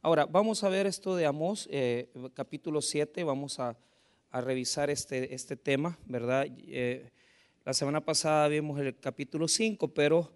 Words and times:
Ahora, 0.00 0.26
vamos 0.26 0.62
a 0.62 0.68
ver 0.68 0.86
esto 0.86 1.16
de 1.16 1.26
Amós, 1.26 1.68
eh, 1.72 2.08
capítulo 2.32 2.80
7, 2.80 3.24
vamos 3.24 3.58
a, 3.58 3.76
revisar 4.30 4.90
este, 4.90 5.34
este 5.34 5.56
tema, 5.56 5.98
¿verdad? 6.06 6.46
Eh, 6.68 7.10
la 7.64 7.74
semana 7.74 8.04
pasada 8.04 8.46
vimos 8.46 8.78
el 8.78 8.96
capítulo 8.96 9.48
5, 9.48 9.88
pero 9.88 10.30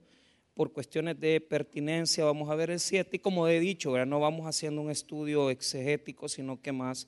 por 0.55 0.73
cuestiones 0.73 1.21
de 1.21 1.41
pertinencia 1.41 2.25
vamos 2.25 2.51
a 2.51 2.57
ver 2.57 2.71
el 2.71 2.81
7 2.81 3.17
y 3.17 3.21
como 3.21 3.47
he 3.47 3.61
dicho, 3.61 3.93
¿verdad? 3.93 4.07
no 4.09 4.19
vamos 4.19 4.47
haciendo 4.47 4.81
un 4.81 4.91
estudio 4.91 5.49
exegético, 5.49 6.29
sino 6.29 6.61
que 6.61 6.73
más 6.73 7.07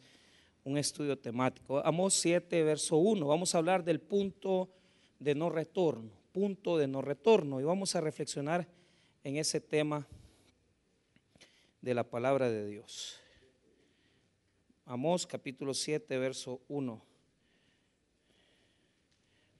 un 0.63 0.79
estudio 0.79 1.19
temático. 1.19 1.85
Amós 1.85 2.15
7, 2.15 2.63
verso 2.63 2.99
1, 2.99 3.27
vamos 3.27 3.53
a 3.57 3.59
hablar 3.59 3.83
del 3.83 4.01
punto 4.01 4.69
de 5.19 5.35
no 5.35 5.51
retorno, 5.51 6.13
punto 6.31 6.79
de 6.79 6.87
no 6.87 7.03
retorno, 7.03 7.61
y 7.61 7.65
vamos 7.65 7.97
a 7.97 8.01
reflexionar 8.01 8.69
en 9.25 9.39
ese 9.39 9.61
tema 9.61 10.07
de 11.85 11.93
la 11.93 12.05
palabra 12.09 12.49
de 12.49 12.67
Dios. 12.67 13.21
Amós 14.87 15.27
capítulo 15.27 15.75
7, 15.75 16.17
verso 16.17 16.63
1. 16.69 17.05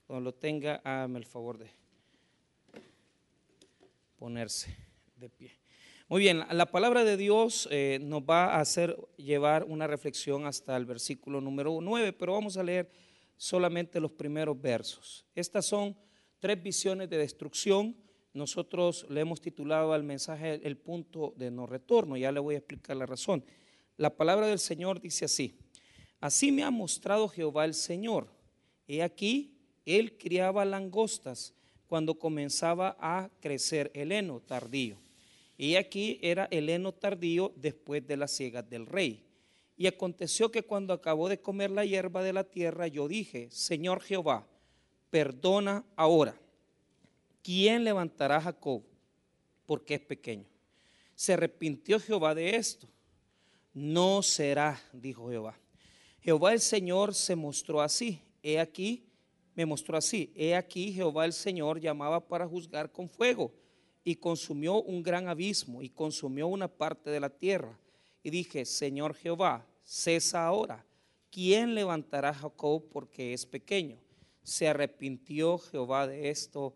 Cuando 0.07 0.23
lo 0.23 0.33
tenga, 0.33 0.81
hágame 0.83 1.19
el 1.19 1.25
favor 1.25 1.59
de 1.59 1.69
ponerse 4.17 4.75
de 5.17 5.29
pie. 5.29 5.51
Muy 6.07 6.21
bien, 6.21 6.43
la 6.49 6.65
palabra 6.65 7.03
de 7.03 7.15
Dios 7.15 7.67
eh, 7.69 7.99
nos 8.01 8.23
va 8.23 8.55
a 8.55 8.59
hacer 8.59 8.97
llevar 9.17 9.63
una 9.63 9.85
reflexión 9.85 10.47
hasta 10.47 10.75
el 10.77 10.87
versículo 10.87 11.39
número 11.41 11.77
9, 11.79 12.11
pero 12.13 12.33
vamos 12.33 12.57
a 12.57 12.63
leer 12.63 12.89
solamente 13.37 13.99
los 13.99 14.11
primeros 14.11 14.59
versos. 14.59 15.27
Estas 15.35 15.67
son 15.67 15.95
tres 16.39 16.59
visiones 16.59 17.07
de 17.07 17.19
destrucción 17.19 17.95
nosotros 18.35 19.05
le 19.09 19.21
hemos 19.21 19.39
titulado 19.39 19.93
al 19.93 20.03
mensaje 20.03 20.59
el 20.67 20.75
punto 20.75 21.33
de 21.37 21.49
no 21.49 21.65
retorno. 21.65 22.17
Ya 22.17 22.33
le 22.33 22.41
voy 22.41 22.55
a 22.55 22.57
explicar 22.57 22.97
la 22.97 23.05
razón. 23.05 23.45
La 23.95 24.15
palabra 24.15 24.45
del 24.45 24.59
Señor 24.59 24.99
dice 24.99 25.23
así. 25.23 25.57
Así 26.19 26.51
me 26.51 26.63
ha 26.63 26.69
mostrado 26.69 27.29
Jehová 27.29 27.63
el 27.63 27.73
Señor. 27.73 28.27
He 28.87 29.01
aquí, 29.01 29.57
él 29.85 30.17
criaba 30.17 30.65
langostas 30.65 31.53
cuando 31.87 32.19
comenzaba 32.19 32.97
a 32.99 33.29
crecer 33.39 33.89
el 33.93 34.11
heno 34.11 34.41
tardío. 34.41 34.97
Y 35.57 35.75
aquí 35.75 36.19
era 36.21 36.49
el 36.51 36.67
heno 36.67 36.91
tardío 36.91 37.53
después 37.55 38.05
de 38.05 38.17
las 38.17 38.31
ciegas 38.31 38.69
del 38.69 38.85
rey. 38.85 39.23
Y 39.77 39.87
aconteció 39.87 40.51
que 40.51 40.63
cuando 40.63 40.93
acabó 40.93 41.29
de 41.29 41.39
comer 41.39 41.71
la 41.71 41.85
hierba 41.85 42.21
de 42.21 42.33
la 42.33 42.43
tierra, 42.43 42.87
yo 42.87 43.07
dije, 43.07 43.47
Señor 43.49 44.01
Jehová, 44.01 44.45
perdona 45.09 45.85
ahora 45.95 46.37
¿quién 47.45 47.83
levantará 47.83 48.37
a 48.37 48.41
Jacob? 48.41 48.81
Porque 49.67 49.93
es 49.93 50.01
pequeño. 50.01 50.47
Se 51.13 51.33
arrepintió 51.33 51.99
Jehová 51.99 52.33
de 52.33 52.55
esto. 52.55 52.87
No 53.71 54.23
será, 54.23 54.81
dijo 54.91 55.29
Jehová. 55.29 55.55
Jehová 56.21 56.53
el 56.53 56.59
Señor 56.59 57.13
se 57.13 57.35
mostró 57.35 57.81
así. 57.81 58.19
He 58.41 58.59
aquí, 58.59 59.05
me 59.53 59.65
mostró 59.65 59.95
así. 59.95 60.33
He 60.35 60.55
aquí, 60.55 60.91
Jehová 60.91 61.25
el 61.25 61.33
Señor 61.33 61.79
llamaba 61.79 62.27
para 62.27 62.47
juzgar 62.47 62.91
con 62.91 63.07
fuego 63.07 63.53
y 64.03 64.15
consumió 64.15 64.81
un 64.81 65.03
gran 65.03 65.27
abismo 65.27 65.83
y 65.83 65.89
consumió 65.89 66.47
una 66.47 66.67
parte 66.67 67.11
de 67.11 67.19
la 67.19 67.29
tierra. 67.29 67.77
Y 68.23 68.31
dije, 68.31 68.65
Señor 68.65 69.13
Jehová, 69.13 69.67
cesa 69.83 70.47
ahora. 70.47 70.83
¿Quién 71.29 71.75
levantará 71.75 72.29
a 72.29 72.33
Jacob 72.33 72.83
porque 72.89 73.33
es 73.33 73.45
pequeño? 73.45 73.99
Se 74.41 74.67
arrepintió 74.67 75.59
Jehová 75.59 76.07
de 76.07 76.29
esto 76.29 76.75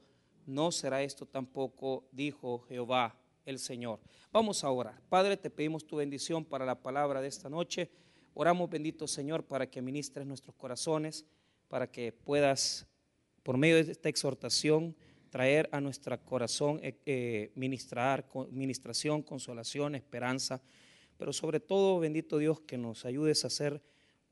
no 0.50 0.72
será 0.72 1.04
esto 1.04 1.26
tampoco, 1.26 2.08
dijo 2.12 2.60
Jehová 2.68 3.16
el 3.46 3.60
Señor. 3.60 4.00
Vamos 4.32 4.64
a 4.64 4.70
orar. 4.70 5.00
Padre, 5.10 5.38
te 5.38 5.50
pedimos 5.50 5.86
tu 5.86 5.98
bendición 5.98 6.44
para 6.44 6.66
la 6.66 6.82
palabra 6.82 7.22
de 7.22 7.28
esta 7.28 7.50
noche. 7.50 7.90
Oramos, 8.34 8.70
bendito 8.70 9.08
Señor, 9.08 9.44
para 9.44 9.70
que 9.70 9.82
ministres 9.82 10.26
nuestros 10.26 10.56
corazones, 10.56 11.26
para 11.68 11.90
que 11.92 12.12
puedas, 12.12 12.88
por 13.44 13.58
medio 13.58 13.76
de 13.76 13.92
esta 13.92 14.10
exhortación, 14.10 14.96
traer 15.30 15.70
a 15.72 15.80
nuestro 15.80 16.20
corazón 16.26 16.80
eh, 16.82 16.98
eh, 17.06 17.52
ministrar, 17.56 18.28
ministración, 18.50 19.22
consolación, 19.22 19.96
esperanza, 19.96 20.62
pero 21.18 21.34
sobre 21.34 21.60
todo, 21.60 22.00
bendito 22.00 22.38
Dios, 22.38 22.62
que 22.62 22.78
nos 22.78 23.06
ayudes 23.06 23.44
a 23.44 23.48
hacer 23.48 23.82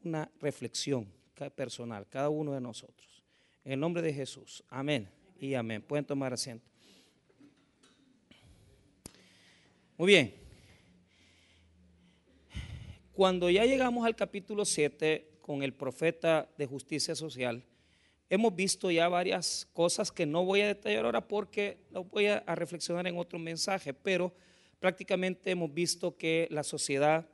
una 0.04 0.32
reflexión 0.40 1.12
personal, 1.56 2.08
cada 2.08 2.30
uno 2.30 2.54
de 2.54 2.62
nosotros. 2.62 3.24
En 3.64 3.74
el 3.74 3.80
nombre 3.80 4.02
de 4.02 4.14
Jesús. 4.14 4.64
Amén 4.70 5.17
y 5.40 5.54
amén. 5.54 5.82
Pueden 5.82 6.06
tomar 6.06 6.34
asiento. 6.34 6.66
Muy 9.98 10.08
bien. 10.08 10.34
Cuando 13.14 13.50
ya 13.50 13.66
llegamos 13.66 14.06
al 14.06 14.16
capítulo 14.16 14.64
7 14.64 15.40
con 15.42 15.64
el 15.64 15.74
profeta 15.74 16.48
de 16.58 16.68
justicia 16.68 17.16
social, 17.16 17.64
hemos 18.30 18.56
visto 18.56 18.92
ya 18.92 19.08
varias 19.10 19.68
cosas 19.74 20.12
que 20.12 20.26
no 20.26 20.46
voy 20.46 20.62
a 20.62 20.68
detallar 20.68 21.06
ahora 21.06 21.28
porque 21.28 21.80
lo 21.90 22.04
voy 22.04 22.28
a, 22.28 22.44
reflexionar 22.54 23.08
en 23.08 23.18
otro 23.18 23.40
mensaje, 23.40 23.94
pero 23.94 24.34
prácticamente 24.80 25.50
hemos 25.50 25.74
visto 25.74 26.16
que 26.16 26.48
la 26.52 26.64
sociedad 26.64 27.28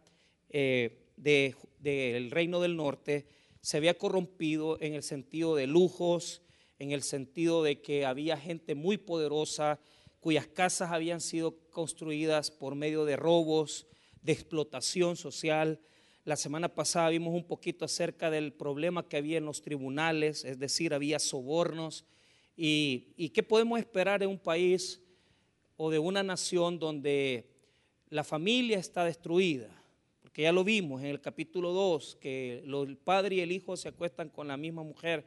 eh, 0.49 0.99
del 1.17 2.31
reino 2.31 2.61
del 2.61 2.77
norte 2.77 3.25
se 3.59 3.77
había 3.77 3.97
corrompido 3.97 4.77
en 4.79 4.93
el 4.93 5.03
sentido 5.03 5.55
de 5.55 5.67
lujos, 5.67 6.42
en 6.83 6.91
el 6.91 7.01
sentido 7.01 7.63
de 7.63 7.81
que 7.81 8.05
había 8.05 8.37
gente 8.37 8.75
muy 8.75 8.97
poderosa 8.97 9.79
cuyas 10.19 10.47
casas 10.47 10.91
habían 10.91 11.21
sido 11.21 11.57
construidas 11.71 12.51
por 12.51 12.75
medio 12.75 13.05
de 13.05 13.15
robos, 13.15 13.87
de 14.21 14.33
explotación 14.33 15.15
social. 15.15 15.79
La 16.25 16.35
semana 16.35 16.69
pasada 16.73 17.09
vimos 17.09 17.33
un 17.33 17.45
poquito 17.45 17.85
acerca 17.85 18.29
del 18.29 18.53
problema 18.53 19.07
que 19.07 19.17
había 19.17 19.37
en 19.37 19.45
los 19.45 19.61
tribunales, 19.61 20.45
es 20.45 20.59
decir, 20.59 20.93
había 20.93 21.19
sobornos. 21.19 22.05
¿Y, 22.55 23.29
qué 23.33 23.43
podemos 23.43 23.79
esperar 23.79 24.19
de 24.19 24.27
un 24.27 24.39
país 24.39 25.01
o 25.77 25.89
de 25.89 25.99
una 25.99 26.21
nación 26.21 26.79
donde 26.79 27.49
la 28.09 28.23
familia 28.23 28.77
está 28.77 29.03
destruida? 29.03 29.69
Porque 30.21 30.43
ya 30.43 30.51
lo 30.51 30.63
vimos 30.63 31.01
en 31.01 31.07
el 31.07 31.19
capítulo 31.19 31.71
2, 31.71 32.17
que 32.21 32.59
el 32.65 32.97
padre 32.97 33.35
y 33.35 33.39
el 33.41 33.51
hijo 33.51 33.75
se 33.75 33.89
acuestan 33.89 34.29
con 34.29 34.47
la 34.47 34.57
misma 34.57 34.83
mujer. 34.83 35.25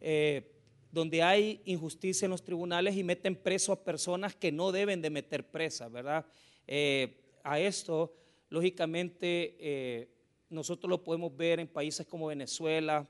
Eh, 0.00 0.55
donde 0.96 1.22
hay 1.22 1.60
injusticia 1.66 2.24
en 2.24 2.30
los 2.30 2.42
tribunales 2.42 2.96
y 2.96 3.04
meten 3.04 3.36
preso 3.36 3.70
a 3.70 3.84
personas 3.84 4.34
que 4.34 4.50
no 4.50 4.72
deben 4.72 5.02
de 5.02 5.10
meter 5.10 5.46
presas, 5.46 5.92
¿verdad? 5.92 6.24
Eh, 6.66 7.38
a 7.44 7.60
esto, 7.60 8.14
lógicamente, 8.48 9.58
eh, 9.60 10.08
nosotros 10.48 10.88
lo 10.88 11.04
podemos 11.04 11.36
ver 11.36 11.60
en 11.60 11.68
países 11.68 12.06
como 12.06 12.28
Venezuela. 12.28 13.06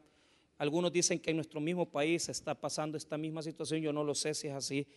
Algunos 0.58 0.92
dicen 0.92 1.20
que 1.20 1.30
en 1.30 1.36
nuestro 1.36 1.60
mismo 1.60 1.88
país 1.88 2.28
está 2.28 2.56
pasando 2.56 2.98
esta 2.98 3.16
misma 3.16 3.40
situación, 3.40 3.80
yo 3.80 3.92
no 3.92 4.02
lo 4.02 4.16
sé 4.16 4.34
si 4.34 4.48
es 4.48 4.54
así. 4.54 4.88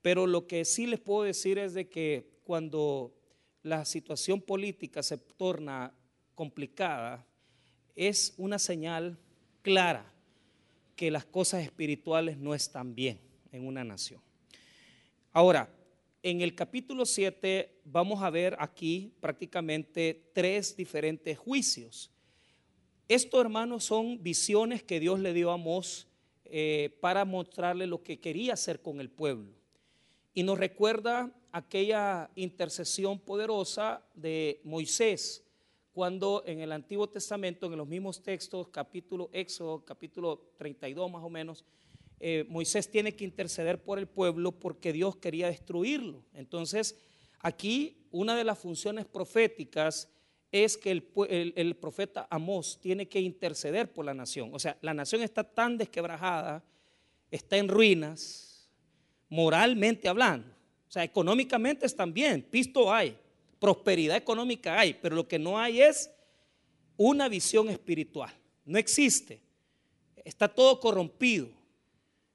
Pero 0.00 0.24
lo 0.24 0.46
que 0.46 0.64
sí 0.64 0.86
les 0.86 1.00
puedo 1.00 1.24
decir 1.24 1.58
es 1.58 1.74
de 1.74 1.88
que 1.88 2.38
cuando 2.44 3.16
la 3.64 3.84
situación 3.84 4.40
política 4.40 5.02
se 5.02 5.18
torna 5.18 5.92
complicada, 6.36 7.26
es 7.96 8.32
una 8.36 8.60
señal 8.60 9.18
clara 9.60 10.14
que 10.98 11.12
las 11.12 11.24
cosas 11.24 11.62
espirituales 11.62 12.38
no 12.38 12.56
están 12.56 12.92
bien 12.92 13.20
en 13.52 13.64
una 13.64 13.84
nación. 13.84 14.20
Ahora, 15.32 15.72
en 16.24 16.40
el 16.40 16.56
capítulo 16.56 17.06
7 17.06 17.82
vamos 17.84 18.20
a 18.20 18.30
ver 18.30 18.56
aquí 18.58 19.12
prácticamente 19.20 20.28
tres 20.32 20.76
diferentes 20.76 21.38
juicios. 21.38 22.10
Estos 23.06 23.40
hermanos 23.40 23.84
son 23.84 24.20
visiones 24.24 24.82
que 24.82 24.98
Dios 24.98 25.20
le 25.20 25.32
dio 25.32 25.52
a 25.52 25.54
Amós 25.54 26.08
eh, 26.44 26.98
para 27.00 27.24
mostrarle 27.24 27.86
lo 27.86 28.02
que 28.02 28.18
quería 28.18 28.54
hacer 28.54 28.82
con 28.82 29.00
el 29.00 29.08
pueblo. 29.08 29.52
Y 30.34 30.42
nos 30.42 30.58
recuerda 30.58 31.32
aquella 31.52 32.28
intercesión 32.34 33.20
poderosa 33.20 34.02
de 34.16 34.60
Moisés 34.64 35.44
cuando 35.98 36.44
en 36.46 36.60
el 36.60 36.70
Antiguo 36.70 37.08
Testamento, 37.08 37.66
en 37.66 37.76
los 37.76 37.88
mismos 37.88 38.22
textos, 38.22 38.68
capítulo 38.68 39.30
Éxodo, 39.32 39.84
capítulo 39.84 40.52
32 40.56 41.10
más 41.10 41.24
o 41.24 41.28
menos, 41.28 41.64
eh, 42.20 42.46
Moisés 42.48 42.88
tiene 42.88 43.16
que 43.16 43.24
interceder 43.24 43.82
por 43.82 43.98
el 43.98 44.06
pueblo 44.06 44.52
porque 44.52 44.92
Dios 44.92 45.16
quería 45.16 45.48
destruirlo. 45.48 46.22
Entonces, 46.34 46.96
aquí 47.40 48.06
una 48.12 48.36
de 48.36 48.44
las 48.44 48.60
funciones 48.60 49.06
proféticas 49.06 50.08
es 50.52 50.78
que 50.78 50.92
el, 50.92 51.76
profeta 51.80 52.28
Amós 52.30 52.78
tiene 52.80 53.08
que 53.08 53.20
interceder 53.20 53.92
por 53.92 54.04
la 54.04 54.14
nación. 54.14 54.50
O 54.52 54.60
sea, 54.60 54.78
la 54.82 54.94
nación 54.94 55.22
está 55.22 55.42
tan 55.42 55.76
desquebrajada, 55.76 56.62
está 57.28 57.56
en 57.56 57.66
ruinas, 57.66 58.70
moralmente 59.28 60.06
hablando. 60.06 60.46
O 60.86 60.92
sea, 60.92 61.02
económicamente 61.02 61.86
están 61.86 62.14
bien, 62.14 62.46
pisto 62.48 62.94
hay, 62.94 63.18
prosperidad 63.58 64.16
económica 64.16 64.78
hay, 64.78 64.94
pero 64.94 65.16
lo 65.16 65.26
que 65.26 65.38
no 65.38 65.58
hay 65.58 65.82
es 65.82 66.10
una 66.96 67.28
visión 67.28 67.68
espiritual. 67.68 68.32
No 68.64 68.78
existe. 68.78 69.40
Está 70.24 70.48
todo 70.48 70.78
corrompido. 70.78 71.48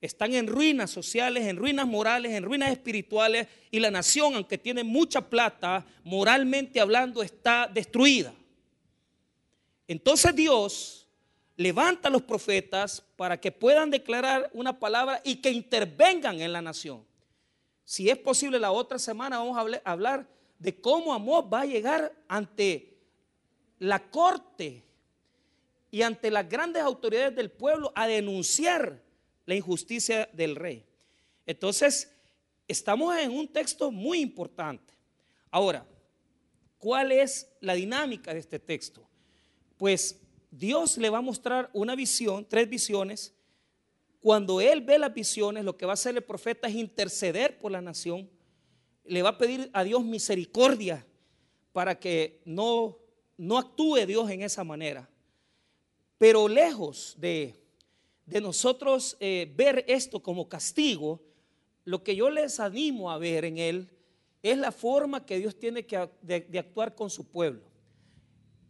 están 0.01 0.33
en 0.33 0.47
ruinas 0.47 0.91
sociales, 0.91 1.45
en 1.45 1.55
ruinas 1.55 1.87
morales, 1.87 2.33
en 2.33 2.43
ruinas 2.43 2.71
espirituales 2.71 3.47
y 3.71 3.79
la 3.79 3.89
nación, 3.89 4.35
aunque 4.35 4.57
tiene 4.57 4.83
mucha 4.83 5.29
plata, 5.29 5.85
moralmente 6.03 6.81
hablando, 6.81 7.23
está 7.23 7.69
destruida. 7.73 8.33
Entonces 9.87 10.35
Dios 10.35 11.07
levanta 11.55 12.09
a 12.09 12.11
los 12.11 12.21
profetas 12.21 13.01
para 13.15 13.39
que 13.39 13.51
puedan 13.51 13.89
declarar 13.89 14.49
una 14.53 14.77
palabra 14.77 15.21
y 15.23 15.37
que 15.37 15.51
intervengan 15.51 16.41
en 16.41 16.51
la 16.51 16.61
nación. 16.61 17.05
Si 17.85 18.09
es 18.09 18.17
posible, 18.17 18.59
la 18.59 18.71
otra 18.71 18.99
semana 18.99 19.37
vamos 19.37 19.57
a 19.57 19.89
hablar 19.89 20.27
de 20.63 20.79
cómo 20.79 21.13
Amós 21.13 21.43
va 21.51 21.61
a 21.61 21.65
llegar 21.65 22.15
ante 22.29 22.97
la 23.79 24.09
corte 24.09 24.81
y 25.91 26.01
ante 26.01 26.31
las 26.31 26.47
grandes 26.47 26.81
autoridades 26.81 27.35
del 27.35 27.51
pueblo 27.51 27.91
a 27.93 28.07
denunciar 28.07 29.03
la 29.45 29.55
injusticia 29.55 30.29
del 30.31 30.55
rey. 30.55 30.85
Entonces, 31.45 32.09
estamos 32.65 33.13
en 33.17 33.31
un 33.31 33.49
texto 33.49 33.91
muy 33.91 34.21
importante. 34.21 34.93
Ahora, 35.51 35.85
¿cuál 36.77 37.11
es 37.11 37.51
la 37.59 37.73
dinámica 37.73 38.33
de 38.33 38.39
este 38.39 38.57
texto? 38.57 39.05
Pues 39.75 40.17
Dios 40.49 40.97
le 40.97 41.09
va 41.09 41.17
a 41.17 41.21
mostrar 41.21 41.69
una 41.73 41.93
visión, 41.93 42.47
tres 42.47 42.69
visiones. 42.69 43.33
Cuando 44.21 44.61
Él 44.61 44.79
ve 44.79 44.97
las 44.97 45.13
visiones, 45.13 45.65
lo 45.65 45.75
que 45.75 45.85
va 45.85 45.91
a 45.91 45.95
hacer 45.95 46.15
el 46.15 46.23
profeta 46.23 46.69
es 46.69 46.75
interceder 46.75 47.59
por 47.59 47.73
la 47.73 47.81
nación. 47.81 48.29
Le 49.05 49.21
va 49.21 49.29
a 49.29 49.37
pedir 49.37 49.69
a 49.73 49.83
Dios 49.83 50.03
misericordia 50.03 51.05
para 51.71 51.99
que 51.99 52.41
no, 52.45 52.97
no 53.37 53.57
actúe 53.57 54.05
Dios 54.05 54.29
en 54.29 54.41
esa 54.41 54.63
manera. 54.63 55.09
Pero 56.17 56.47
lejos 56.47 57.15
de 57.17 57.63
de 58.25 58.41
nosotros 58.41 59.17
eh, 59.19 59.51
ver 59.55 59.83
esto 59.87 60.21
como 60.21 60.47
castigo, 60.47 61.21
lo 61.85 62.03
que 62.03 62.15
yo 62.15 62.29
les 62.29 62.59
animo 62.59 63.11
a 63.11 63.17
ver 63.17 63.45
en 63.45 63.57
él 63.57 63.89
es 64.41 64.57
la 64.57 64.71
forma 64.71 65.25
que 65.25 65.39
Dios 65.39 65.57
tiene 65.57 65.85
que, 65.85 66.09
de, 66.21 66.59
actuar 66.59 66.95
con 66.95 67.09
su 67.09 67.29
pueblo. 67.29 67.63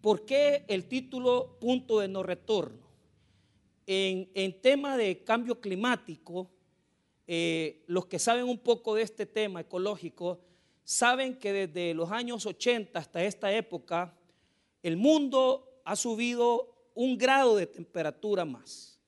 ¿Por 0.01 0.25
qué 0.25 0.65
el 0.67 0.85
título 0.85 1.57
punto 1.59 1.99
de 1.99 2.07
no 2.07 2.23
retorno? 2.23 2.83
En, 3.85 4.61
tema 4.61 4.97
de 4.97 5.23
cambio 5.23 5.59
climático, 5.59 6.49
eh, 7.27 7.83
los 7.87 8.05
que 8.07 8.19
saben 8.19 8.45
un 8.45 8.59
poco 8.59 8.95
de 8.95 9.03
este 9.03 9.25
tema 9.25 9.61
ecológico, 9.61 10.39
saben 10.83 11.37
que 11.37 11.53
desde 11.53 11.93
los 11.93 12.11
años 12.11 12.45
80 12.45 12.99
hasta 12.99 13.23
esta 13.23 13.51
época, 13.53 14.17
el 14.81 14.97
mundo 14.97 15.81
ha 15.85 15.95
subido 15.95 16.91
un 16.93 17.17
grado 17.17 17.55
de 17.55 17.67
temperatura 17.67 18.45
más. 18.45 18.99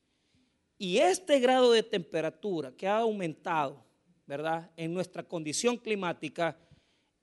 Y 0.77 0.97
este 0.97 1.39
grado 1.39 1.71
de 1.71 1.83
temperatura 1.83 2.71
que 2.71 2.87
ha 2.87 2.99
aumentado, 2.99 3.83
¿verdad? 4.25 4.71
En 4.75 4.93
nuestra 4.93 5.23
condición 5.23 5.77
climática, 5.77 6.57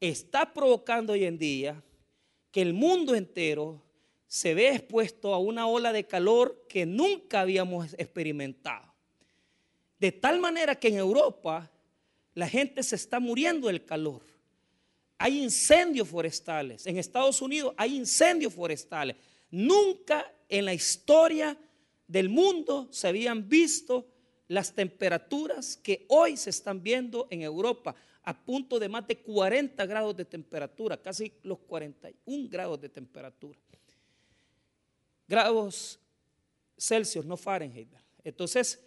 está 0.00 0.52
provocando 0.52 1.12
hoy 1.12 1.24
en 1.24 1.38
día 1.38 1.82
que 2.50 2.62
el 2.62 2.72
mundo 2.72 3.14
entero 3.14 3.82
se 4.26 4.54
ve 4.54 4.70
expuesto 4.70 5.34
a 5.34 5.38
una 5.38 5.66
ola 5.66 5.92
de 5.92 6.06
calor 6.06 6.66
que 6.68 6.86
nunca 6.86 7.40
habíamos 7.40 7.92
experimentado. 7.94 8.91
De 10.02 10.10
tal 10.10 10.40
manera 10.40 10.74
que 10.74 10.88
en 10.88 10.96
Europa 10.96 11.70
la 12.34 12.48
gente 12.48 12.82
se 12.82 12.96
está 12.96 13.20
muriendo 13.20 13.68
del 13.68 13.84
calor. 13.84 14.20
Hay 15.16 15.40
incendios 15.40 16.08
forestales. 16.08 16.88
En 16.88 16.98
Estados 16.98 17.40
Unidos 17.40 17.72
hay 17.76 17.94
incendios 17.94 18.52
forestales. 18.52 19.14
Nunca 19.52 20.28
en 20.48 20.64
la 20.64 20.74
historia 20.74 21.56
del 22.08 22.28
mundo 22.28 22.88
se 22.90 23.06
habían 23.06 23.48
visto 23.48 24.08
las 24.48 24.74
temperaturas 24.74 25.76
que 25.76 26.04
hoy 26.08 26.36
se 26.36 26.50
están 26.50 26.82
viendo 26.82 27.28
en 27.30 27.42
Europa, 27.42 27.94
a 28.24 28.36
punto 28.36 28.80
de 28.80 28.88
más 28.88 29.06
de 29.06 29.18
40 29.18 29.86
grados 29.86 30.16
de 30.16 30.24
temperatura, 30.24 31.00
casi 31.00 31.32
los 31.44 31.60
41 31.60 32.48
grados 32.50 32.80
de 32.80 32.88
temperatura. 32.88 33.56
Grados 35.28 36.00
Celsius, 36.76 37.24
no 37.24 37.36
Fahrenheit. 37.36 37.86
Entonces, 38.24 38.80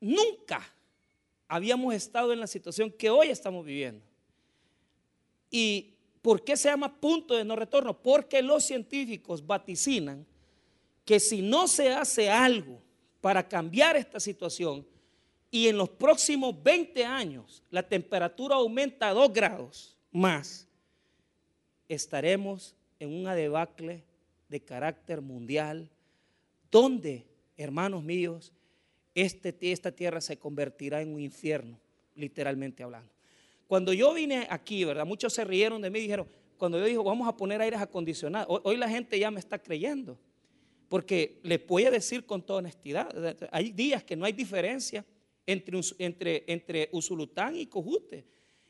nunca 0.00 0.60
habíamos 1.48 1.94
estado 1.94 2.32
en 2.32 2.40
la 2.40 2.46
situación 2.46 2.90
que 2.90 3.10
hoy 3.10 3.28
estamos 3.28 3.64
viviendo. 3.64 4.04
¿Y 5.50 5.94
por 6.22 6.42
qué 6.42 6.56
se 6.56 6.68
llama 6.68 7.00
punto 7.00 7.34
de 7.34 7.44
no 7.44 7.56
retorno? 7.56 7.96
Porque 8.02 8.42
los 8.42 8.64
científicos 8.64 9.46
vaticinan 9.46 10.26
que 11.04 11.20
si 11.20 11.40
no 11.40 11.68
se 11.68 11.92
hace 11.92 12.28
algo 12.28 12.80
para 13.20 13.46
cambiar 13.46 13.96
esta 13.96 14.18
situación 14.18 14.86
y 15.50 15.68
en 15.68 15.78
los 15.78 15.88
próximos 15.88 16.60
20 16.62 17.04
años 17.04 17.62
la 17.70 17.82
temperatura 17.82 18.56
aumenta 18.56 19.08
a 19.08 19.14
2 19.14 19.32
grados 19.32 19.96
más, 20.10 20.66
estaremos 21.88 22.74
en 22.98 23.12
una 23.14 23.34
debacle 23.34 24.04
de 24.48 24.60
carácter 24.60 25.20
mundial 25.20 25.88
donde, 26.70 27.26
hermanos 27.56 28.02
míos, 28.02 28.52
este, 29.16 29.56
esta 29.72 29.90
tierra 29.90 30.20
se 30.20 30.38
convertirá 30.38 31.00
en 31.00 31.12
un 31.12 31.20
infierno, 31.20 31.80
literalmente 32.14 32.82
hablando. 32.82 33.10
Cuando 33.66 33.92
yo 33.92 34.14
vine 34.14 34.46
aquí, 34.48 34.84
¿verdad? 34.84 35.06
Muchos 35.06 35.32
se 35.32 35.44
rieron 35.44 35.82
de 35.82 35.90
mí 35.90 35.98
y 35.98 36.02
dijeron, 36.02 36.28
cuando 36.56 36.78
yo 36.78 36.84
dije, 36.84 36.98
vamos 36.98 37.26
a 37.26 37.36
poner 37.36 37.60
aires 37.60 37.80
acondicionados, 37.80 38.60
hoy 38.62 38.76
la 38.76 38.88
gente 38.88 39.18
ya 39.18 39.30
me 39.30 39.40
está 39.40 39.58
creyendo. 39.58 40.18
Porque 40.88 41.40
le 41.42 41.58
voy 41.58 41.84
a 41.84 41.90
decir 41.90 42.24
con 42.26 42.42
toda 42.42 42.60
honestidad, 42.60 43.08
hay 43.50 43.72
días 43.72 44.04
que 44.04 44.14
no 44.14 44.24
hay 44.24 44.32
diferencia 44.32 45.04
entre, 45.44 45.80
entre, 45.98 46.44
entre 46.46 46.88
Usulután 46.92 47.56
y 47.56 47.66
Cojute. 47.66 48.24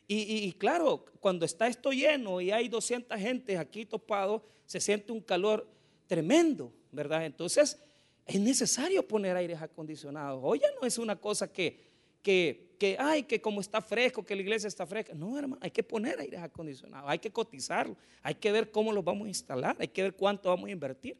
Y, 0.08 0.52
claro, 0.52 1.04
cuando 1.18 1.44
está 1.44 1.66
esto 1.66 1.90
lleno 1.90 2.40
y 2.40 2.52
hay 2.52 2.68
200 2.68 3.18
gente 3.18 3.58
aquí 3.58 3.84
topados, 3.84 4.42
se 4.64 4.78
siente 4.78 5.10
un 5.10 5.20
calor 5.20 5.68
tremendo, 6.06 6.72
¿verdad? 6.92 7.26
Entonces, 7.26 7.80
es 8.26 8.40
necesario 8.40 9.06
poner 9.06 9.36
aires 9.36 9.62
acondicionados. 9.62 10.40
Hoy 10.42 10.58
ya 10.58 10.68
no 10.80 10.86
es 10.86 10.98
una 10.98 11.14
cosa 11.16 11.50
que, 11.52 11.78
que, 12.22 12.74
que, 12.78 12.96
ay, 12.98 13.22
que 13.22 13.40
como 13.40 13.60
está 13.60 13.80
fresco, 13.80 14.24
que 14.24 14.34
la 14.34 14.42
iglesia 14.42 14.66
está 14.66 14.84
fresca. 14.84 15.14
No, 15.14 15.38
hermano, 15.38 15.58
hay 15.62 15.70
que 15.70 15.84
poner 15.84 16.18
aires 16.18 16.40
acondicionados, 16.40 17.08
hay 17.08 17.20
que 17.20 17.30
cotizarlo, 17.30 17.96
hay 18.22 18.34
que 18.34 18.50
ver 18.50 18.72
cómo 18.72 18.92
los 18.92 19.04
vamos 19.04 19.26
a 19.26 19.28
instalar, 19.28 19.76
hay 19.78 19.88
que 19.88 20.02
ver 20.02 20.14
cuánto 20.14 20.48
vamos 20.48 20.68
a 20.68 20.72
invertir. 20.72 21.16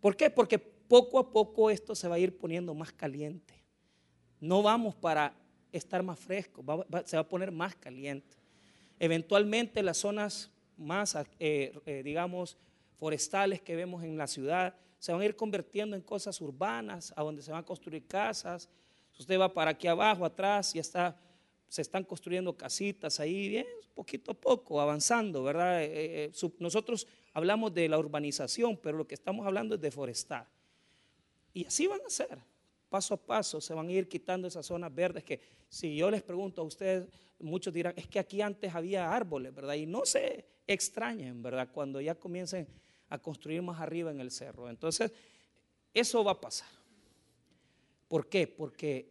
¿Por 0.00 0.14
qué? 0.14 0.28
Porque 0.28 0.58
poco 0.58 1.18
a 1.18 1.32
poco 1.32 1.70
esto 1.70 1.94
se 1.94 2.06
va 2.06 2.16
a 2.16 2.18
ir 2.18 2.36
poniendo 2.36 2.74
más 2.74 2.92
caliente. 2.92 3.54
No 4.38 4.62
vamos 4.62 4.94
para 4.94 5.34
estar 5.72 6.02
más 6.02 6.18
fresco, 6.18 6.62
se 7.06 7.16
va 7.16 7.22
a 7.22 7.28
poner 7.28 7.50
más 7.50 7.74
caliente. 7.76 8.36
Eventualmente 8.98 9.82
las 9.82 9.96
zonas 9.96 10.50
más, 10.76 11.16
eh, 11.38 11.72
eh, 11.86 12.02
digamos, 12.04 12.58
forestales 12.98 13.62
que 13.62 13.74
vemos 13.74 14.04
en 14.04 14.18
la 14.18 14.26
ciudad 14.26 14.74
se 15.02 15.10
van 15.10 15.20
a 15.20 15.24
ir 15.24 15.34
convirtiendo 15.34 15.96
en 15.96 16.02
cosas 16.02 16.40
urbanas, 16.40 17.12
a 17.16 17.24
donde 17.24 17.42
se 17.42 17.50
van 17.50 17.58
a 17.58 17.66
construir 17.66 18.06
casas. 18.06 18.68
usted 19.18 19.36
va 19.36 19.52
para 19.52 19.72
aquí 19.72 19.88
abajo, 19.88 20.24
atrás, 20.24 20.74
ya 20.74 20.80
está, 20.80 21.20
se 21.66 21.82
están 21.82 22.04
construyendo 22.04 22.56
casitas 22.56 23.18
ahí, 23.18 23.48
bien, 23.48 23.66
poquito 23.96 24.30
a 24.30 24.34
poco, 24.34 24.80
avanzando, 24.80 25.42
¿verdad? 25.42 25.82
Eh, 25.82 26.30
nosotros 26.60 27.08
hablamos 27.32 27.74
de 27.74 27.88
la 27.88 27.98
urbanización, 27.98 28.76
pero 28.76 28.96
lo 28.96 29.04
que 29.04 29.16
estamos 29.16 29.44
hablando 29.44 29.74
es 29.74 29.80
de 29.80 29.90
forestar. 29.90 30.46
Y 31.52 31.64
así 31.64 31.88
van 31.88 32.00
a 32.06 32.08
ser, 32.08 32.38
paso 32.88 33.14
a 33.14 33.16
paso, 33.16 33.60
se 33.60 33.74
van 33.74 33.88
a 33.88 33.90
ir 33.90 34.08
quitando 34.08 34.46
esas 34.46 34.64
zonas 34.64 34.94
verdes 34.94 35.24
que 35.24 35.40
si 35.68 35.96
yo 35.96 36.12
les 36.12 36.22
pregunto 36.22 36.62
a 36.62 36.64
ustedes, 36.64 37.08
muchos 37.40 37.74
dirán, 37.74 37.94
es 37.96 38.06
que 38.06 38.20
aquí 38.20 38.40
antes 38.40 38.72
había 38.72 39.12
árboles, 39.12 39.52
¿verdad? 39.52 39.74
Y 39.74 39.84
no 39.84 40.04
se 40.04 40.44
extrañen, 40.64 41.42
¿verdad? 41.42 41.70
Cuando 41.72 42.00
ya 42.00 42.14
comiencen 42.14 42.68
a 43.12 43.18
construir 43.18 43.60
más 43.60 43.78
arriba 43.78 44.10
en 44.10 44.20
el 44.20 44.30
cerro. 44.30 44.70
Entonces, 44.70 45.12
eso 45.92 46.24
va 46.24 46.32
a 46.32 46.40
pasar. 46.40 46.68
¿Por 48.08 48.26
qué? 48.28 48.46
Porque 48.46 49.10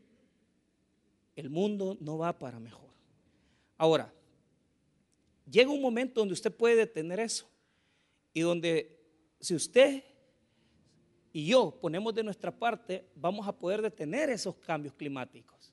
el 1.36 1.52
mundo 1.52 1.98
no 2.02 2.18
va 2.18 2.38
para 2.38 2.60
mejor. 2.60 2.90
Ahora, 3.78 4.12
llega 5.50 5.70
un 5.70 5.82
momento 5.82 6.22
donde 6.22 6.34
usted 6.34 6.52
puede 6.52 6.76
detener 6.76 7.20
eso 7.20 7.48
y 8.34 8.42
donde 8.42 9.00
si 9.40 9.54
usted 9.54 10.04
y 11.32 11.46
yo 11.46 11.78
ponemos 11.80 12.14
de 12.14 12.24
nuestra 12.24 12.52
parte, 12.52 13.08
vamos 13.16 13.48
a 13.48 13.58
poder 13.58 13.82
detener 13.84 14.30
esos 14.30 14.56
cambios 14.56 14.96
climáticos. 14.96 15.72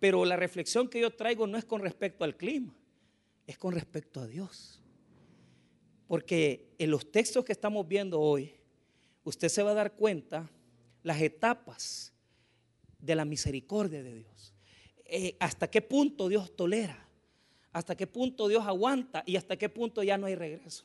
Pero 0.00 0.24
la 0.24 0.36
reflexión 0.36 0.88
que 0.88 1.00
yo 1.00 1.14
traigo 1.14 1.46
no 1.46 1.58
es 1.58 1.64
con 1.64 1.82
respecto 1.82 2.24
al 2.24 2.36
clima, 2.36 2.74
es 3.46 3.58
con 3.58 3.74
respecto 3.74 4.20
a 4.20 4.26
Dios. 4.26 4.81
Porque 6.12 6.74
en 6.76 6.90
los 6.90 7.10
textos 7.10 7.42
que 7.42 7.52
estamos 7.52 7.88
viendo 7.88 8.20
hoy, 8.20 8.52
usted 9.24 9.48
se 9.48 9.62
va 9.62 9.70
a 9.70 9.74
dar 9.74 9.92
cuenta 9.92 10.46
las 11.02 11.18
etapas 11.22 12.12
de 12.98 13.14
la 13.14 13.24
misericordia 13.24 14.02
de 14.02 14.16
Dios. 14.16 14.52
Eh, 15.06 15.38
hasta 15.40 15.70
qué 15.70 15.80
punto 15.80 16.28
Dios 16.28 16.54
tolera, 16.54 17.08
hasta 17.72 17.96
qué 17.96 18.06
punto 18.06 18.46
Dios 18.46 18.62
aguanta 18.66 19.22
y 19.24 19.36
hasta 19.36 19.56
qué 19.56 19.70
punto 19.70 20.02
ya 20.02 20.18
no 20.18 20.26
hay 20.26 20.34
regreso. 20.34 20.84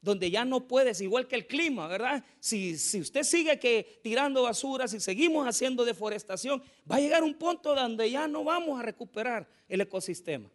donde 0.00 0.30
ya 0.30 0.44
no 0.44 0.68
puedes, 0.68 1.00
igual 1.00 1.26
que 1.26 1.34
el 1.34 1.48
clima, 1.48 1.88
¿verdad? 1.88 2.24
Si, 2.38 2.78
si 2.78 3.00
usted 3.00 3.24
sigue 3.24 3.58
que 3.58 3.98
tirando 4.04 4.44
basura, 4.44 4.86
si 4.86 5.00
seguimos 5.00 5.44
haciendo 5.48 5.84
deforestación, 5.84 6.62
va 6.88 6.96
a 6.96 7.00
llegar 7.00 7.24
un 7.24 7.34
punto 7.34 7.74
donde 7.74 8.08
ya 8.08 8.28
no 8.28 8.44
vamos 8.44 8.78
a 8.78 8.84
recuperar 8.84 9.48
el 9.68 9.80
ecosistema. 9.80 10.48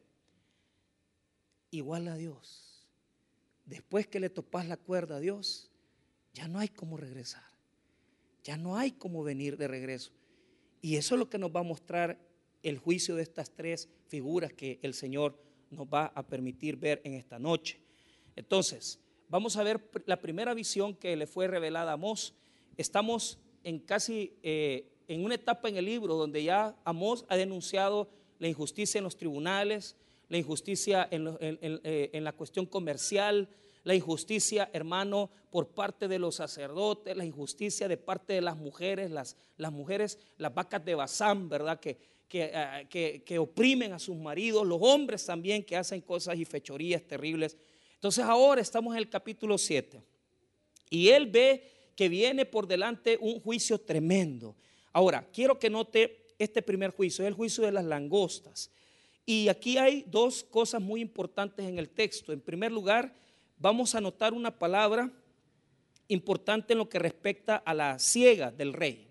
Igual 1.72 2.08
a 2.08 2.16
Dios. 2.16 2.71
Después 3.72 4.06
que 4.06 4.20
le 4.20 4.30
topas 4.30 4.68
la 4.68 4.76
cuerda 4.76 5.16
a 5.16 5.20
Dios, 5.22 5.72
ya 6.34 6.50
no 6.50 6.60
hay 6.60 6.68
cómo 6.68 6.98
regresar. 6.98 7.46
Ya 8.44 8.58
no 8.58 8.76
hay 8.76 8.92
cómo 8.92 9.24
venir 9.24 9.56
de 9.56 9.70
regreso. 9.70 10.12
Y 10.82 10.98
eso 10.98 11.16
es 11.16 11.20
lo 11.20 11.30
que 11.30 11.38
nos 11.38 11.56
va 11.56 11.62
a 11.62 11.64
mostrar 11.64 12.20
el 12.64 12.78
juicio 12.78 13.16
de 13.16 13.24
estas 13.24 13.50
tres 13.52 13.88
figuras 14.10 14.52
que 14.52 14.80
el 14.82 14.94
Señor 14.94 15.42
nos 15.70 15.88
va 15.88 16.08
a 16.08 16.28
permitir 16.28 16.76
ver 16.76 17.00
en 17.06 17.14
esta 17.14 17.40
noche. 17.40 17.80
Entonces, 18.36 19.00
vamos 19.30 19.56
a 19.56 19.64
ver 19.64 19.90
la 20.06 20.20
primera 20.20 20.54
visión 20.54 20.94
que 20.94 21.16
le 21.16 21.26
fue 21.26 21.48
revelada 21.48 21.92
a 21.92 21.94
Amós. 21.94 22.36
Estamos 22.76 23.40
en 23.64 23.80
casi 23.80 24.34
eh, 24.44 24.92
en 25.08 25.24
una 25.24 25.36
etapa 25.36 25.70
en 25.70 25.78
el 25.78 25.86
libro 25.86 26.16
donde 26.16 26.44
ya 26.44 26.76
Amós 26.84 27.24
ha 27.30 27.38
denunciado 27.38 28.10
la 28.38 28.50
injusticia 28.50 28.98
en 28.98 29.06
los 29.06 29.16
tribunales, 29.16 29.96
la 30.32 30.38
injusticia 30.38 31.10
en, 31.12 31.38
eh, 31.42 32.10
en 32.14 32.24
la 32.24 32.32
cuestión 32.32 32.66
comercial, 32.66 33.50
la 33.84 33.96
injusticia, 33.96 34.70
hermano, 34.72 35.30
por 35.50 35.68
parte 35.68 36.08
de 36.08 36.20
los 36.20 36.36
sacerdotes, 36.36 37.18
la 37.18 37.26
injusticia 37.26 37.90
de 37.90 37.98
parte 37.98 38.32
de 38.32 38.40
las 38.40 38.56
mujeres, 38.56 39.12
las, 39.12 39.36
mujeres, 39.74 40.18
las 40.38 40.54
vacas 40.54 40.86
de 40.86 40.96
Bazán, 40.96 41.50
¿verdad? 41.50 41.82
Que, 41.82 41.98
ah, 42.56 42.84
que, 42.90 43.24
que, 43.26 43.40
oprimen 43.40 43.92
a 43.92 44.00
sus 44.00 44.16
maridos, 44.16 44.66
los 44.66 44.80
hombres 44.82 45.26
también 45.26 45.66
que 45.66 45.76
hacen 45.76 46.00
cosas 46.00 46.38
y 46.38 46.46
fechorías 46.46 47.02
terribles. 47.04 47.58
Entonces 47.96 48.24
ahora 48.24 48.62
estamos 48.62 48.94
en 48.94 49.00
el 49.00 49.10
capítulo 49.10 49.58
7 49.58 50.02
y 50.90 51.10
él 51.10 51.26
ve 51.26 51.92
que 51.94 52.08
viene 52.08 52.46
por 52.46 52.68
delante 52.68 53.18
un 53.20 53.42
juicio 53.42 53.80
tremendo. 53.80 54.56
Ahora, 54.94 55.28
quiero 55.34 55.60
que 55.60 55.70
note 55.70 56.28
este 56.40 56.62
primer 56.62 56.92
juicio, 56.92 57.26
es 57.26 57.28
el 57.28 57.34
juicio 57.34 57.66
de 57.66 57.74
las 57.74 57.84
langostas. 57.84 58.72
Y 59.26 59.48
aquí 59.48 59.78
hay 59.78 60.04
dos 60.08 60.44
cosas 60.44 60.82
muy 60.82 61.02
importantes 61.02 61.66
en 61.66 61.78
el 61.78 61.90
texto. 61.90 62.34
En 62.34 62.42
primer 62.42 62.72
lugar, 62.72 63.14
vamos 63.58 63.96
a 63.96 64.02
notar 64.02 64.34
una 64.34 64.58
palabra 64.58 65.12
importante 66.08 66.74
en 66.74 66.80
lo 66.80 66.90
que 66.90 67.00
respecta 67.00 67.58
a 67.58 67.74
la 67.74 67.98
ciega 68.00 68.52
del 68.52 68.74
rey. 68.74 69.08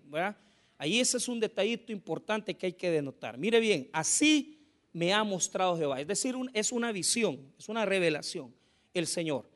Ahí 0.77 0.99
ese 0.99 1.17
es 1.17 1.27
un 1.27 1.39
detallito 1.39 1.91
importante 1.91 2.55
que 2.55 2.67
hay 2.67 2.73
que 2.73 2.91
denotar. 2.91 3.37
Mire 3.37 3.59
bien, 3.59 3.89
así 3.93 4.59
me 4.93 5.13
ha 5.13 5.23
mostrado 5.23 5.77
Jehová. 5.77 6.01
Es 6.01 6.07
decir, 6.07 6.35
es 6.53 6.71
una 6.71 6.91
visión, 6.91 7.53
es 7.57 7.69
una 7.69 7.85
revelación 7.85 8.53
el 8.93 9.07
Señor. 9.07 9.49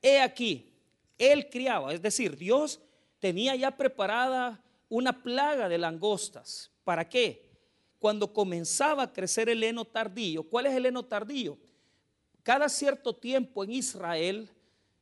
He 0.00 0.20
aquí, 0.20 0.72
él 1.18 1.48
criaba, 1.50 1.92
es 1.92 2.00
decir, 2.00 2.36
Dios 2.36 2.80
tenía 3.18 3.54
ya 3.56 3.76
preparada 3.76 4.62
una 4.88 5.22
plaga 5.22 5.68
de 5.68 5.78
langostas. 5.78 6.70
¿Para 6.84 7.08
qué? 7.08 7.47
Cuando 7.98 8.32
comenzaba 8.32 9.04
a 9.04 9.12
crecer 9.12 9.48
el 9.48 9.62
heno 9.62 9.84
tardío. 9.84 10.42
¿Cuál 10.44 10.66
es 10.66 10.74
el 10.74 10.86
heno 10.86 11.04
tardío? 11.04 11.58
cada 12.48 12.70
cierto 12.70 13.14
tiempo 13.14 13.62
en 13.62 13.72
Israel 13.72 14.48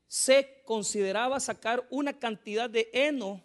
se 0.08 0.62
consideraba 0.64 1.38
sacar 1.38 1.86
una 1.90 2.18
cantidad 2.18 2.68
de 2.68 2.90
heno 2.92 3.40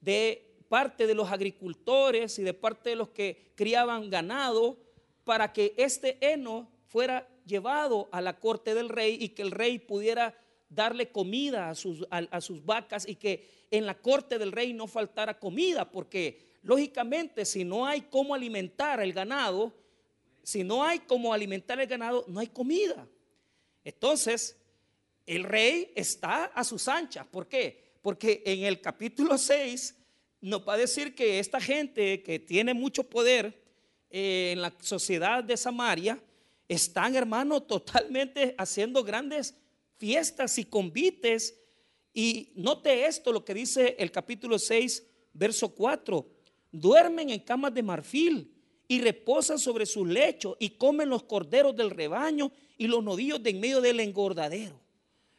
de 0.00 0.56
parte 0.70 1.06
de 1.06 1.14
los 1.14 1.30
agricultores 1.30 2.38
y 2.38 2.42
de 2.42 2.54
parte 2.54 2.88
de 2.88 2.96
los 2.96 3.10
que 3.10 3.52
criaban 3.56 4.08
ganado 4.08 4.78
para 5.24 5.52
que 5.52 5.74
este 5.76 6.16
heno 6.22 6.70
fuera 6.86 7.28
llevado 7.44 8.08
a 8.10 8.22
la 8.22 8.38
corte 8.38 8.74
del 8.74 8.88
rey 8.88 9.18
y 9.20 9.28
que 9.28 9.42
el 9.42 9.50
rey 9.50 9.78
pudiera 9.78 10.34
darle 10.70 11.12
comida 11.12 11.68
a 11.68 11.74
sus, 11.74 12.64
vacas 12.64 13.06
y 13.06 13.16
que 13.16 13.66
en 13.70 13.84
la 13.84 13.98
corte 13.98 14.38
del 14.38 14.50
rey 14.50 14.72
no 14.72 14.86
faltara 14.86 15.38
comida, 15.38 15.90
porque 15.90 16.49
lógicamente 16.62 17.44
si 17.44 17.64
no 17.64 17.86
hay 17.86 18.02
cómo 18.02 18.34
alimentar 18.34 19.00
el 19.00 19.12
ganado, 19.12 19.72
si 20.42 20.64
no 20.64 20.84
hay 20.84 21.00
cómo 21.00 21.32
alimentar 21.32 21.80
el 21.80 21.86
ganado, 21.86 22.24
no 22.28 22.40
hay 22.40 22.48
comida. 22.48 23.06
Entonces, 23.84 24.56
el 25.26 25.44
rey 25.44 25.92
está 25.94 26.46
a 26.46 26.64
sus 26.64 26.88
anchas. 26.88 27.26
¿Por 27.26 27.46
qué? 27.46 27.92
Porque 28.02 28.42
en 28.44 28.64
el 28.64 28.80
capítulo 28.80 29.38
6 29.38 29.96
nos 30.40 30.66
va 30.66 30.74
a 30.74 30.78
decir 30.78 31.14
que 31.14 31.38
esta 31.38 31.60
gente 31.60 32.22
que 32.22 32.38
tiene 32.38 32.74
mucho 32.74 33.04
poder 33.04 33.60
eh, 34.10 34.52
en 34.52 34.62
la 34.62 34.72
sociedad 34.80 35.44
de 35.44 35.56
Samaria, 35.56 36.20
están, 36.66 37.14
hermano, 37.14 37.60
totalmente 37.62 38.54
haciendo 38.58 39.04
grandes 39.04 39.54
fiestas 39.98 40.58
y 40.58 40.64
convites. 40.64 41.56
Y 42.12 42.52
note 42.54 43.06
esto, 43.06 43.32
lo 43.32 43.44
que 43.44 43.54
dice 43.54 43.96
el 43.98 44.10
capítulo 44.10 44.58
6, 44.58 45.06
verso 45.32 45.68
4. 45.74 46.26
Duermen 46.72 47.30
en 47.30 47.40
camas 47.40 47.74
de 47.74 47.82
marfil 47.82 48.52
y 48.86 49.00
reposan 49.00 49.58
sobre 49.58 49.86
su 49.86 50.04
lecho 50.04 50.56
y 50.58 50.70
comen 50.70 51.08
los 51.08 51.22
corderos 51.22 51.76
del 51.76 51.90
rebaño 51.90 52.50
y 52.76 52.86
los 52.86 53.04
nodillos 53.04 53.42
de 53.42 53.50
en 53.50 53.60
medio 53.60 53.80
del 53.80 54.00
engordadero. 54.00 54.80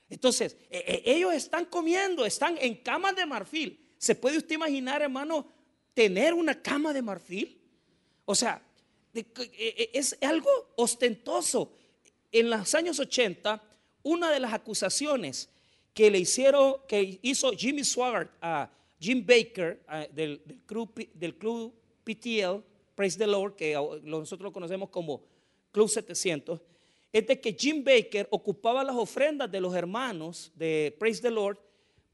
Entonces, 0.10 0.58
e, 0.70 0.78
e, 1.06 1.16
ellos 1.16 1.34
están 1.34 1.66
comiendo, 1.66 2.26
están 2.26 2.58
en 2.60 2.76
camas 2.76 3.16
de 3.16 3.26
marfil. 3.26 3.80
¿Se 3.98 4.16
puede 4.16 4.38
usted 4.38 4.56
imaginar, 4.56 5.02
hermano, 5.02 5.48
tener 5.94 6.34
una 6.34 6.62
cama 6.62 6.94
de 6.94 7.02
marfil? 7.02 7.62
O 8.26 8.36
sea, 8.36 8.62
e, 9.14 9.90
es 9.94 10.18
algo 10.22 10.50
ostentoso. 10.76 11.74
En 12.32 12.50
los 12.50 12.74
años 12.76 13.00
80, 13.00 13.62
una 14.04 14.32
de 14.32 14.40
las 14.40 14.54
acusaciones 14.54 15.50
que 15.94 16.10
le 16.10 16.20
hicieron, 16.20 16.76
que 16.88 17.20
hizo 17.22 17.52
Jimmy 17.52 17.84
Swaggart 17.84 18.32
a 18.42 18.70
Jim 19.02 19.26
Baker 19.26 19.84
del, 20.14 20.42
club, 20.68 20.94
del 21.16 21.36
club 21.36 21.74
PTL, 22.04 22.64
Praise 22.94 23.18
the 23.18 23.26
Lord, 23.26 23.56
que 23.56 23.74
nosotros 24.04 24.46
lo 24.46 24.54
conocemos 24.54 24.90
como 24.90 25.24
Club 25.72 25.90
700, 25.90 26.62
es 27.12 27.26
de 27.26 27.42
que 27.42 27.54
Jim 27.54 27.84
Baker 27.84 28.28
ocupaba 28.30 28.84
las 28.84 28.96
ofrendas 28.96 29.52
de 29.52 29.60
los 29.60 29.74
hermanos 29.74 30.52
de 30.56 30.96
Praise 31.00 31.22
the 31.22 31.32
Lord 31.32 31.58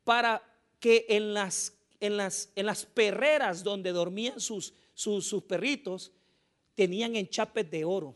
para 0.05 0.41
que 0.79 1.05
en 1.09 1.33
las, 1.33 1.73
en 1.99 2.15
las, 2.15 2.51
en 2.55 2.65
las 2.65 2.85
perreras 2.85 3.63
donde 3.63 3.91
dormían 3.91 4.39
sus, 4.39 4.73
sus, 4.93 5.27
sus 5.27 5.43
perritos 5.43 6.11
tenían 6.73 7.15
enchapes 7.15 7.69
de 7.69 7.83
oro. 7.83 8.15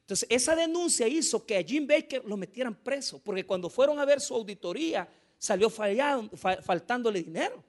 Entonces, 0.00 0.26
esa 0.30 0.56
denuncia 0.56 1.06
hizo 1.06 1.44
que 1.46 1.56
a 1.56 1.62
Jim 1.62 1.86
Baker 1.86 2.24
lo 2.24 2.36
metieran 2.36 2.74
preso, 2.74 3.20
porque 3.22 3.46
cuando 3.46 3.70
fueron 3.70 3.98
a 3.98 4.04
ver 4.04 4.20
su 4.20 4.34
auditoría, 4.34 5.08
salió 5.38 5.70
fallando, 5.70 6.36
faltándole 6.36 7.22
dinero. 7.22 7.62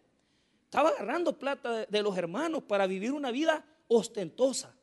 Estaba 0.67 0.89
agarrando 0.89 1.39
plata 1.39 1.85
de 1.85 2.01
los 2.01 2.17
hermanos 2.17 2.61
para 2.63 2.87
vivir 2.87 3.13
una 3.13 3.31
vida 3.31 3.65
ostentosa. 3.87 4.75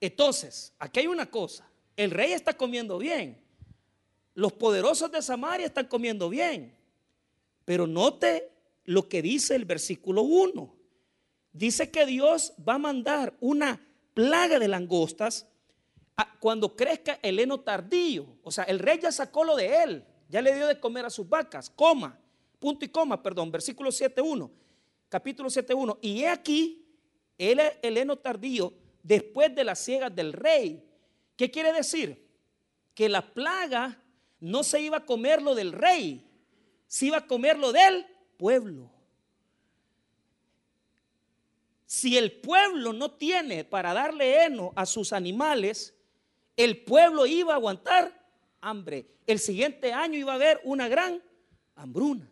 Entonces, 0.00 0.72
aquí 0.78 1.00
hay 1.00 1.06
una 1.06 1.30
cosa. 1.30 1.68
El 1.94 2.10
rey 2.10 2.32
está 2.32 2.54
comiendo 2.54 2.96
bien. 2.96 3.38
Los 4.32 4.54
poderosos 4.54 5.12
de 5.12 5.20
Samaria 5.20 5.66
están 5.66 5.88
comiendo 5.88 6.30
bien. 6.30 6.74
Pero 7.66 7.86
note 7.86 8.50
lo 8.84 9.10
que 9.10 9.20
dice 9.20 9.56
el 9.56 9.66
versículo 9.66 10.22
1. 10.22 10.74
Dice 11.52 11.90
que 11.90 12.06
Dios 12.06 12.54
va 12.66 12.76
a 12.76 12.78
mandar 12.78 13.36
una 13.40 13.78
plaga 14.14 14.58
de 14.58 14.68
langostas 14.68 15.46
cuando 16.38 16.74
crezca 16.76 17.18
el 17.20 17.38
heno 17.38 17.60
tardío. 17.60 18.38
O 18.42 18.50
sea, 18.50 18.64
el 18.64 18.78
rey 18.78 19.00
ya 19.02 19.12
sacó 19.12 19.44
lo 19.44 19.54
de 19.54 19.82
él. 19.82 20.06
Ya 20.30 20.40
le 20.40 20.54
dio 20.54 20.66
de 20.66 20.80
comer 20.80 21.04
a 21.04 21.10
sus 21.10 21.28
vacas. 21.28 21.68
Coma. 21.68 22.18
Punto 22.60 22.84
y 22.84 22.88
coma, 22.88 23.20
perdón. 23.20 23.50
Versículo 23.50 23.90
7.1 23.90 24.48
capítulo 25.10 25.50
7.1. 25.50 25.98
Y 26.00 26.22
he 26.22 26.28
aquí 26.28 26.86
el, 27.36 27.60
el 27.82 27.98
heno 27.98 28.16
tardío 28.16 28.72
después 29.02 29.54
de 29.54 29.64
las 29.64 29.78
ciegas 29.80 30.14
del 30.14 30.32
rey. 30.32 30.82
¿Qué 31.36 31.50
quiere 31.50 31.74
decir? 31.74 32.26
Que 32.94 33.10
la 33.10 33.34
plaga 33.34 34.00
no 34.38 34.62
se 34.62 34.80
iba 34.80 34.98
a 34.98 35.04
comer 35.04 35.42
lo 35.42 35.54
del 35.54 35.72
rey, 35.72 36.26
se 36.86 37.06
iba 37.06 37.18
a 37.18 37.26
comer 37.26 37.58
lo 37.58 37.72
del 37.72 38.06
pueblo. 38.38 38.90
Si 41.84 42.16
el 42.16 42.32
pueblo 42.32 42.92
no 42.92 43.10
tiene 43.10 43.64
para 43.64 43.92
darle 43.92 44.44
heno 44.44 44.72
a 44.76 44.86
sus 44.86 45.12
animales, 45.12 45.94
el 46.56 46.84
pueblo 46.84 47.26
iba 47.26 47.52
a 47.52 47.56
aguantar 47.56 48.16
hambre. 48.60 49.06
El 49.26 49.40
siguiente 49.40 49.92
año 49.92 50.16
iba 50.16 50.32
a 50.32 50.36
haber 50.36 50.60
una 50.64 50.88
gran 50.88 51.20
hambruna. 51.74 52.30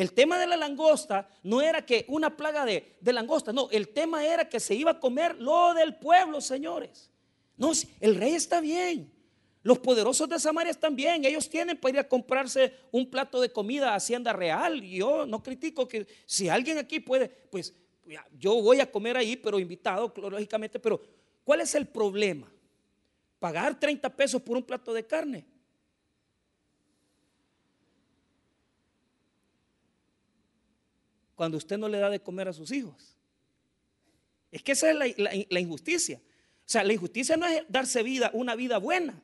El 0.00 0.14
tema 0.14 0.38
de 0.38 0.46
la 0.46 0.56
langosta 0.56 1.28
no 1.42 1.60
era 1.60 1.84
que 1.84 2.06
una 2.08 2.34
plaga 2.34 2.64
de, 2.64 2.96
langosta, 3.02 3.52
no, 3.52 3.68
el 3.70 3.88
tema 3.90 4.24
era 4.24 4.48
que 4.48 4.58
se 4.58 4.74
iba 4.74 4.92
a 4.92 4.98
comer 4.98 5.36
lo 5.36 5.74
del 5.74 5.94
pueblo, 5.96 6.40
señores. 6.40 7.10
No, 7.58 7.70
el 8.00 8.16
rey 8.16 8.32
está 8.32 8.62
bien. 8.62 9.12
Los 9.62 9.78
poderosos 9.80 10.26
de 10.26 10.38
Samaria 10.38 10.70
están 10.70 10.96
bien. 10.96 11.22
Ellos 11.26 11.50
tienen 11.50 11.76
para 11.76 11.92
ir 11.92 11.98
a 11.98 12.08
comprarse 12.08 12.72
un 12.90 13.10
plato 13.10 13.42
de 13.42 13.52
comida 13.52 13.92
a 13.92 13.96
Hacienda 13.96 14.32
Real. 14.32 14.80
Yo 14.80 15.26
no 15.26 15.42
critico 15.42 15.86
que 15.86 16.06
si 16.24 16.48
alguien 16.48 16.78
aquí 16.78 17.00
puede, 17.00 17.28
pues 17.28 17.74
yo 18.38 18.54
voy 18.62 18.80
a 18.80 18.90
comer 18.90 19.18
ahí, 19.18 19.36
pero 19.36 19.58
invitado, 19.58 20.10
lógicamente. 20.16 20.80
Pero, 20.80 21.02
¿cuál 21.44 21.60
es 21.60 21.74
el 21.74 21.86
problema? 21.86 22.50
Pagar 23.38 23.78
30 23.78 24.16
pesos 24.16 24.40
por 24.40 24.56
un 24.56 24.62
plato 24.62 24.94
de 24.94 25.06
carne. 25.06 25.44
Cuando 31.40 31.56
usted 31.56 31.78
no 31.78 31.88
le 31.88 31.96
da 31.96 32.10
de 32.10 32.20
comer 32.20 32.48
a 32.48 32.52
sus 32.52 32.70
hijos. 32.70 33.16
Es 34.52 34.62
que 34.62 34.72
esa 34.72 34.90
es 34.90 35.16
la, 35.48 35.58
injusticia. 35.58 36.18
O 36.18 36.66
sea, 36.66 36.84
la 36.84 36.92
injusticia 36.92 37.34
no 37.38 37.46
es 37.46 37.62
darse 37.66 38.02
vida, 38.02 38.30
una 38.34 38.54
vida 38.54 38.76
buena. 38.76 39.22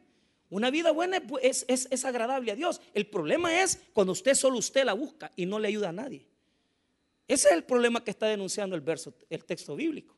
Una 0.48 0.70
vida 0.70 0.92
buena 0.92 1.22
es, 1.42 1.66
es, 1.68 2.04
agradable 2.06 2.52
a 2.52 2.54
Dios. 2.54 2.80
El 2.94 3.06
problema 3.06 3.62
es 3.62 3.82
cuando 3.92 4.14
usted 4.14 4.32
solo 4.32 4.56
usted 4.56 4.86
la 4.86 4.94
busca 4.94 5.30
y 5.36 5.44
no 5.44 5.58
le 5.58 5.68
ayuda 5.68 5.90
a 5.90 5.92
nadie. 5.92 6.26
Ese 7.28 7.48
es 7.48 7.54
el 7.54 7.64
problema 7.64 8.02
que 8.02 8.12
está 8.12 8.28
denunciando 8.28 8.74
el 8.74 8.80
verso, 8.80 9.12
el 9.28 9.44
texto 9.44 9.76
bíblico. 9.76 10.16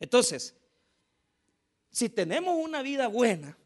Entonces, 0.00 0.52
si 1.92 2.08
tenemos 2.08 2.56
una 2.56 2.82
vida 2.82 3.06
buena, 3.06 3.56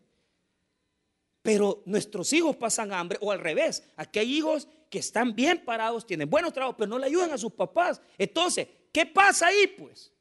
pero 1.42 1.82
nuestros 1.86 2.32
hijos 2.32 2.56
pasan 2.56 2.92
hambre, 2.92 3.18
o 3.20 3.32
al 3.32 3.38
revés, 3.38 3.82
aquí 3.96 4.18
hay 4.18 4.36
hijos 4.36 4.68
que 4.90 4.98
están 4.98 5.34
bien 5.34 5.64
parados, 5.64 6.06
tienen 6.06 6.28
buenos 6.28 6.52
trabajos, 6.52 6.76
pero 6.78 6.88
no 6.88 6.98
le 6.98 7.06
ayudan 7.06 7.30
a 7.30 7.38
sus 7.38 7.52
papás. 7.52 8.00
Entonces, 8.18 8.66
¿qué 8.92 9.06
pasa 9.06 9.46
ahí? 9.46 9.66
Pues 9.68 10.12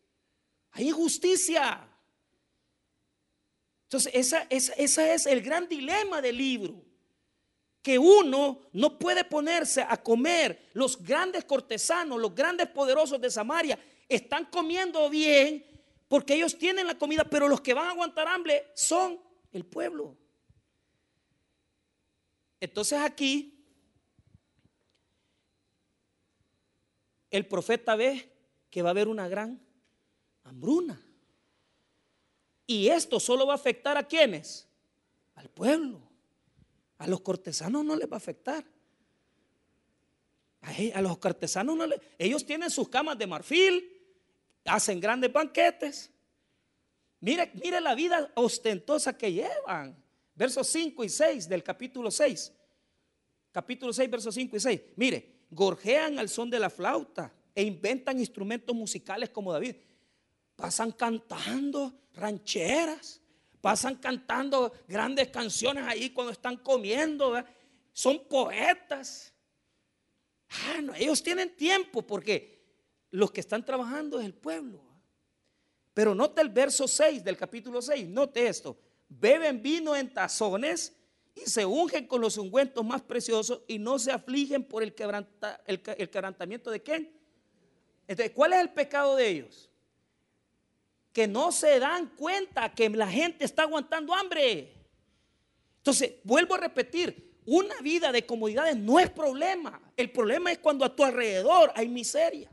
hay 0.72 0.90
injusticia. 0.90 1.88
Entonces, 3.84 4.12
ese 4.14 4.48
esa 4.50 5.14
es 5.14 5.26
el 5.26 5.42
gran 5.42 5.68
dilema 5.68 6.22
del 6.22 6.38
libro. 6.38 6.86
Que 7.82 7.98
uno 7.98 8.62
no 8.74 9.00
puede 9.00 9.24
ponerse 9.24 9.82
a 9.82 9.98
comer. 9.98 10.70
Los 10.74 11.02
grandes 11.02 11.46
cortesanos, 11.46 12.20
los 12.20 12.36
grandes 12.36 12.68
poderosos 12.68 13.20
de 13.20 13.32
Samaria, 13.32 13.80
están 14.08 14.46
comiendo 14.46 15.10
bien 15.10 15.66
porque 16.08 16.36
ellos 16.36 16.58
tienen 16.58 16.88
la 16.88 16.98
comida, 16.98 17.24
pero 17.24 17.48
los 17.48 17.62
que 17.62 17.74
van 17.74 17.88
a 17.88 17.92
aguantar 17.92 18.28
hambre 18.28 18.68
son 18.74 19.20
el 19.52 19.66
pueblo. 19.66 20.16
Entonces 22.60 23.00
aquí 23.00 23.60
el 27.30 27.48
profeta 27.48 27.96
ve 27.96 28.32
que 28.70 28.82
va 28.82 28.90
a 28.90 28.92
haber 28.92 29.08
una 29.08 29.28
gran 29.28 29.62
hambruna. 30.44 31.02
Y 32.66 32.88
esto 32.90 33.20
solo 33.20 33.48
va 33.48 33.54
a 33.54 33.56
afectar 33.56 33.98
a 33.98 34.04
quienes? 34.04 34.68
Al 35.36 35.50
pueblo. 35.50 36.02
A 36.98 37.08
los 37.08 37.22
cortesanos 37.22 37.84
no 37.84 37.96
les 37.96 38.10
va 38.10 38.16
a 38.16 38.18
afectar. 38.18 38.64
A, 40.62 41.02
los 41.02 41.18
cortesanos 41.18 41.76
no 41.76 41.88
les... 41.88 42.00
Ellos 42.18 42.46
tienen 42.46 42.70
sus 42.70 42.90
camas 42.90 43.18
de 43.18 43.26
marfil, 43.26 43.90
hacen 44.66 45.00
grandes 45.00 45.32
banquetes. 45.32 46.12
Mire, 47.22 47.52
mire 47.56 47.82
la 47.82 47.96
vida 47.96 48.32
ostentosa 48.36 49.18
que 49.18 49.32
llevan. 49.32 49.98
Versos 50.40 50.68
5 50.70 51.04
y 51.04 51.10
6 51.10 51.50
del 51.50 51.62
capítulo 51.62 52.10
6. 52.10 52.54
Capítulo 53.52 53.92
6, 53.92 54.10
versos 54.10 54.34
5 54.34 54.56
y 54.56 54.60
6. 54.62 54.82
Mire, 54.96 55.48
gorjean 55.52 56.18
al 56.18 56.30
son 56.30 56.50
de 56.50 56.58
la 56.58 56.70
flauta 56.70 57.30
e 57.54 57.62
inventan 57.62 58.18
instrumentos 58.18 58.74
musicales 58.74 59.32
como 59.32 59.52
David. 59.52 59.76
Pasan 60.56 60.94
cantando 60.94 61.94
rancheras, 62.14 63.20
pasan 63.60 63.98
cantando 63.98 64.72
grandes 64.88 65.28
canciones 65.28 65.84
ahí 65.86 66.12
cuando 66.12 66.32
están 66.32 66.56
comiendo. 66.56 67.34
Son 67.92 68.26
poetas. 68.26 69.34
Ah, 70.48 70.80
no, 70.82 70.96
ellos 70.96 71.22
tienen 71.22 71.54
tiempo 71.58 72.02
porque 72.02 72.64
los 73.12 73.30
que 73.32 73.42
están 73.42 73.66
trabajando 73.66 74.22
es 74.22 74.26
el 74.26 74.36
pueblo. 74.36 74.82
Pero 75.94 76.16
note 76.16 76.40
el 76.40 76.48
verso 76.48 76.88
6 76.88 77.26
del 77.26 77.36
capítulo 77.36 77.82
6, 77.82 78.08
note 78.08 78.48
esto. 78.48 78.78
Beben 79.10 79.62
vino 79.62 79.96
en 79.96 80.14
tazones 80.14 80.96
y 81.36 81.50
se 81.50 81.66
ungen 81.66 82.06
con 82.08 82.22
los 82.22 82.38
ungüentos 82.38 82.86
más 82.86 83.02
preciosos 83.02 83.64
y 83.68 83.80
no 83.80 83.98
se 83.98 84.12
afligen 84.12 84.64
por 84.64 84.84
el, 84.84 84.94
quebrantamiento 84.94 86.70
de 86.70 86.82
quién. 86.82 87.12
Entonces, 88.08 88.34
¿cuál 88.34 88.54
es 88.54 88.60
el 88.60 88.70
pecado 88.70 89.16
de 89.16 89.28
ellos? 89.28 89.70
Que 91.12 91.28
no 91.28 91.52
se 91.52 91.80
dan 91.80 92.08
cuenta 92.16 92.74
que 92.74 92.90
la 92.90 93.08
gente 93.08 93.46
está 93.46 93.64
aguantando 93.64 94.14
hambre. 94.14 94.74
Entonces, 95.78 96.14
vuelvo 96.24 96.56
a 96.56 96.60
repetir, 96.60 97.30
una 97.46 97.82
vida 97.82 98.12
de 98.12 98.26
comodidades 98.26 98.76
no 98.78 99.00
es 99.00 99.10
problema. 99.10 99.82
El 99.98 100.12
problema 100.12 100.52
es 100.52 100.60
cuando 100.60 100.86
a 100.86 100.96
tu 100.96 101.04
alrededor 101.04 101.72
hay 101.76 101.88
miseria. 101.88 102.50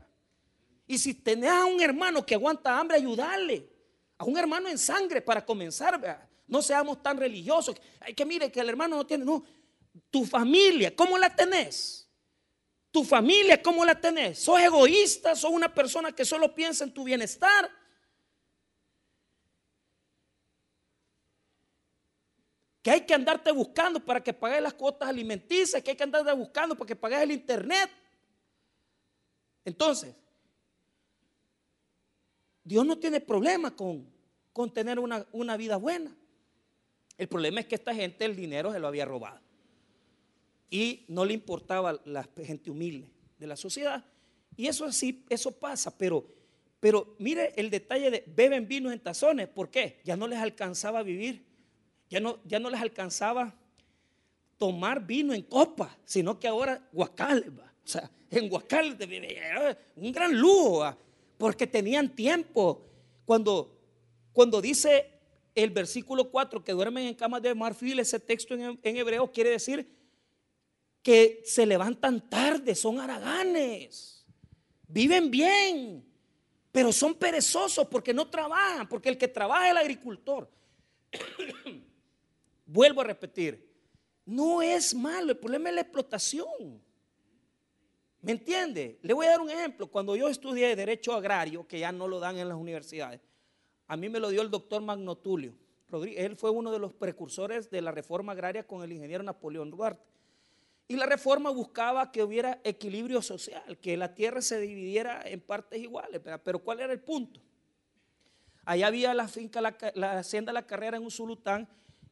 Y 0.87 0.97
si 0.97 1.13
tenés 1.13 1.51
a 1.51 1.65
un 1.65 1.81
hermano 1.81 2.25
que 2.25 2.35
aguanta 2.35 2.79
hambre, 2.79 2.97
ayudarle. 2.97 3.69
A 4.17 4.23
un 4.23 4.37
hermano 4.37 4.69
en 4.69 4.77
sangre 4.77 5.21
para 5.21 5.45
comenzar. 5.45 6.29
No 6.47 6.61
seamos 6.61 7.03
tan 7.03 7.17
religiosos. 7.17 7.75
Hay 7.99 8.13
que 8.13 8.25
mire 8.25 8.51
que 8.51 8.61
el 8.61 8.69
hermano 8.69 8.95
no 8.95 9.05
tiene. 9.05 9.25
Tu 10.09 10.25
familia, 10.25 10.95
¿cómo 10.95 11.17
la 11.17 11.35
tenés? 11.35 12.09
Tu 12.91 13.03
familia, 13.03 13.61
¿cómo 13.61 13.83
la 13.83 13.99
tenés? 13.99 14.39
¿Sos 14.39 14.59
egoísta? 14.59 15.35
¿Sos 15.35 15.51
una 15.51 15.73
persona 15.73 16.13
que 16.13 16.23
solo 16.23 16.55
piensa 16.55 16.85
en 16.85 16.93
tu 16.93 17.03
bienestar? 17.03 17.69
Que 22.81 22.91
hay 22.91 23.01
que 23.01 23.13
andarte 23.13 23.51
buscando 23.51 23.99
para 23.99 24.23
que 24.23 24.33
pagues 24.33 24.61
las 24.61 24.73
cuotas 24.73 25.09
alimenticias, 25.09 25.83
que 25.83 25.91
hay 25.91 25.97
que 25.97 26.03
andarte 26.03 26.31
buscando 26.31 26.75
para 26.75 26.87
que 26.87 26.95
pagues 26.95 27.19
el 27.19 27.31
internet. 27.31 27.91
Entonces, 29.65 30.15
Dios 32.63 32.85
no 32.85 32.97
tiene 32.97 33.19
problema 33.19 33.75
con, 33.75 34.09
con 34.53 34.73
tener 34.73 34.97
una, 34.97 35.25
una 35.33 35.57
vida 35.57 35.75
buena. 35.75 36.15
El 37.17 37.27
problema 37.27 37.59
es 37.59 37.65
que 37.65 37.75
esta 37.75 37.93
gente 37.93 38.25
el 38.25 38.35
dinero 38.35 38.71
se 38.71 38.79
lo 38.79 38.87
había 38.87 39.05
robado. 39.05 39.39
Y 40.69 41.05
no 41.07 41.25
le 41.25 41.33
importaba 41.33 41.99
la 42.05 42.27
gente 42.43 42.69
humilde 42.69 43.09
de 43.39 43.47
la 43.47 43.55
sociedad. 43.55 44.03
Y 44.55 44.67
eso 44.67 44.91
sí, 44.91 45.23
eso 45.29 45.51
pasa, 45.51 45.95
pero, 45.97 46.25
pero 46.79 47.15
mire 47.19 47.53
el 47.55 47.69
detalle 47.69 48.11
de 48.11 48.23
beben 48.27 48.67
vino 48.67 48.91
en 48.91 48.99
tazones. 48.99 49.47
¿Por 49.47 49.69
qué? 49.69 50.01
Ya 50.03 50.17
no 50.17 50.27
les 50.27 50.39
alcanzaba 50.39 51.03
vivir. 51.03 51.45
Ya 52.09 52.19
no, 52.19 52.39
ya 52.45 52.59
no 52.59 52.69
les 52.69 52.81
alcanzaba 52.81 53.53
tomar 54.57 55.05
vino 55.05 55.33
en 55.33 55.43
copa, 55.43 55.95
sino 56.05 56.39
que 56.39 56.47
ahora 56.47 56.87
guacal. 56.91 57.53
O 57.83 57.87
sea, 57.87 58.09
en 58.29 58.49
guacal, 58.49 58.97
un 59.95 60.11
gran 60.11 60.37
lujo, 60.37 60.95
porque 61.37 61.67
tenían 61.67 62.15
tiempo. 62.15 62.83
Cuando, 63.25 63.77
cuando 64.33 64.61
dice 64.61 65.16
el 65.57 65.71
versículo 65.71 66.29
4, 66.29 66.63
que 66.63 66.71
duermen 66.71 67.07
en 67.07 67.15
camas 67.15 67.41
de 67.41 67.55
marfil, 67.55 67.97
ese 67.97 68.19
texto 68.19 68.53
en, 68.53 68.79
hebreo 68.83 69.31
quiere 69.31 69.49
decir 69.49 69.91
que 71.01 71.41
se 71.45 71.65
levantan 71.65 72.29
tarde, 72.29 72.75
son 72.75 72.99
haraganes, 72.99 74.23
viven 74.87 75.31
bien, 75.31 76.05
pero 76.71 76.91
son 76.93 77.15
perezosos 77.15 77.87
porque 77.87 78.13
no 78.13 78.29
trabajan, 78.29 78.87
porque 78.87 79.09
el 79.09 79.17
que 79.17 79.27
trabaja 79.27 79.65
es 79.65 79.71
el 79.71 79.77
agricultor. 79.77 80.47
Vuelvo 82.67 83.01
a 83.01 83.05
repetir, 83.05 83.67
no 84.25 84.61
es 84.61 84.93
malo, 84.93 85.31
el 85.31 85.39
problema 85.39 85.69
es 85.69 85.75
la 85.75 85.81
explotación. 85.81 86.79
¿Me 88.21 88.33
entiende? 88.33 88.99
Le 89.01 89.13
voy 89.13 89.25
a 89.25 89.29
dar 89.31 89.41
un 89.41 89.49
ejemplo. 89.49 89.87
Cuando 89.87 90.15
yo 90.15 90.27
estudié 90.27 90.75
Derecho 90.75 91.13
Agrario, 91.13 91.67
que 91.67 91.79
ya 91.79 91.91
no 91.91 92.07
lo 92.07 92.19
dan 92.19 92.37
en 92.37 92.47
las 92.47 92.57
universidades, 92.57 93.21
a 93.87 93.97
mí 93.97 94.09
me 94.09 94.19
lo 94.19 94.29
dio 94.29 94.41
el 94.41 94.51
doctor 94.51 94.81
Magno 94.81 95.15
Tulio 95.15 95.53
Rodríguez. 95.89 96.25
Él 96.25 96.35
fue 96.35 96.49
uno 96.49 96.71
de 96.71 96.79
los 96.79 96.93
precursores 96.93 97.69
de 97.69 97.81
la 97.81 97.91
reforma 97.91 98.33
agraria 98.33 98.65
con 98.65 98.83
el 98.83 98.91
ingeniero 98.91 99.23
Napoleón 99.23 99.71
Duarte. 99.71 100.03
Y 100.89 100.95
la 100.95 101.05
reforma 101.05 101.49
buscaba 101.49 102.11
que 102.11 102.23
hubiera 102.23 102.61
equilibrio 102.63 103.21
social, 103.21 103.77
que 103.79 103.97
la 103.97 104.13
tierra 104.13 104.41
se 104.41 104.59
dividiera 104.59 105.21
en 105.25 105.41
partes 105.41 105.81
iguales. 105.81 106.21
Pero 106.43 106.59
¿cuál 106.59 106.79
era 106.79 106.93
el 106.93 107.01
punto? 107.01 107.41
Allá 108.63 108.87
había 108.87 109.13
la 109.13 109.27
finca, 109.27 109.61
la, 109.61 109.77
la 109.95 110.19
hacienda 110.19 110.53
La 110.53 110.67
Carrera 110.67 110.97
en 110.97 111.05
Usulután 111.05 111.67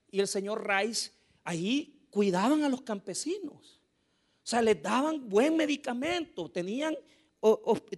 y 0.09 0.19
el 0.19 0.27
señor 0.27 0.65
Rice, 0.67 1.11
ahí 1.43 2.07
cuidaban 2.09 2.63
a 2.63 2.69
los 2.69 2.81
campesinos. 2.81 3.81
O 4.45 4.47
sea, 4.47 4.61
les 4.61 4.81
daban 4.81 5.27
buen 5.27 5.57
medicamento, 5.57 6.49
tenían, 6.49 6.95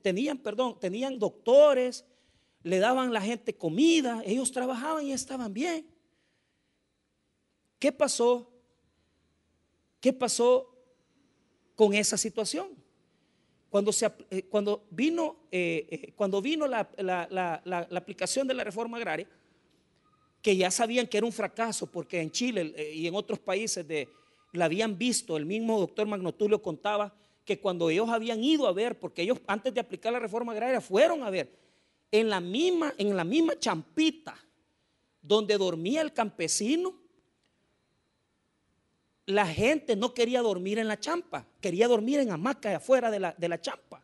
tenían, 0.02 0.38
perdón, 0.38 0.80
tenían 0.80 1.20
doctores, 1.20 2.06
le 2.64 2.80
daban 2.80 3.14
la 3.14 3.22
gente 3.22 3.56
comida, 3.56 4.22
ellos 4.26 4.52
trabajaban 4.52 5.06
y 5.06 5.14
estaban 5.14 5.54
bien. 5.54 5.86
¿Qué 7.80 7.92
pasó? 7.92 8.52
¿Qué 10.00 10.14
pasó 10.14 10.74
con 11.76 11.94
esa 11.94 12.18
situación? 12.18 12.70
Cuando, 13.70 13.92
se, 13.92 14.12
eh, 14.32 14.44
cuando 14.44 14.86
vino, 14.90 15.38
eh, 15.52 15.88
eh, 15.90 16.14
cuando 16.16 16.42
vino 16.42 16.68
la, 16.68 16.90
la, 16.98 17.88
aplicación 17.96 18.48
de 18.48 18.54
la 18.54 18.64
reforma 18.64 18.98
agraria, 18.98 19.28
que 20.42 20.56
ya 20.56 20.72
sabían 20.72 21.08
que 21.08 21.18
era 21.18 21.26
un 21.26 21.34
fracaso, 21.34 21.88
porque 21.88 22.22
en 22.22 22.32
Chile 22.32 22.94
y 22.94 23.06
en 23.08 23.16
otros 23.16 23.40
países 23.40 23.88
de, 23.88 24.08
la 24.54 24.66
habían 24.66 24.98
visto, 24.98 25.36
el 25.36 25.46
mismo 25.46 25.80
doctor 25.80 26.08
Magnotulio 26.08 26.62
contaba 26.62 27.14
que 27.44 27.60
cuando 27.60 27.90
ellos 27.90 28.10
habían 28.10 28.44
ido 28.44 28.68
a 28.68 28.74
ver, 28.74 29.00
porque 29.00 29.22
ellos 29.22 29.40
antes 29.48 29.74
de 29.74 29.80
aplicar 29.80 30.14
la 30.14 30.20
reforma 30.20 30.52
agraria 30.52 30.82
fueron 30.82 31.24
a 31.24 31.30
ver, 31.30 31.52
en 32.12 32.30
la 32.30 32.40
misma, 32.40 32.94
en 32.98 33.16
la 33.16 33.24
misma 33.24 33.58
champita 33.60 34.38
donde 35.22 35.58
dormía 35.58 36.02
el 36.02 36.14
campesino, 36.14 36.96
la 39.26 39.46
gente 39.46 39.96
no 39.98 40.14
quería 40.14 40.42
dormir 40.42 40.80
en 40.80 40.88
la 40.88 41.00
champa, 41.00 41.46
quería 41.60 41.88
dormir 41.88 42.20
en 42.20 42.32
hamaca 42.32 42.76
afuera 42.78 43.12
de 43.12 43.20
la, 43.20 43.36
de 43.38 43.50
la 43.50 43.60
champa. 43.60 44.02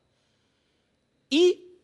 Y 1.29 1.77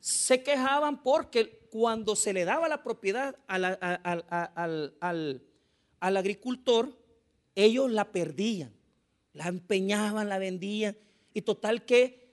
se 0.00 0.42
quejaban 0.42 1.02
porque 1.02 1.68
cuando 1.70 2.16
se 2.16 2.32
le 2.32 2.44
daba 2.44 2.68
la 2.68 2.82
propiedad 2.82 3.36
al, 3.46 3.64
al 5.00 6.16
agricultor, 6.16 6.98
ellos 7.54 7.90
la 7.90 8.10
perdían, 8.10 8.72
la 9.32 9.46
empeñaban, 9.46 10.28
la 10.28 10.38
vendían. 10.38 10.96
Y 11.32 11.42
total 11.42 11.84
que 11.84 12.27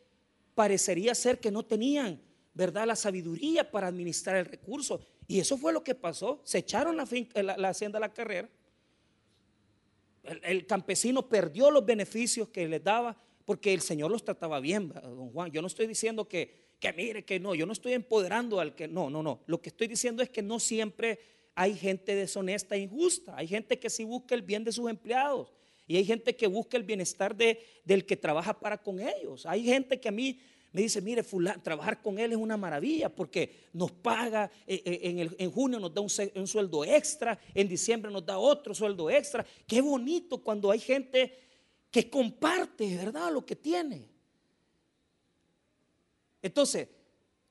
parecería 0.56 1.14
ser 1.14 1.40
que 1.40 1.52
no 1.52 1.64
tenían, 1.64 2.22
¿verdad?, 2.54 2.88
la 2.88 2.96
sabiduría 2.96 3.70
para 3.70 3.88
administrar 3.88 4.38
el 4.38 4.46
recurso. 4.46 5.06
Y 5.28 5.40
eso 5.40 5.58
fue 5.58 5.74
lo 5.74 5.84
que 5.84 5.94
pasó. 5.94 6.42
Se 6.44 6.60
echaron 6.60 6.98
la, 6.98 7.06
la, 7.58 7.70
hacienda 7.70 7.98
a 7.98 8.02
la 8.02 8.14
carrera. 8.14 8.50
El, 10.24 10.66
campesino 10.66 11.28
perdió 11.28 11.70
los 11.70 11.86
beneficios 11.86 12.48
que 12.50 12.68
les 12.68 12.84
daba 12.84 13.16
porque 13.44 13.74
el 13.74 13.82
Señor 13.82 14.10
los 14.10 14.24
trataba 14.24 14.60
bien, 14.60 14.90
don 14.90 15.30
Juan. 15.32 15.52
Yo 15.52 15.62
no 15.62 15.68
estoy 15.68 15.86
diciendo 15.86 16.28
que, 16.28 16.74
que 16.80 16.92
mire, 16.94 17.24
que 17.26 17.40
no, 17.40 17.54
yo 17.54 17.68
no 17.68 17.74
estoy 17.74 17.94
empoderando 17.94 18.60
al 18.60 18.74
que, 18.74 18.88
no, 18.88 19.10
no, 19.10 19.22
no. 19.22 19.42
Lo 19.46 19.62
que 19.62 19.70
estoy 19.70 19.88
diciendo 19.88 20.24
es 20.24 20.30
que 20.30 20.42
no 20.42 20.60
siempre 20.60 21.20
hay 21.54 21.76
gente 21.76 22.16
deshonesta 22.16 22.76
e 22.76 22.80
injusta. 22.80 23.36
Hay 23.38 23.48
gente 23.48 23.78
que 23.78 23.90
sí 23.90 24.04
busca 24.04 24.34
el 24.34 24.42
bien 24.42 24.64
de 24.64 24.72
sus 24.72 24.90
empleados. 24.90 25.54
Y 25.88 25.98
hay 25.98 26.06
gente 26.06 26.36
que 26.36 26.48
busca 26.48 26.78
el 26.78 26.84
bienestar 26.84 27.36
de, 27.36 27.60
del 27.84 28.06
que 28.06 28.18
trabaja 28.18 28.60
para 28.60 28.82
con 28.82 29.00
ellos. 29.00 29.46
Hay 29.46 29.64
gente 29.64 30.00
que 30.00 30.10
a 30.10 30.12
mí 30.12 30.40
me 30.76 30.82
dice, 30.82 31.00
mire, 31.00 31.24
trabajar 31.64 32.02
con 32.02 32.20
él 32.20 32.34
es 32.34 32.38
una 32.38 32.58
maravilla 32.58 33.08
porque 33.08 33.70
nos 33.72 33.94
paga, 33.94 34.52
eh, 34.68 34.82
eh, 34.84 35.30
en, 35.38 35.50
junio 35.50 35.80
nos 35.80 35.94
da 35.94 36.02
un, 36.02 36.48
sueldo 36.48 36.84
extra, 36.84 37.40
en 37.54 37.70
diciembre 37.70 38.12
nos 38.12 38.26
da 38.26 38.38
otro 38.38 38.76
sueldo 38.76 39.10
extra. 39.10 39.46
Qué 39.66 39.80
bonito 39.80 40.40
cuando 40.40 40.70
hay 40.70 40.80
gente 40.80 41.34
que 41.90 42.10
comparte, 42.10 42.98
¿verdad? 42.98 43.32
Lo 43.32 43.46
que 43.46 43.56
tiene. 43.56 44.10
Entonces, 46.42 46.90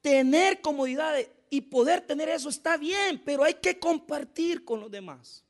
tener 0.03 0.61
comodidades 0.61 1.31
y 1.49 1.62
poder 1.62 2.03
tener 2.03 2.29
eso 2.29 2.51
está 2.51 2.77
bien, 2.77 3.23
pero 3.25 3.42
hay 3.42 3.55
que 3.55 3.79
compartir 3.79 4.66
con 4.66 4.81
los 4.81 4.90
demás. 4.90 5.42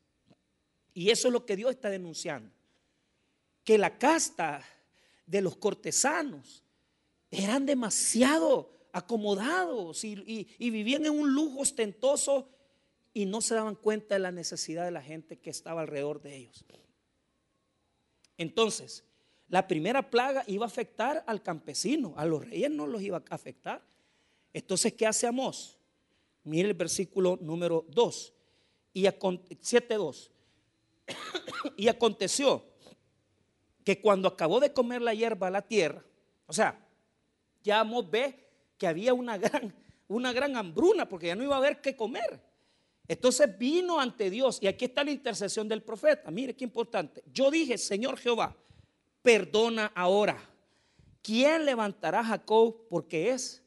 Y 0.93 1.11
eso 1.11 1.27
es 1.27 1.33
lo 1.33 1.45
que 1.45 1.57
Dios 1.57 1.73
está 1.73 1.91
denunciando. 1.91 2.54
Que 3.65 3.79
la 3.79 3.99
casta 3.99 4.63
de 5.27 5.41
los 5.41 5.57
cortesanos 5.57 6.63
eran 7.31 7.67
demasiado 7.67 8.71
acomodados 8.93 10.05
y, 10.05 10.17
vivían 10.59 11.05
en 11.07 11.13
un 11.13 11.35
lujo 11.35 11.61
ostentoso 11.61 12.49
y 13.13 13.27
no 13.27 13.41
se 13.41 13.57
daban 13.57 13.75
cuenta 13.75 14.15
de 14.15 14.21
la 14.21 14.31
necesidad 14.31 14.85
de 14.85 14.93
la 14.93 15.03
gente 15.03 15.39
que 15.39 15.51
estaba 15.51 15.81
alrededor 15.81 16.23
de 16.23 16.37
ellos. 16.37 16.65
Entonces, 18.39 19.05
la 19.49 19.67
primera 19.67 20.11
plaga 20.11 20.45
iba 20.47 20.65
a 20.65 20.69
afectar 20.69 21.25
al 21.27 21.43
campesino, 21.43 22.15
a 22.17 22.25
los 22.25 22.49
reyes 22.49 22.71
no 22.71 22.87
los 22.87 23.03
iba 23.03 23.19
a 23.19 23.35
afectar. 23.35 23.85
Entonces, 24.53 24.93
¿qué 24.93 25.07
hace 25.07 25.27
Amós? 25.27 25.79
Mire 26.45 26.69
el 26.69 26.75
versículo 26.75 27.39
número 27.41 27.85
2 27.91 28.33
y 28.93 29.03
7.2. 29.05 30.31
y 31.77 31.89
aconteció 31.89 32.65
que 33.85 34.01
cuando 34.01 34.29
acabó 34.29 34.59
de 34.59 34.73
comer 34.73 35.03
la 35.03 35.15
hierba 35.15 35.51
la 35.51 35.63
tierra, 35.63 36.03
o 36.47 36.53
sea, 36.53 36.79
ya 37.63 37.81
Amos 37.81 38.11
ve 38.11 38.45
que 38.79 38.87
había 38.87 39.15
una 39.15 39.39
gran, 39.39 39.75
una 40.09 40.33
gran 40.33 40.57
hambruna 40.57 41.09
porque 41.09 41.29
ya 41.29 41.37
no 41.37 41.45
iba 41.45 41.55
a 41.55 41.59
haber 41.59 41.81
qué 41.81 41.95
comer. 41.95 42.41
Entonces 43.07 43.59
vino 43.59 44.01
ante 44.01 44.31
Dios 44.31 44.59
y 44.63 44.67
aquí 44.67 44.87
está 44.87 45.05
la 45.05 45.11
intercesión 45.11 45.69
del 45.69 45.83
profeta. 45.83 46.31
Mire 46.31 46.57
qué 46.57 46.65
importante. 46.65 47.23
Yo 47.33 47.51
dije, 47.51 47.77
Señor 47.77 48.19
Jehová, 48.19 48.57
perdona 49.23 49.93
ahora. 49.95 50.39
¿Quién 51.23 51.65
levantará 51.65 52.21
a 52.21 52.25
Jacob 52.25 52.87
porque 52.89 53.31
es 53.31 53.63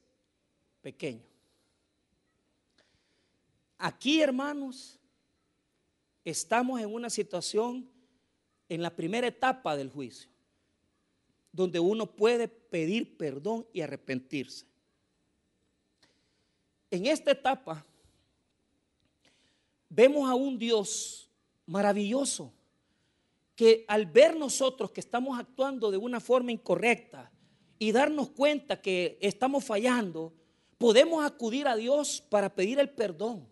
pequeño? 0.81 1.23
Aquí, 3.77 4.21
hermanos, 4.21 4.99
estamos 6.23 6.79
en 6.81 6.91
una 6.91 7.09
situación 7.09 7.87
en 8.69 8.81
la 8.81 8.95
primera 8.95 9.27
etapa 9.27 9.75
del 9.75 9.89
juicio 9.89 10.29
donde 11.57 11.79
uno 11.79 12.05
puede 12.05 12.47
pedir 12.47 13.17
perdón 13.17 13.65
y 13.73 13.81
arrepentirse. 13.81 14.67
En 16.91 17.07
esta 17.07 17.31
etapa 17.31 17.83
vemos 19.89 20.29
a 20.29 20.35
un 20.35 20.59
Dios 20.59 21.27
maravilloso 21.65 22.53
que 23.55 23.85
al 23.87 24.05
ver 24.05 24.37
nosotros 24.37 24.91
que 24.91 25.01
estamos 25.01 25.39
actuando 25.39 25.89
de 25.89 25.97
una 25.97 26.19
forma 26.19 26.51
incorrecta 26.51 27.31
y 27.79 27.91
darnos 27.91 28.29
cuenta 28.29 28.79
que 28.79 29.17
estamos 29.19 29.65
fallando, 29.65 30.33
podemos 30.77 31.25
acudir 31.25 31.67
a 31.67 31.75
Dios 31.75 32.23
para 32.29 32.53
pedir 32.53 32.79
el 32.79 32.91
perdón. 32.91 33.47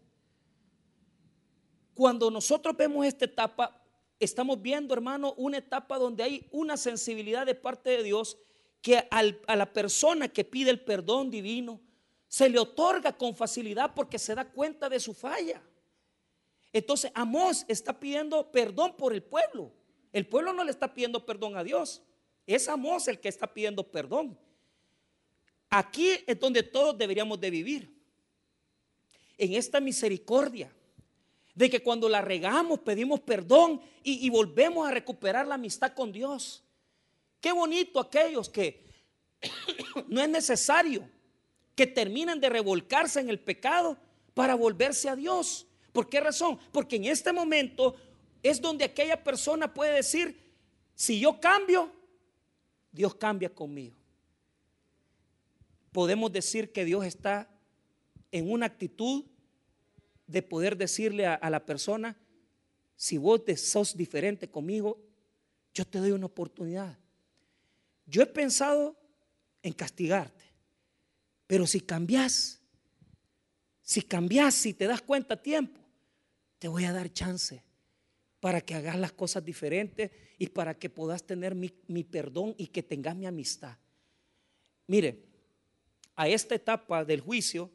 Cuando 1.96 2.30
nosotros 2.30 2.78
vemos 2.78 3.04
esta 3.04 3.26
etapa, 3.26 3.84
estamos 4.20 4.62
viendo, 4.62 4.94
hermano, 4.94 5.34
una 5.38 5.58
etapa 5.58 5.98
donde 5.98 6.24
hay 6.24 6.48
una 6.52 6.78
sensibilidad 6.78 7.46
de 7.46 7.56
parte 7.56 7.92
de 7.92 8.04
Dios 8.04 8.38
que 8.82 9.08
a 9.10 9.56
la 9.56 9.74
persona 9.74 10.28
que 10.28 10.44
pide 10.44 10.70
el 10.70 10.80
perdón 10.80 11.32
divino 11.32 11.82
se 12.28 12.50
le 12.50 12.60
otorga 12.60 13.18
con 13.18 13.36
facilidad 13.36 13.94
porque 13.96 14.20
se 14.20 14.36
da 14.36 14.46
cuenta 14.46 14.90
de 14.90 15.00
su 15.00 15.14
falla. 15.14 15.62
Entonces, 16.72 17.12
Amós 17.16 17.66
está 17.68 18.00
pidiendo 18.00 18.52
perdón 18.52 18.96
por 18.98 19.14
el 19.14 19.24
pueblo. 19.24 19.72
El 20.12 20.28
pueblo 20.28 20.54
no 20.54 20.64
le 20.64 20.72
está 20.72 20.94
pidiendo 20.94 21.26
perdón 21.26 21.56
a 21.58 21.64
Dios. 21.64 22.04
Es 22.46 22.68
Amós 22.68 23.08
el 23.08 23.20
que 23.20 23.30
está 23.30 23.52
pidiendo 23.54 23.90
perdón. 23.90 24.38
Aquí 25.70 26.12
es 26.28 26.40
donde 26.40 26.64
todos 26.64 26.98
deberíamos 26.98 27.40
de 27.40 27.50
vivir. 27.50 27.96
En 29.38 29.54
esta 29.54 29.80
misericordia 29.80 30.74
de 31.56 31.70
que 31.70 31.82
cuando 31.82 32.10
la 32.10 32.22
regamos 32.22 32.80
pedimos 32.80 33.22
perdón 33.22 33.82
y, 34.04 34.30
volvemos 34.30 34.88
a 34.88 34.92
recuperar 34.92 35.48
la 35.48 35.56
amistad 35.56 35.94
con 35.94 36.12
Dios. 36.12 36.64
Qué 37.40 37.52
bonito 37.52 38.00
aquellos 38.00 38.50
que 38.50 38.84
no 40.08 40.22
es 40.22 40.30
necesario 40.30 41.10
que 41.74 41.88
terminen 41.88 42.40
de 42.40 42.50
revolcarse 42.50 43.22
en 43.22 43.30
el 43.30 43.40
pecado 43.40 43.98
para 44.34 44.54
volverse 44.54 45.10
a 45.10 45.16
Dios. 45.16 45.66
¿Por 45.94 46.10
qué 46.10 46.20
razón? 46.20 46.60
Porque 46.72 46.98
en 46.98 47.06
este 47.06 47.32
momento 47.32 47.96
es 48.44 48.62
donde 48.62 48.86
aquella 48.86 49.24
persona 49.24 49.74
puede 49.74 49.94
decir, 49.94 50.38
si 50.94 51.20
yo 51.20 51.40
cambio, 51.40 51.90
Dios 52.92 53.16
cambia 53.16 53.54
conmigo. 53.54 53.96
Podemos 55.92 56.32
decir 56.32 56.74
que 56.74 56.84
Dios 56.84 57.06
está 57.06 57.50
en 58.32 58.52
una 58.52 58.66
actitud 58.66 59.24
de 60.28 60.42
poder 60.42 60.78
decirle 60.78 61.28
a, 61.28 61.50
la 61.50 61.66
persona, 61.66 62.16
si 62.96 63.18
vos 63.18 63.42
sos 63.58 63.96
diferente 63.96 64.50
conmigo, 64.50 65.00
yo 65.74 65.86
te 65.86 66.00
doy 66.00 66.12
una 66.12 66.26
oportunidad. 66.26 66.98
Yo 68.06 68.22
he 68.22 68.26
pensado 68.26 68.96
en 69.62 69.74
castigarte, 69.74 70.46
pero 71.48 71.68
si 71.68 71.82
cambias, 71.82 72.62
si 73.82 74.02
cambias, 74.02 74.56
si 74.56 74.74
te 74.74 74.86
das 74.86 75.02
cuenta 75.02 75.36
a 75.36 75.42
tiempo, 75.42 75.80
te 76.60 76.68
voy 76.68 76.86
a 76.86 76.94
dar 76.94 77.12
chance 77.12 77.64
para 78.40 78.62
que 78.62 78.76
hagas 78.76 78.98
las 78.98 79.12
cosas 79.12 79.44
diferentes 79.44 80.12
y 80.38 80.48
para 80.48 80.78
que 80.78 80.90
puedas 80.90 81.24
tener 81.24 81.56
mi, 81.56 81.74
mi 81.88 82.04
perdón 82.04 82.56
y 82.58 82.68
que 82.68 82.84
tengas 82.84 83.16
mi 83.16 83.26
amistad. 83.26 83.78
Mire, 84.88 85.26
a 86.16 86.28
esta 86.28 86.56
etapa 86.56 87.04
del 87.04 87.22
juicio 87.22 87.72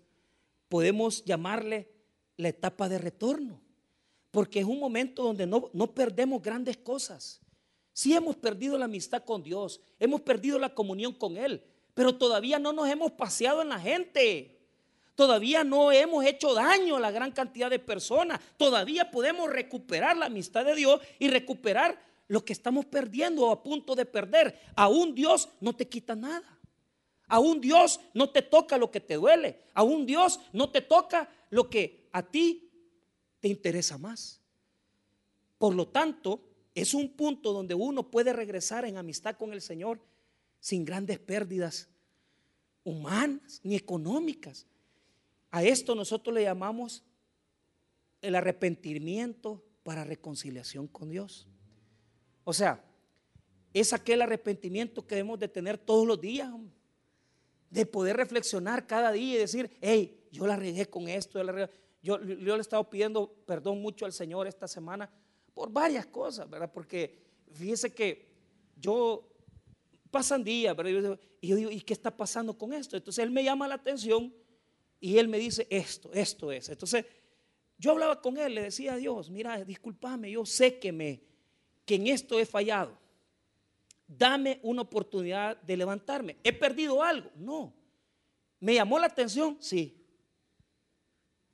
podemos 0.69 1.25
llamarle 1.25 1.89
la 2.41 2.49
etapa 2.49 2.89
de 2.89 2.99
retorno, 2.99 3.61
porque 4.31 4.61
es 4.61 4.65
un 4.65 4.81
momento 4.81 5.23
donde 5.23 5.47
no, 5.47 5.71
no 5.73 5.95
perdemos 5.95 6.43
grandes 6.43 6.77
cosas. 6.77 7.41
Sí 7.93 8.15
hemos 8.15 8.37
perdido 8.37 8.79
la 8.79 8.87
amistad 8.87 9.25
con 9.25 9.43
Dios, 9.43 9.81
hemos 9.99 10.21
perdido 10.23 10.59
la 10.59 10.75
comunión 10.75 11.13
con 11.13 11.37
Él, 11.37 11.63
pero 11.95 12.17
todavía 12.17 12.59
no 12.59 12.73
nos 12.73 12.89
hemos 12.89 13.13
paseado 13.13 13.63
en 13.63 13.69
la 13.69 13.79
gente. 13.79 14.57
Todavía 15.15 15.65
no 15.65 15.93
hemos 15.93 16.25
hecho 16.25 16.55
daño 16.55 16.97
a 16.97 17.01
la 17.01 17.11
gran 17.11 17.33
cantidad 17.33 17.69
de 17.69 17.79
personas. 17.79 18.41
Todavía 18.57 19.11
podemos 19.11 19.51
recuperar 19.51 20.17
la 20.17 20.27
amistad 20.27 20.65
de 20.65 20.75
Dios 20.75 20.99
y 21.19 21.29
recuperar 21.29 22.01
lo 22.29 22.43
que 22.43 22.55
estamos 22.55 22.87
perdiendo 22.87 23.45
o 23.45 23.51
a 23.51 23.63
punto 23.63 23.95
de 23.95 24.07
perder. 24.07 24.59
Aún 24.75 25.15
Dios 25.15 25.51
no 25.61 25.77
te 25.77 25.87
quita 25.89 26.15
nada. 26.15 26.59
Aún 27.27 27.61
Dios 27.61 28.01
no 28.15 28.31
te 28.31 28.41
toca 28.41 28.79
lo 28.79 28.91
que 28.91 29.01
te 29.01 29.17
duele. 29.17 29.61
Aún 29.75 30.07
Dios 30.07 30.41
no 30.55 30.71
te 30.71 30.81
toca 30.81 31.29
lo 31.51 31.69
que 31.69 32.00
a 32.13 32.23
ti 32.23 32.71
te 33.41 33.49
interesa 33.49 33.99
más. 33.99 34.41
Por 35.59 35.75
lo 35.75 35.89
tanto, 35.89 36.43
es 36.75 36.95
un 36.95 37.11
punto 37.11 37.53
donde 37.53 37.75
uno 37.75 38.11
puede 38.11 38.33
regresar 38.33 38.85
en 38.85 38.97
amistad 38.97 39.37
con 39.37 39.53
el 39.53 39.61
Señor 39.61 40.01
sin 40.61 40.85
grandes 40.85 41.19
pérdidas 41.19 41.89
humanas 42.85 43.61
ni 43.63 43.77
económicas. 43.77 44.67
A 45.51 45.63
esto 45.65 45.95
nosotros 45.95 46.35
le 46.35 46.45
llamamos 46.45 47.03
el 48.23 48.35
arrepentimiento 48.35 49.65
para 49.83 50.05
reconciliación 50.05 50.87
con 50.87 51.11
Dios. 51.11 51.49
O 52.45 52.53
sea, 52.53 52.85
es 53.73 53.93
aquel 53.93 54.23
arrepentimiento 54.23 55.07
que 55.07 55.17
debemos 55.17 55.39
de 55.39 55.49
tener 55.49 55.79
todos 55.79 56.07
los 56.07 56.21
días. 56.21 56.51
de 57.71 57.87
poder 57.87 58.17
reflexionar 58.17 58.89
cada 58.89 59.13
día 59.13 59.35
y 59.37 59.39
decir, 59.39 59.71
hey, 59.81 60.27
yo 60.33 60.45
la 60.45 60.57
regué 60.57 60.87
con 60.87 61.07
esto, 61.07 61.39
yo, 61.39 61.45
la 61.45 61.71
yo, 62.03 62.19
le 62.19 62.53
he 62.53 62.59
estado 62.59 62.89
pidiendo 62.89 63.31
perdón 63.47 63.81
mucho 63.83 64.07
al 64.07 64.13
Señor 64.13 64.47
esta 64.47 64.67
semana 64.67 65.11
por 65.53 65.71
varias 65.71 66.07
cosas, 66.07 66.49
¿verdad? 66.49 66.71
Porque 66.73 67.19
fíjese 67.53 67.93
que 67.93 68.29
yo 68.77 69.29
pasan 70.11 70.43
días, 70.43 70.75
¿verdad? 70.75 71.19
Y 71.41 71.49
yo 71.49 71.57
digo, 71.57 71.71
¿y 71.71 71.81
qué 71.81 71.93
está 71.93 72.17
pasando 72.17 72.57
con 72.57 72.73
esto? 72.73 72.97
Entonces 72.97 73.23
él 73.23 73.31
me 73.31 73.45
llama 73.45 73.69
la 73.69 73.75
atención 73.75 74.35
y 74.99 75.19
él 75.19 75.29
me 75.29 75.39
dice, 75.39 75.67
esto, 75.71 76.11
esto 76.13 76.53
es. 76.53 76.69
Entonces 76.69 77.05
yo 77.79 77.93
hablaba 77.93 78.21
con 78.21 78.37
él, 78.39 78.55
le 78.55 78.63
decía 78.63 78.95
a 78.95 78.97
Dios, 78.97 79.31
mira, 79.31 79.65
discúlpame, 79.65 80.31
yo 80.31 80.45
sé 80.45 80.79
que, 80.79 80.93
me, 80.93 81.23
que 81.85 81.97
en 81.97 82.07
esto 82.07 82.39
he 82.39 82.47
fallado. 82.47 82.99
Dame 84.07 84.59
una 84.63 84.83
oportunidad 84.83 85.61
de 85.63 85.77
levantarme. 85.77 86.37
¿He 86.43 86.53
perdido 86.53 87.03
algo? 87.03 87.31
No. 87.37 87.73
¿Me 88.59 88.75
llamó 88.75 88.99
la 88.99 89.07
atención? 89.07 89.57
Sí. 89.61 90.00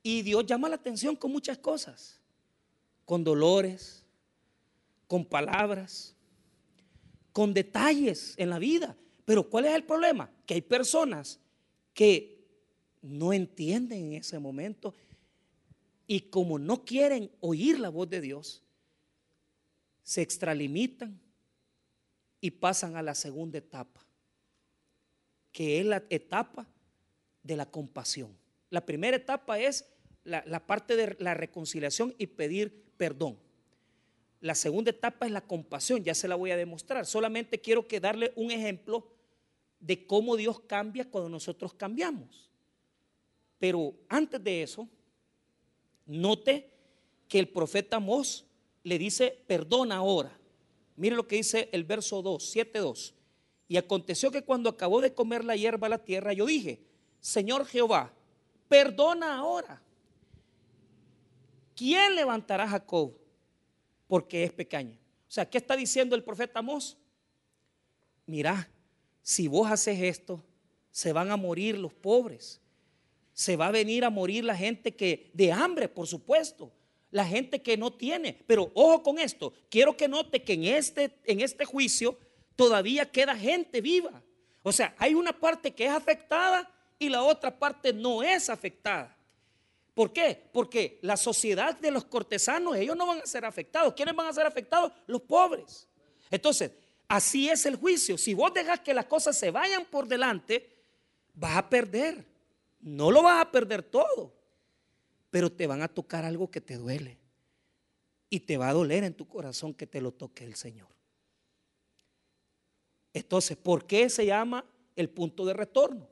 Y 0.03 0.21
Dios 0.21 0.45
llama 0.45 0.69
la 0.69 0.75
atención 0.75 1.15
con 1.15 1.31
muchas 1.31 1.57
cosas. 1.57 2.19
Con 3.05 3.23
dolores, 3.23 4.03
con 5.07 5.25
palabras, 5.25 6.15
con 7.31 7.53
detalles 7.53 8.33
en 8.37 8.49
la 8.49 8.59
vida. 8.59 8.95
Pero 9.25 9.49
¿cuál 9.49 9.65
es 9.65 9.75
el 9.75 9.83
problema? 9.83 10.29
Que 10.45 10.55
hay 10.55 10.61
personas 10.61 11.39
que 11.93 12.37
no 13.01 13.33
entienden 13.33 14.05
en 14.05 14.13
ese 14.13 14.39
momento 14.39 14.93
y 16.07 16.21
como 16.21 16.57
no 16.57 16.85
quieren 16.85 17.29
oír 17.41 17.79
la 17.79 17.89
voz 17.89 18.09
de 18.09 18.21
Dios, 18.21 18.63
se 20.03 20.21
extralimitan 20.21 21.19
y 22.39 22.51
pasan 22.51 22.95
a 22.95 23.01
la 23.01 23.13
segunda 23.13 23.57
etapa, 23.57 24.05
que 25.51 25.79
es 25.79 25.85
la 25.85 26.03
etapa 26.09 26.65
de 27.43 27.57
la 27.57 27.65
compasión. 27.65 28.35
La 28.69 28.85
primera 28.85 29.17
etapa 29.17 29.59
es 29.59 29.85
la, 30.23 30.65
parte 30.65 30.95
de 30.95 31.15
la 31.19 31.33
reconciliación 31.33 32.13
y 32.17 32.27
pedir 32.27 32.83
perdón. 32.97 33.37
La 34.41 34.55
segunda 34.55 34.91
etapa 34.91 35.25
es 35.25 35.31
la 35.31 35.41
compasión, 35.41 36.03
ya 36.03 36.13
se 36.13 36.27
la 36.27 36.35
voy 36.35 36.51
a 36.51 36.57
demostrar. 36.57 37.05
Solamente 37.05 37.59
quiero 37.59 37.87
que 37.87 37.99
darle 37.99 38.33
un 38.35 38.51
ejemplo 38.51 39.07
de 39.79 40.05
cómo 40.05 40.35
Dios 40.35 40.59
cambia 40.61 41.09
cuando 41.09 41.29
nosotros 41.29 41.73
cambiamos. 41.73 42.49
Pero 43.59 43.95
antes 44.09 44.43
de 44.43 44.63
eso, 44.63 44.87
Note 46.05 46.71
que 47.27 47.39
el 47.39 47.49
profeta 47.49 47.99
Mos 47.99 48.45
le 48.83 48.97
dice, 48.97 49.37
perdona 49.47 49.97
ahora. 49.97 50.37
Mire 50.95 51.15
lo 51.15 51.27
que 51.27 51.35
dice 51.35 51.69
el 51.73 51.83
verso 51.83 52.21
2, 52.21 52.43
7, 52.49 52.79
2. 52.79 53.13
Y 53.67 53.77
aconteció 53.77 54.31
que 54.31 54.43
cuando 54.43 54.69
acabó 54.69 55.01
de 55.01 55.13
comer 55.13 55.43
la 55.43 55.55
hierba 55.55 55.89
la 55.89 56.03
tierra, 56.03 56.31
yo 56.31 56.45
dije, 56.45 56.79
Señor 57.19 57.65
Jehová, 57.65 58.13
perdona 58.67 59.37
ahora. 59.37 59.81
¿Quién 61.75 62.15
levantará 62.15 62.63
a 62.63 62.69
Jacob? 62.69 63.13
Porque 64.07 64.43
es 64.43 64.51
pequeña. 64.51 64.97
O 65.27 65.31
sea, 65.31 65.49
¿qué 65.49 65.57
está 65.57 65.75
diciendo 65.75 66.15
el 66.15 66.23
profeta 66.23 66.61
Mos? 66.61 66.97
Mira, 68.25 68.69
si 69.21 69.47
vos 69.47 69.69
haces 69.69 69.99
esto, 70.01 70.43
se 70.91 71.13
van 71.13 71.31
a 71.31 71.37
morir 71.37 71.77
los 71.77 71.93
pobres 71.93 72.61
se 73.37 73.55
va 73.55 73.67
a 73.67 73.71
venir 73.71 74.03
a 74.03 74.09
morir 74.09 74.43
la 74.43 74.55
gente 74.55 74.95
que 74.95 75.29
de 75.31 75.51
hambre, 75.51 75.87
por 75.87 76.07
supuesto, 76.07 76.71
la 77.11 77.23
gente 77.23 77.61
que 77.61 77.77
no 77.77 77.93
tiene. 77.93 78.35
Pero 78.47 78.71
ojo 78.73 79.03
con 79.03 79.19
esto, 79.19 79.53
quiero 79.69 79.95
que 79.95 80.07
note 80.07 80.41
que 80.41 80.53
en 80.53 80.63
este, 80.63 81.19
en 81.23 81.41
este 81.41 81.63
juicio 81.63 82.17
todavía 82.55 83.11
queda 83.11 83.35
gente 83.35 83.79
viva. 83.79 84.23
O 84.63 84.71
sea, 84.71 84.95
hay 84.97 85.13
una 85.13 85.39
parte 85.39 85.71
que 85.71 85.85
es 85.85 85.91
afectada 85.91 86.67
y 86.99 87.09
la 87.09 87.23
otra 87.23 87.57
parte 87.57 87.93
no 87.93 88.23
es 88.23 88.49
afectada. 88.49 89.15
¿Por 89.93 90.13
qué? 90.13 90.49
Porque 90.51 90.99
la 91.01 91.17
sociedad 91.17 91.77
de 91.77 91.89
los 91.89 92.05
cortesanos, 92.05 92.75
ellos 92.75 92.95
no 92.95 93.07
van 93.07 93.21
a 93.21 93.25
ser 93.25 93.45
afectados. 93.45 93.93
¿Quiénes 93.95 94.15
van 94.15 94.27
a 94.27 94.33
ser 94.33 94.45
afectados? 94.45 94.91
Los 95.07 95.21
pobres. 95.21 95.87
Entonces, 96.29 96.71
así 97.07 97.49
es 97.49 97.65
el 97.65 97.77
juicio. 97.77 98.17
Si 98.17 98.33
vos 98.33 98.53
dejas 98.53 98.79
que 98.81 98.93
las 98.93 99.05
cosas 99.05 99.35
se 99.35 99.49
vayan 99.49 99.85
por 99.85 100.07
delante, 100.07 100.69
vas 101.33 101.57
a 101.57 101.69
perder. 101.69 102.23
No 102.79 103.09
lo 103.09 103.23
vas 103.23 103.41
a 103.41 103.51
perder 103.51 103.81
todo, 103.81 104.33
pero 105.31 105.51
te 105.51 105.65
van 105.65 105.81
a 105.81 105.87
tocar 105.87 106.25
algo 106.25 106.51
que 106.51 106.61
te 106.61 106.77
duele. 106.77 107.17
Y 108.29 108.41
te 108.41 108.57
va 108.57 108.69
a 108.69 108.73
doler 108.73 109.03
en 109.03 109.15
tu 109.15 109.27
corazón 109.27 109.73
que 109.73 109.87
te 109.87 109.99
lo 109.99 110.11
toque 110.11 110.43
el 110.43 110.55
Señor. 110.55 110.89
Entonces, 113.13 113.57
¿por 113.57 113.87
qué 113.87 114.09
se 114.09 114.27
llama 114.27 114.63
el 114.95 115.09
punto 115.09 115.43
de 115.43 115.53
retorno? 115.53 116.07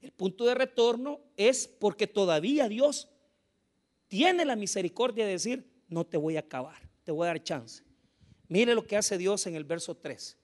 El 0.00 0.12
punto 0.12 0.44
de 0.46 0.54
retorno 0.54 1.20
es 1.36 1.68
porque 1.68 2.06
todavía 2.06 2.68
Dios 2.68 3.08
tiene 4.08 4.44
la 4.44 4.56
misericordia 4.56 5.24
de 5.24 5.32
decir, 5.32 5.70
no 5.88 6.04
te 6.04 6.16
voy 6.16 6.36
a 6.36 6.40
acabar, 6.40 6.80
te 7.04 7.12
voy 7.12 7.24
a 7.24 7.28
dar 7.28 7.42
chance. 7.42 7.84
Mire 8.48 8.74
lo 8.74 8.86
que 8.86 8.96
hace 8.96 9.18
Dios 9.18 9.46
en 9.46 9.54
el 9.54 9.64
verso 9.64 9.96
3. 9.96 10.36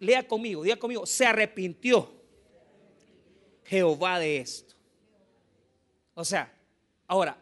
Lea 0.00 0.26
conmigo, 0.26 0.62
diga 0.62 0.76
conmigo, 0.76 1.06
se 1.06 1.24
arrepintió 1.24 2.12
Jehová 3.64 4.18
de 4.18 4.38
esto. 4.38 4.74
O 6.14 6.24
sea, 6.24 6.52
ahora, 7.06 7.36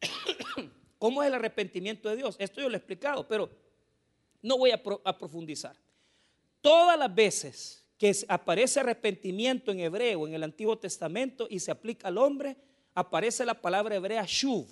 ¿cómo 0.98 1.22
es 1.22 1.28
el 1.28 1.34
arrepentimiento 1.34 2.08
de 2.08 2.16
Dios? 2.16 2.36
Esto 2.38 2.60
yo 2.60 2.68
lo 2.68 2.74
he 2.74 2.78
explicado, 2.78 3.26
pero 3.26 3.48
no 4.42 4.58
voy 4.58 4.72
a, 4.72 4.82
profundizar. 5.18 5.76
Todas 6.60 6.98
las 6.98 7.14
veces 7.14 7.81
que 8.02 8.12
aparece 8.26 8.80
arrepentimiento 8.80 9.70
en 9.70 9.78
hebreo 9.78 10.26
en 10.26 10.34
el 10.34 10.42
Antiguo 10.42 10.76
Testamento 10.76 11.46
y 11.48 11.60
se 11.60 11.70
aplica 11.70 12.08
al 12.08 12.18
hombre, 12.18 12.56
aparece 12.96 13.44
la 13.44 13.54
palabra 13.54 13.94
hebrea 13.94 14.24
shuv. 14.26 14.66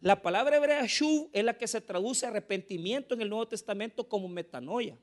La 0.00 0.22
palabra 0.22 0.58
hebrea 0.58 0.86
shuv 0.86 1.28
es 1.32 1.42
la 1.42 1.58
que 1.58 1.66
se 1.66 1.80
traduce 1.80 2.24
arrepentimiento 2.24 3.14
en 3.14 3.22
el 3.22 3.30
Nuevo 3.30 3.48
Testamento 3.48 4.08
como 4.08 4.28
metanoia. 4.28 4.96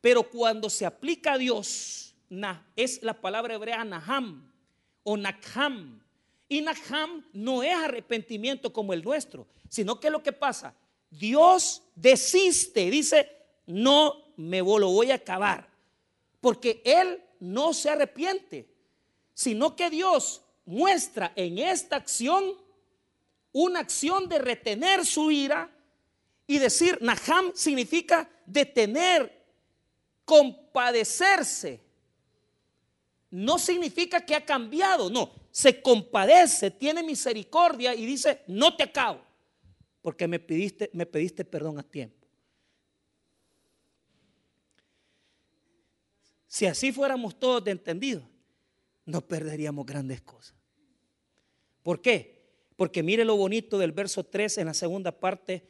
Pero 0.00 0.30
cuando 0.30 0.70
se 0.70 0.86
aplica 0.86 1.32
a 1.32 1.38
Dios, 1.38 2.14
es 2.76 3.02
la 3.02 3.20
palabra 3.20 3.56
hebrea 3.56 3.84
naham 3.84 4.48
o 5.02 5.16
nakham. 5.16 6.00
Y 6.48 6.60
nakham 6.60 7.26
no 7.32 7.64
es 7.64 7.74
arrepentimiento 7.74 8.72
como 8.72 8.92
el 8.92 9.02
nuestro, 9.02 9.48
sino 9.68 9.98
que 9.98 10.08
lo 10.08 10.22
que 10.22 10.30
pasa, 10.30 10.72
Dios 11.10 11.82
desiste, 11.96 12.88
dice, 12.92 13.28
no 13.66 14.32
me 14.36 14.58
lo 14.58 14.90
voy 14.90 15.10
a 15.10 15.16
acabar, 15.16 15.74
porque 16.46 16.80
Él 16.84 17.20
no 17.40 17.74
se 17.74 17.90
arrepiente, 17.90 18.68
sino 19.34 19.74
que 19.74 19.90
Dios 19.90 20.42
muestra 20.64 21.32
en 21.34 21.58
esta 21.58 21.96
acción 21.96 22.54
una 23.50 23.80
acción 23.80 24.28
de 24.28 24.38
retener 24.38 25.04
su 25.04 25.32
ira 25.32 25.68
y 26.46 26.58
decir, 26.58 26.98
Naham 27.00 27.50
significa 27.52 28.30
detener, 28.46 29.44
compadecerse 30.24 31.80
no 33.32 33.58
significa 33.58 34.24
que 34.24 34.36
ha 34.36 34.44
cambiado, 34.44 35.10
no, 35.10 35.32
se 35.50 35.82
compadece, 35.82 36.70
tiene 36.70 37.02
misericordia 37.02 37.92
y 37.92 38.06
dice, 38.06 38.42
no 38.46 38.76
te 38.76 38.84
acabo, 38.84 39.20
porque 40.00 40.28
me 40.28 40.38
pediste, 40.38 40.90
me 40.92 41.06
pediste 41.06 41.44
perdón 41.44 41.80
a 41.80 41.82
tiempo. 41.82 42.25
Si 46.46 46.66
así 46.66 46.92
fuéramos 46.92 47.38
todos 47.38 47.64
de 47.64 47.72
entendidos, 47.72 48.24
no 49.04 49.20
perderíamos 49.20 49.86
grandes 49.86 50.22
cosas. 50.22 50.54
¿Por 51.82 52.00
qué? 52.00 52.36
Porque 52.76 53.02
mire 53.02 53.24
lo 53.24 53.36
bonito 53.36 53.78
del 53.78 53.92
verso 53.92 54.24
3 54.24 54.58
en 54.58 54.66
la 54.66 54.74
segunda 54.74 55.12
parte, 55.12 55.68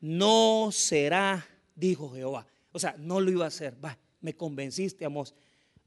no 0.00 0.70
será, 0.72 1.46
dijo 1.74 2.10
Jehová. 2.10 2.46
O 2.72 2.78
sea, 2.78 2.94
no 2.98 3.20
lo 3.20 3.30
iba 3.30 3.44
a 3.44 3.48
hacer. 3.48 3.82
Va, 3.84 3.98
me 4.20 4.34
convenciste, 4.34 5.04
Amos 5.04 5.34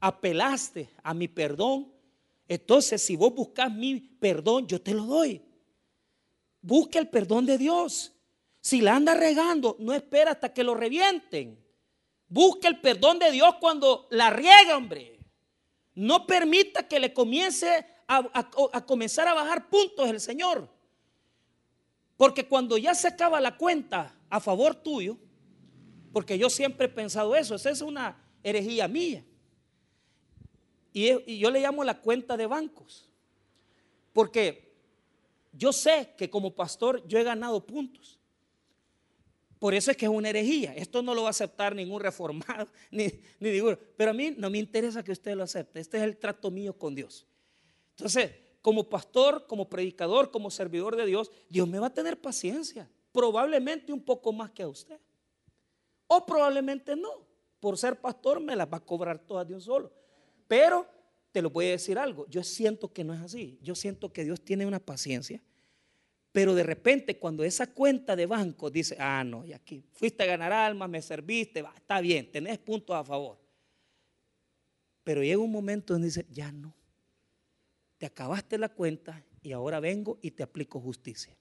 apelaste 0.02 0.90
a 1.04 1.14
mi 1.14 1.28
perdón, 1.28 1.92
entonces 2.48 3.00
si 3.00 3.14
vos 3.14 3.32
buscas 3.32 3.72
mi 3.72 4.00
perdón, 4.00 4.66
yo 4.66 4.82
te 4.82 4.92
lo 4.92 5.04
doy. 5.04 5.40
Busque 6.60 6.98
el 6.98 7.08
perdón 7.08 7.46
de 7.46 7.56
Dios. 7.56 8.12
Si 8.60 8.80
la 8.80 8.96
anda 8.96 9.14
regando, 9.14 9.76
no 9.78 9.92
espera 9.92 10.32
hasta 10.32 10.52
que 10.52 10.64
lo 10.64 10.74
revienten. 10.74 11.61
Busque 12.32 12.66
el 12.66 12.80
perdón 12.80 13.18
de 13.18 13.30
Dios 13.30 13.56
cuando 13.60 14.08
la 14.10 14.30
riega, 14.30 14.78
hombre. 14.78 15.18
No 15.94 16.26
permita 16.26 16.88
que 16.88 16.98
le 16.98 17.12
comience 17.12 17.84
a, 18.08 18.82
comenzar 18.86 19.28
a 19.28 19.34
bajar 19.34 19.68
puntos 19.68 20.08
el 20.08 20.18
Señor. 20.18 20.66
Porque 22.16 22.48
cuando 22.48 22.78
ya 22.78 22.94
se 22.94 23.08
acaba 23.08 23.38
la 23.38 23.58
cuenta 23.58 24.18
a 24.30 24.40
favor 24.40 24.74
tuyo, 24.74 25.18
porque 26.10 26.38
yo 26.38 26.48
siempre 26.48 26.86
he 26.86 26.88
pensado 26.88 27.36
eso, 27.36 27.54
esa 27.54 27.68
es 27.68 27.82
una 27.82 28.16
herejía 28.42 28.88
mía. 28.88 29.22
Y, 30.90 31.38
yo 31.38 31.50
le 31.50 31.60
llamo 31.60 31.84
la 31.84 32.00
cuenta 32.00 32.38
de 32.38 32.46
bancos. 32.46 33.10
Porque 34.14 34.74
yo 35.52 35.70
sé 35.70 36.14
que 36.16 36.30
como 36.30 36.54
pastor 36.54 37.06
yo 37.06 37.18
he 37.18 37.24
ganado 37.24 37.66
puntos. 37.66 38.21
Por 39.62 39.74
eso 39.74 39.92
es 39.92 39.96
que 39.96 40.06
es 40.06 40.10
una 40.10 40.28
herejía. 40.28 40.74
Esto 40.74 41.02
no 41.02 41.14
lo 41.14 41.22
va 41.22 41.28
a 41.28 41.30
aceptar 41.30 41.72
ningún 41.72 42.00
reformado, 42.00 42.66
ni, 42.90 43.06
ni 43.38 43.52
ninguno. 43.52 43.78
Pero 43.96 44.10
a 44.10 44.12
mí 44.12 44.34
no 44.36 44.50
me 44.50 44.58
interesa 44.58 45.04
que 45.04 45.12
usted 45.12 45.36
lo 45.36 45.44
acepte. 45.44 45.78
Este 45.78 45.98
es 45.98 46.02
el 46.02 46.16
trato 46.16 46.50
mío 46.50 46.76
con 46.76 46.96
Dios. 46.96 47.28
Entonces, 47.90 48.32
como 48.60 48.90
pastor, 48.90 49.46
como 49.46 49.68
predicador, 49.68 50.32
como 50.32 50.50
servidor 50.50 50.96
de 50.96 51.06
Dios, 51.06 51.30
Dios 51.48 51.68
me 51.68 51.78
va 51.78 51.86
a 51.86 51.94
tener 51.94 52.20
paciencia. 52.20 52.90
Probablemente 53.12 53.92
un 53.92 54.02
poco 54.02 54.32
más 54.32 54.50
que 54.50 54.64
a 54.64 54.68
usted. 54.68 54.98
O 56.08 56.26
probablemente 56.26 56.96
no. 56.96 57.24
Por 57.60 57.78
ser 57.78 58.00
pastor 58.00 58.40
me 58.40 58.56
las 58.56 58.66
va 58.66 58.78
a 58.78 58.84
cobrar 58.84 59.20
todas 59.20 59.46
de 59.46 59.54
un 59.54 59.60
solo. 59.60 59.92
Pero 60.48 60.88
te 61.30 61.40
lo 61.40 61.50
voy 61.50 61.66
a 61.66 61.70
decir 61.70 62.00
algo. 62.00 62.26
Yo 62.28 62.42
siento 62.42 62.92
que 62.92 63.04
no 63.04 63.14
es 63.14 63.20
así. 63.20 63.60
Yo 63.62 63.76
siento 63.76 64.12
que 64.12 64.24
Dios 64.24 64.40
tiene 64.40 64.66
una 64.66 64.80
paciencia 64.80 65.40
pero 66.32 66.54
de 66.54 66.62
repente 66.62 67.18
cuando 67.18 67.44
esa 67.44 67.66
cuenta 67.66 68.16
de 68.16 68.24
banco 68.24 68.70
dice, 68.70 68.96
ah, 68.98 69.22
no, 69.22 69.44
y 69.44 69.52
aquí 69.52 69.84
fuiste 69.92 70.22
a 70.22 70.26
ganar 70.26 70.50
almas, 70.50 70.88
me 70.88 71.02
serviste, 71.02 71.62
está 71.76 72.00
bien, 72.00 72.32
tenés 72.32 72.58
puntos 72.58 72.96
a 72.96 73.04
favor. 73.04 73.38
Pero 75.04 75.22
llega 75.22 75.38
un 75.38 75.52
momento 75.52 75.92
donde 75.92 76.08
dice, 76.08 76.26
ya 76.30 76.50
no, 76.50 76.74
te 77.98 78.06
acabaste 78.06 78.56
la 78.56 78.70
cuenta 78.70 79.22
y 79.42 79.52
ahora 79.52 79.78
vengo 79.78 80.18
y 80.22 80.30
te 80.30 80.42
aplico 80.42 80.80
justicia. 80.80 81.36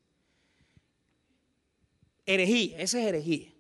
Herejía, 2.26 2.80
esa 2.80 3.00
es 3.00 3.08
herejía, 3.08 3.54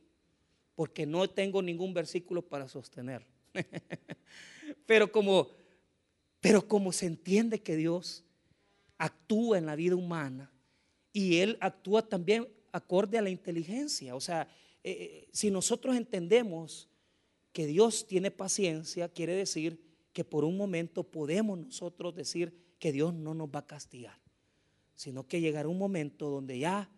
porque 0.75 1.05
no 1.05 1.29
tengo 1.29 1.61
ningún 1.61 1.93
versículo 1.93 2.41
para 2.41 2.67
sostener. 2.67 3.25
pero 4.85 5.09
como, 5.11 5.49
pero 6.41 6.67
como 6.67 6.91
se 6.91 7.05
entiende 7.05 7.61
que 7.61 7.77
Dios 7.77 8.25
actúa 8.97 9.57
en 9.57 9.65
la 9.65 9.75
vida 9.75 9.95
humana, 9.95 10.50
y 11.13 11.37
Él 11.37 11.57
actúa 11.59 12.01
también 12.01 12.47
acorde 12.71 13.17
a 13.17 13.21
la 13.21 13.29
inteligencia. 13.29 14.15
O 14.15 14.21
sea, 14.21 14.47
eh, 14.83 14.91
eh, 14.91 15.29
si 15.31 15.51
nosotros 15.51 15.95
entendemos 15.95 16.89
que 17.51 17.65
Dios 17.65 18.07
tiene 18.07 18.31
paciencia, 18.31 19.09
quiere 19.09 19.35
decir 19.35 19.79
que 20.13 20.23
por 20.23 20.43
un 20.43 20.57
momento 20.57 21.03
podemos 21.03 21.57
nosotros 21.57 22.15
decir 22.15 22.53
que 22.79 22.91
Dios 22.91 23.13
no 23.13 23.33
nos 23.33 23.49
va 23.49 23.59
a 23.59 23.67
castigar, 23.67 24.17
sino 24.95 25.27
que 25.27 25.41
llegará 25.41 25.67
un 25.67 25.77
momento 25.77 26.29
donde 26.29 26.59
ya 26.59 26.89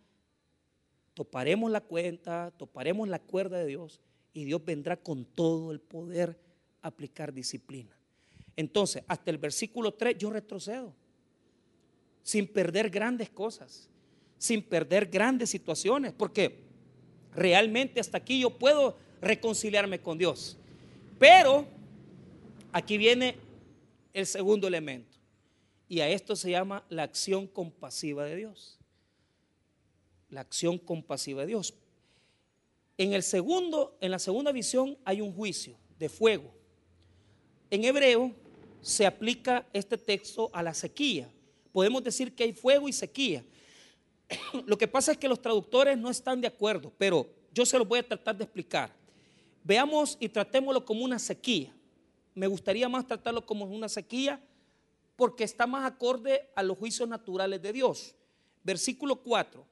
toparemos 1.13 1.71
la 1.71 1.81
cuenta, 1.81 2.51
toparemos 2.57 3.07
la 3.07 3.19
cuerda 3.19 3.59
de 3.59 3.67
Dios 3.67 3.99
y 4.31 4.45
Dios 4.45 4.63
vendrá 4.63 4.97
con 4.97 5.25
todo 5.25 5.71
el 5.71 5.79
poder 5.79 6.39
a 6.81 6.87
aplicar 6.87 7.33
disciplina. 7.33 7.95
Entonces, 8.55 9.03
hasta 9.07 9.31
el 9.31 9.37
versículo 9.37 9.93
3 9.93 10.17
yo 10.17 10.29
retrocedo, 10.29 10.93
sin 12.21 12.47
perder 12.47 12.89
grandes 12.89 13.29
cosas 13.29 13.89
sin 14.43 14.61
perder 14.61 15.05
grandes 15.05 15.49
situaciones, 15.49 16.11
porque 16.11 16.59
realmente 17.33 18.01
hasta 18.01 18.17
aquí 18.17 18.41
yo 18.41 18.49
puedo 18.49 18.97
reconciliarme 19.21 20.01
con 20.01 20.17
Dios. 20.17 20.57
Pero 21.17 21.65
aquí 22.73 22.97
viene 22.97 23.37
el 24.13 24.25
segundo 24.25 24.67
elemento, 24.67 25.17
y 25.87 26.01
a 26.01 26.09
esto 26.09 26.35
se 26.35 26.51
llama 26.51 26.83
la 26.89 27.03
acción 27.03 27.47
compasiva 27.47 28.25
de 28.25 28.35
Dios. 28.35 28.79
La 30.29 30.41
acción 30.41 30.77
compasiva 30.77 31.43
de 31.43 31.47
Dios. 31.47 31.73
En 32.97 33.13
el 33.13 33.23
segundo, 33.23 33.97
en 34.01 34.11
la 34.11 34.19
segunda 34.19 34.51
visión 34.51 34.97
hay 35.05 35.21
un 35.21 35.33
juicio 35.33 35.77
de 35.97 36.09
fuego. 36.09 36.53
En 37.71 37.85
hebreo 37.85 38.33
se 38.81 39.05
aplica 39.05 39.65
este 39.71 39.97
texto 39.97 40.49
a 40.51 40.61
la 40.61 40.73
sequía. 40.73 41.31
Podemos 41.71 42.03
decir 42.03 42.35
que 42.35 42.43
hay 42.43 42.51
fuego 42.51 42.89
y 42.89 42.91
sequía. 42.91 43.41
Lo 44.65 44.77
que 44.77 44.87
pasa 44.87 45.11
es 45.11 45.17
que 45.17 45.27
los 45.27 45.41
traductores 45.41 45.97
no 45.97 46.09
están 46.09 46.41
de 46.41 46.47
acuerdo, 46.47 46.91
pero 46.97 47.27
yo 47.53 47.65
se 47.65 47.77
lo 47.77 47.85
voy 47.85 47.99
a 47.99 48.07
tratar 48.07 48.37
de 48.37 48.43
explicar. 48.43 48.91
Veamos 49.63 50.17
y 50.19 50.29
tratémoslo 50.29 50.83
como 50.83 51.03
una 51.03 51.19
sequía. 51.19 51.73
Me 52.33 52.47
gustaría 52.47 52.89
más 52.89 53.07
tratarlo 53.07 53.45
como 53.45 53.65
una 53.65 53.87
sequía 53.87 54.41
porque 55.15 55.43
está 55.43 55.67
más 55.67 55.85
acorde 55.85 56.49
a 56.55 56.63
los 56.63 56.77
juicios 56.77 57.07
naturales 57.07 57.61
de 57.61 57.71
Dios. 57.71 58.15
Versículo 58.63 59.17
4, 59.17 59.65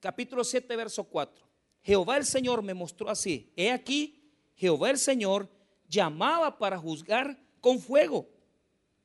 capítulo 0.00 0.44
7, 0.44 0.76
verso 0.76 1.04
4. 1.04 1.44
Jehová 1.82 2.16
el 2.16 2.24
Señor 2.24 2.62
me 2.62 2.74
mostró 2.74 3.10
así. 3.10 3.50
He 3.56 3.70
aquí, 3.70 4.22
Jehová 4.54 4.90
el 4.90 4.98
Señor 4.98 5.48
llamaba 5.88 6.58
para 6.58 6.78
juzgar 6.78 7.38
con 7.60 7.80
fuego 7.80 8.28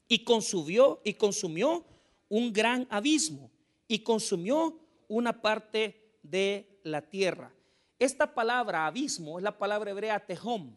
y 0.07 0.23
consumió, 0.23 1.01
y 1.03 1.13
consumió 1.13 1.83
un 2.29 2.53
gran 2.53 2.87
abismo 2.89 3.49
y 3.87 3.99
consumió 3.99 4.79
una 5.07 5.41
parte 5.41 6.17
de 6.23 6.79
la 6.83 7.01
tierra. 7.01 7.51
Esta 7.99 8.33
palabra 8.33 8.85
abismo 8.85 9.39
es 9.39 9.43
la 9.43 9.57
palabra 9.57 9.91
hebrea 9.91 10.19
tehom. 10.19 10.75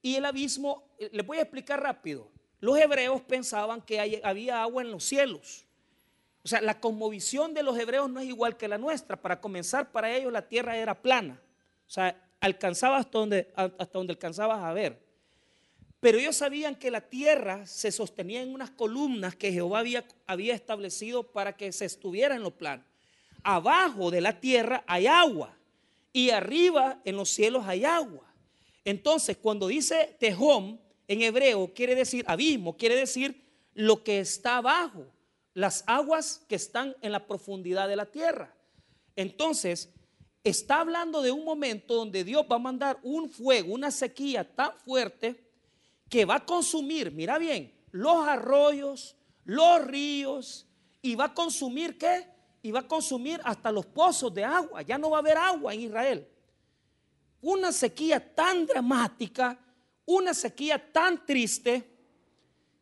Y 0.00 0.14
el 0.14 0.24
abismo, 0.24 0.84
eh, 0.98 1.10
les 1.12 1.26
voy 1.26 1.38
a 1.38 1.42
explicar 1.42 1.82
rápido. 1.82 2.30
Los 2.60 2.78
hebreos 2.78 3.20
pensaban 3.22 3.82
que 3.82 4.20
había 4.24 4.62
agua 4.62 4.82
en 4.82 4.90
los 4.90 5.04
cielos. 5.04 5.66
O 6.42 6.48
sea, 6.48 6.60
la 6.60 6.80
cosmovisión 6.80 7.52
de 7.52 7.62
los 7.62 7.78
hebreos 7.78 8.08
no 8.08 8.20
es 8.20 8.26
igual 8.26 8.56
que 8.56 8.68
la 8.68 8.78
nuestra. 8.78 9.20
Para 9.20 9.40
comenzar, 9.40 9.92
para 9.92 10.10
ellos 10.14 10.32
la 10.32 10.48
tierra 10.48 10.76
era 10.76 11.00
plana. 11.00 11.40
O 11.86 11.90
sea, 11.90 12.16
alcanzaba 12.40 12.98
hasta 12.98 13.18
donde, 13.18 13.52
hasta 13.54 13.90
donde 13.92 14.12
alcanzabas 14.12 14.60
a 14.60 14.72
ver. 14.72 15.07
Pero 16.00 16.18
ellos 16.18 16.36
sabían 16.36 16.76
que 16.76 16.90
la 16.90 17.00
tierra 17.00 17.66
se 17.66 17.90
sostenía 17.90 18.42
en 18.42 18.54
unas 18.54 18.70
columnas 18.70 19.34
que 19.34 19.52
Jehová 19.52 19.80
había, 19.80 20.06
había 20.26 20.54
establecido 20.54 21.24
para 21.24 21.56
que 21.56 21.72
se 21.72 21.86
estuviera 21.86 22.36
en 22.36 22.42
los 22.42 22.52
planos. 22.52 22.86
Abajo 23.42 24.10
de 24.10 24.20
la 24.20 24.40
tierra 24.40 24.84
hay 24.86 25.06
agua 25.06 25.56
y 26.12 26.30
arriba 26.30 27.00
en 27.04 27.16
los 27.16 27.28
cielos 27.28 27.64
hay 27.66 27.84
agua. 27.84 28.32
Entonces, 28.84 29.36
cuando 29.36 29.66
dice 29.66 30.16
Tejón 30.20 30.80
en 31.08 31.22
hebreo, 31.22 31.72
quiere 31.74 31.94
decir 31.94 32.24
abismo, 32.28 32.76
quiere 32.76 32.94
decir 32.94 33.44
lo 33.74 34.04
que 34.04 34.20
está 34.20 34.58
abajo, 34.58 35.06
las 35.54 35.82
aguas 35.86 36.44
que 36.48 36.54
están 36.54 36.96
en 37.02 37.12
la 37.12 37.26
profundidad 37.26 37.88
de 37.88 37.96
la 37.96 38.06
tierra. 38.06 38.54
Entonces, 39.16 39.92
está 40.44 40.80
hablando 40.80 41.22
de 41.22 41.32
un 41.32 41.44
momento 41.44 41.94
donde 41.94 42.22
Dios 42.22 42.46
va 42.50 42.56
a 42.56 42.60
mandar 42.60 42.98
un 43.02 43.30
fuego, 43.30 43.74
una 43.74 43.90
sequía 43.90 44.44
tan 44.54 44.72
fuerte 44.84 45.47
que 46.08 46.24
va 46.24 46.36
a 46.36 46.46
consumir, 46.46 47.12
mira 47.12 47.38
bien, 47.38 47.72
los 47.90 48.26
arroyos, 48.26 49.16
los 49.44 49.84
ríos, 49.84 50.66
y 51.02 51.14
va 51.14 51.26
a 51.26 51.34
consumir 51.34 51.96
qué? 51.98 52.26
Y 52.62 52.70
va 52.70 52.80
a 52.80 52.88
consumir 52.88 53.40
hasta 53.44 53.70
los 53.70 53.86
pozos 53.86 54.32
de 54.34 54.44
agua. 54.44 54.82
Ya 54.82 54.98
no 54.98 55.10
va 55.10 55.18
a 55.18 55.20
haber 55.20 55.36
agua 55.36 55.74
en 55.74 55.80
Israel. 55.82 56.28
Una 57.40 57.72
sequía 57.72 58.34
tan 58.34 58.66
dramática, 58.66 59.58
una 60.04 60.34
sequía 60.34 60.92
tan 60.92 61.24
triste, 61.24 61.96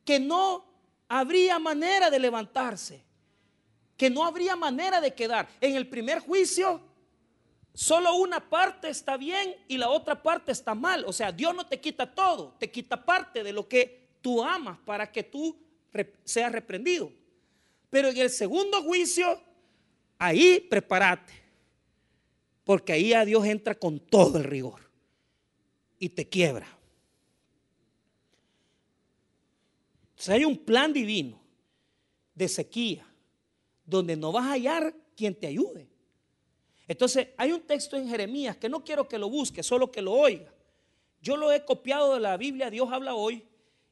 que 0.05 0.19
no 0.19 0.65
habría 1.09 1.59
manera 1.59 2.11
de 2.11 2.19
levantarse, 2.19 3.05
que 3.97 4.09
no 4.09 4.25
habría 4.25 4.57
manera 4.57 5.01
de 5.01 5.15
quedar. 5.15 5.49
En 5.61 5.77
el 5.77 5.89
primer 5.89 6.21
juicio 6.21 6.81
Solo 7.77 8.15
una 8.15 8.41
parte 8.41 8.89
está 8.89 9.19
bien 9.19 9.55
y 9.69 9.77
la 9.77 9.91
otra 9.91 10.23
parte 10.23 10.51
está 10.51 10.75
mal. 10.75 11.05
O 11.07 11.13
sea, 11.13 11.31
Dios 11.31 11.55
no 11.55 11.67
te 11.67 11.79
quita 11.79 12.11
todo, 12.11 12.55
te 12.59 12.71
quita 12.71 13.05
parte 13.05 13.45
de 13.45 13.53
lo 13.53 13.69
que 13.69 14.09
tú 14.23 14.43
amas 14.43 14.79
para 14.79 15.13
que 15.13 15.23
tú 15.23 15.55
seas 16.25 16.51
reprendido. 16.51 17.13
Pero 17.91 18.09
en 18.09 18.17
el 18.17 18.31
segundo 18.31 18.83
juicio, 18.83 19.39
ahí 20.17 20.59
prepárate. 20.71 21.35
Porque 22.65 22.95
ahí 22.95 23.13
a 23.13 23.27
Dios 23.27 23.45
entra 23.45 23.75
con 23.75 24.01
todo 24.01 24.39
el 24.39 24.45
rigor 24.45 24.81
y 25.99 26.09
te 26.09 26.27
quiebra. 26.27 26.67
Entonces 30.13 30.31
hay 30.31 30.47
un 30.47 30.57
plan 30.57 30.95
divino 30.95 31.39
de 32.35 32.49
sequía 32.49 33.07
donde 33.85 34.17
no 34.17 34.33
vas 34.33 34.47
a 34.47 34.53
hallar 34.53 34.95
quien 35.15 35.35
te 35.35 35.47
ayude. 35.47 35.95
Entonces, 36.89 37.29
hay 37.37 37.53
un 37.53 37.63
texto 37.63 37.97
en 37.97 38.09
Jeremías 38.09 38.57
que 38.57 38.69
no 38.69 38.85
quiero 38.85 39.09
que 39.09 39.19
lo 39.19 39.29
busque, 39.29 39.63
solo 39.63 39.91
que 39.91 40.03
lo 40.03 40.13
oiga. 40.13 40.53
Yo 41.21 41.37
lo 41.37 41.51
he 41.51 41.65
copiado 41.65 42.15
de 42.15 42.21
la 42.21 42.37
Biblia, 42.37 42.71
Dios 42.71 42.89
habla 42.93 43.15
hoy, 43.15 43.45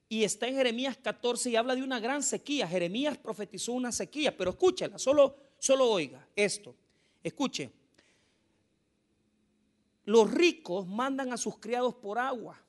y 0.08 0.22
está 0.22 0.46
en 0.46 0.54
Jeremías 0.54 0.96
14 0.96 1.50
y 1.50 1.56
habla 1.56 1.74
de 1.74 1.82
una 1.82 1.98
gran 1.98 2.22
sequía. 2.22 2.68
Jeremías 2.68 3.18
profetizó 3.18 3.72
una 3.72 3.90
sequía, 3.90 4.36
pero 4.36 4.50
escúchela, 4.50 4.98
solo, 4.98 5.34
solo 5.58 5.90
oiga 5.90 6.24
esto. 6.36 6.74
Escuche. 7.22 7.72
Los 10.04 10.30
ricos 10.30 10.86
mandan 10.86 11.32
a 11.32 11.36
sus 11.36 11.58
criados 11.58 11.94
por 11.94 12.18
agua. 12.18 12.60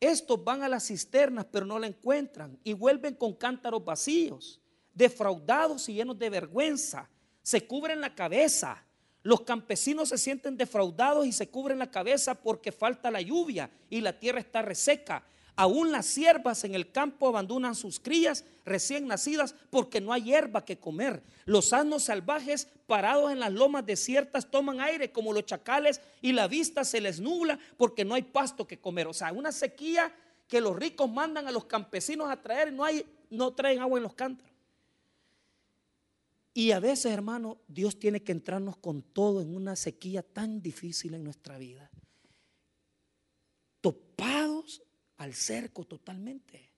Estos 0.00 0.42
van 0.42 0.64
a 0.64 0.68
las 0.68 0.88
cisternas, 0.88 1.46
pero 1.52 1.64
no 1.64 1.78
la 1.78 1.86
encuentran 1.86 2.58
y 2.64 2.72
vuelven 2.72 3.14
con 3.14 3.34
cántaros 3.34 3.84
vacíos, 3.84 4.60
defraudados 4.92 5.88
y 5.88 5.94
llenos 5.94 6.18
de 6.18 6.30
vergüenza. 6.30 7.08
Se 7.42 7.64
cubren 7.66 8.00
la 8.00 8.12
cabeza 8.12 8.84
los 9.22 9.42
campesinos 9.42 10.08
se 10.08 10.18
sienten 10.18 10.56
defraudados 10.56 11.26
y 11.26 11.32
se 11.32 11.48
cubren 11.48 11.78
la 11.78 11.90
cabeza 11.90 12.34
porque 12.34 12.72
falta 12.72 13.10
la 13.10 13.20
lluvia 13.20 13.70
y 13.88 14.00
la 14.00 14.18
tierra 14.18 14.40
está 14.40 14.62
reseca. 14.62 15.24
Aún 15.54 15.92
las 15.92 16.06
siervas 16.06 16.64
en 16.64 16.74
el 16.74 16.90
campo 16.90 17.28
abandonan 17.28 17.74
sus 17.74 18.00
crías 18.00 18.44
recién 18.64 19.06
nacidas 19.06 19.54
porque 19.70 20.00
no 20.00 20.12
hay 20.12 20.22
hierba 20.22 20.64
que 20.64 20.78
comer. 20.78 21.22
Los 21.44 21.72
asnos 21.72 22.04
salvajes 22.04 22.68
parados 22.86 23.30
en 23.30 23.38
las 23.38 23.52
lomas 23.52 23.84
desiertas 23.84 24.50
toman 24.50 24.80
aire 24.80 25.12
como 25.12 25.32
los 25.32 25.44
chacales 25.44 26.00
y 26.20 26.32
la 26.32 26.48
vista 26.48 26.84
se 26.84 27.00
les 27.00 27.20
nubla 27.20 27.58
porque 27.76 28.04
no 28.04 28.14
hay 28.14 28.22
pasto 28.22 28.66
que 28.66 28.80
comer. 28.80 29.06
O 29.06 29.12
sea, 29.12 29.30
una 29.32 29.52
sequía 29.52 30.12
que 30.48 30.60
los 30.60 30.74
ricos 30.74 31.10
mandan 31.10 31.46
a 31.46 31.52
los 31.52 31.66
campesinos 31.66 32.30
a 32.30 32.40
traer 32.40 32.68
y 32.68 32.72
no, 32.72 32.84
hay, 32.84 33.04
no 33.30 33.52
traen 33.52 33.80
agua 33.80 33.98
en 33.98 34.04
los 34.04 34.14
cántaros. 34.14 34.51
Y 36.54 36.72
a 36.72 36.80
veces, 36.80 37.12
hermano, 37.12 37.62
Dios 37.66 37.98
tiene 37.98 38.22
que 38.22 38.32
entrarnos 38.32 38.76
con 38.76 39.02
todo 39.02 39.40
en 39.40 39.54
una 39.54 39.74
sequía 39.74 40.22
tan 40.22 40.60
difícil 40.60 41.14
en 41.14 41.24
nuestra 41.24 41.56
vida. 41.56 41.90
Topados 43.80 44.82
al 45.16 45.34
cerco 45.34 45.84
totalmente. 45.84 46.72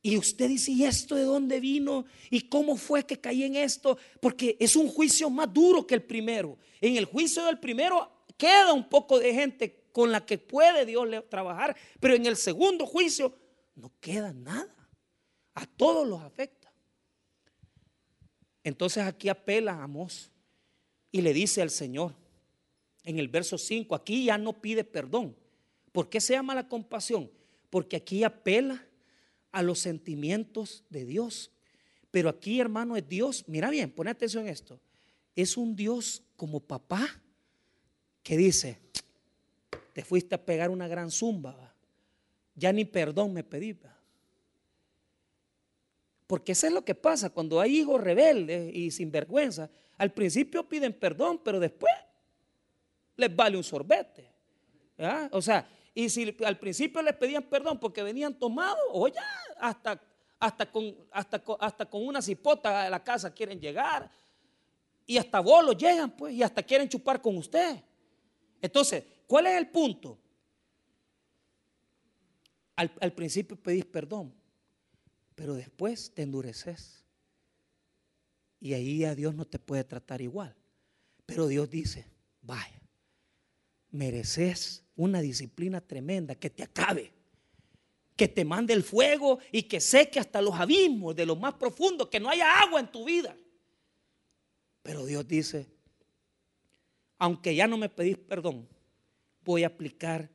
Y 0.00 0.16
usted 0.16 0.48
dice, 0.48 0.70
¿y 0.70 0.84
esto 0.84 1.16
de 1.16 1.24
dónde 1.24 1.58
vino? 1.58 2.06
¿Y 2.30 2.42
cómo 2.42 2.76
fue 2.76 3.04
que 3.04 3.20
caí 3.20 3.42
en 3.42 3.56
esto? 3.56 3.98
Porque 4.20 4.56
es 4.60 4.76
un 4.76 4.88
juicio 4.88 5.28
más 5.28 5.52
duro 5.52 5.86
que 5.86 5.94
el 5.94 6.04
primero. 6.04 6.58
En 6.80 6.96
el 6.96 7.06
juicio 7.06 7.44
del 7.44 7.58
primero 7.58 8.24
queda 8.36 8.72
un 8.72 8.88
poco 8.88 9.18
de 9.18 9.34
gente 9.34 9.88
con 9.92 10.12
la 10.12 10.24
que 10.24 10.38
puede 10.38 10.86
Dios 10.86 11.08
trabajar, 11.28 11.76
pero 11.98 12.14
en 12.14 12.24
el 12.24 12.36
segundo 12.36 12.86
juicio 12.86 13.36
no 13.74 13.92
queda 14.00 14.32
nada. 14.32 14.88
A 15.54 15.66
todos 15.66 16.06
los 16.06 16.22
afecta. 16.22 16.55
Entonces 18.66 19.04
aquí 19.04 19.28
apela 19.28 19.74
a 19.74 19.84
Amós 19.84 20.32
y 21.12 21.20
le 21.20 21.32
dice 21.32 21.62
al 21.62 21.70
Señor 21.70 22.16
en 23.04 23.20
el 23.20 23.28
verso 23.28 23.58
5, 23.58 23.94
aquí 23.94 24.24
ya 24.24 24.38
no 24.38 24.60
pide 24.60 24.82
perdón. 24.82 25.36
¿Por 25.92 26.08
qué 26.08 26.20
se 26.20 26.32
llama 26.32 26.52
la 26.52 26.68
compasión? 26.68 27.30
Porque 27.70 27.94
aquí 27.94 28.24
apela 28.24 28.84
a 29.52 29.62
los 29.62 29.78
sentimientos 29.78 30.82
de 30.90 31.04
Dios. 31.04 31.52
Pero 32.10 32.28
aquí, 32.28 32.58
hermano, 32.58 32.96
es 32.96 33.08
Dios, 33.08 33.44
mira 33.46 33.70
bien, 33.70 33.88
pon 33.88 34.08
atención 34.08 34.48
en 34.48 34.52
esto. 34.52 34.80
Es 35.36 35.56
un 35.56 35.76
Dios 35.76 36.24
como 36.34 36.58
papá 36.58 37.22
que 38.24 38.36
dice, 38.36 38.80
te 39.92 40.02
fuiste 40.02 40.34
a 40.34 40.44
pegar 40.44 40.70
una 40.70 40.88
gran 40.88 41.12
zumba, 41.12 41.72
ya 42.56 42.72
ni 42.72 42.84
perdón 42.84 43.32
me 43.32 43.44
pedí. 43.44 43.76
Porque 46.26 46.52
eso 46.52 46.66
es 46.66 46.72
lo 46.72 46.84
que 46.84 46.94
pasa 46.94 47.30
cuando 47.30 47.60
hay 47.60 47.78
hijos 47.78 48.00
rebeldes 48.00 48.74
y 48.74 48.90
sinvergüenza. 48.90 49.70
Al 49.96 50.12
principio 50.12 50.68
piden 50.68 50.92
perdón, 50.92 51.40
pero 51.44 51.60
después 51.60 51.92
les 53.16 53.34
vale 53.34 53.56
un 53.56 53.64
sorbete. 53.64 54.30
O 55.30 55.40
sea, 55.40 55.68
y 55.94 56.08
si 56.08 56.36
al 56.44 56.58
principio 56.58 57.00
les 57.02 57.14
pedían 57.14 57.44
perdón 57.44 57.78
porque 57.78 58.02
venían 58.02 58.38
tomados, 58.38 58.78
o 58.92 59.08
ya 59.08 59.22
hasta, 59.58 60.00
hasta, 60.38 60.70
con, 60.70 60.94
hasta, 61.10 61.42
hasta 61.60 61.86
con 61.86 62.06
una 62.06 62.20
cipota 62.20 62.86
a 62.86 62.90
la 62.90 63.02
casa 63.02 63.32
quieren 63.32 63.60
llegar. 63.60 64.10
Y 65.06 65.18
hasta 65.18 65.38
bolos 65.40 65.76
llegan, 65.76 66.10
pues, 66.10 66.34
y 66.34 66.42
hasta 66.42 66.62
quieren 66.62 66.88
chupar 66.88 67.22
con 67.22 67.36
usted. 67.36 67.80
Entonces, 68.60 69.04
¿cuál 69.26 69.46
es 69.46 69.56
el 69.56 69.68
punto? 69.68 70.18
Al, 72.74 72.92
al 73.00 73.12
principio 73.12 73.56
pedís 73.56 73.86
perdón, 73.86 74.34
pero 75.36 75.54
después 75.54 76.12
te 76.12 76.22
endureces. 76.22 77.04
Y 78.58 78.72
ahí 78.72 79.04
a 79.04 79.14
Dios 79.14 79.34
no 79.34 79.44
te 79.44 79.60
puede 79.60 79.84
tratar 79.84 80.20
igual. 80.20 80.56
Pero 81.26 81.46
Dios 81.46 81.70
dice, 81.70 82.06
vaya, 82.40 82.82
mereces 83.90 84.82
una 84.96 85.20
disciplina 85.20 85.80
tremenda 85.80 86.34
que 86.34 86.50
te 86.50 86.62
acabe, 86.62 87.12
que 88.16 88.28
te 88.28 88.44
mande 88.44 88.72
el 88.72 88.82
fuego 88.82 89.38
y 89.52 89.64
que 89.64 89.78
seque 89.78 90.18
hasta 90.18 90.40
los 90.40 90.54
abismos 90.54 91.14
de 91.14 91.26
lo 91.26 91.36
más 91.36 91.54
profundo, 91.54 92.08
que 92.08 92.18
no 92.18 92.30
haya 92.30 92.60
agua 92.60 92.80
en 92.80 92.90
tu 92.90 93.04
vida. 93.04 93.36
Pero 94.82 95.04
Dios 95.04 95.28
dice, 95.28 95.66
aunque 97.18 97.54
ya 97.54 97.66
no 97.66 97.76
me 97.76 97.90
pedís 97.90 98.16
perdón, 98.16 98.66
voy 99.44 99.64
a 99.64 99.68
aplicar 99.68 100.30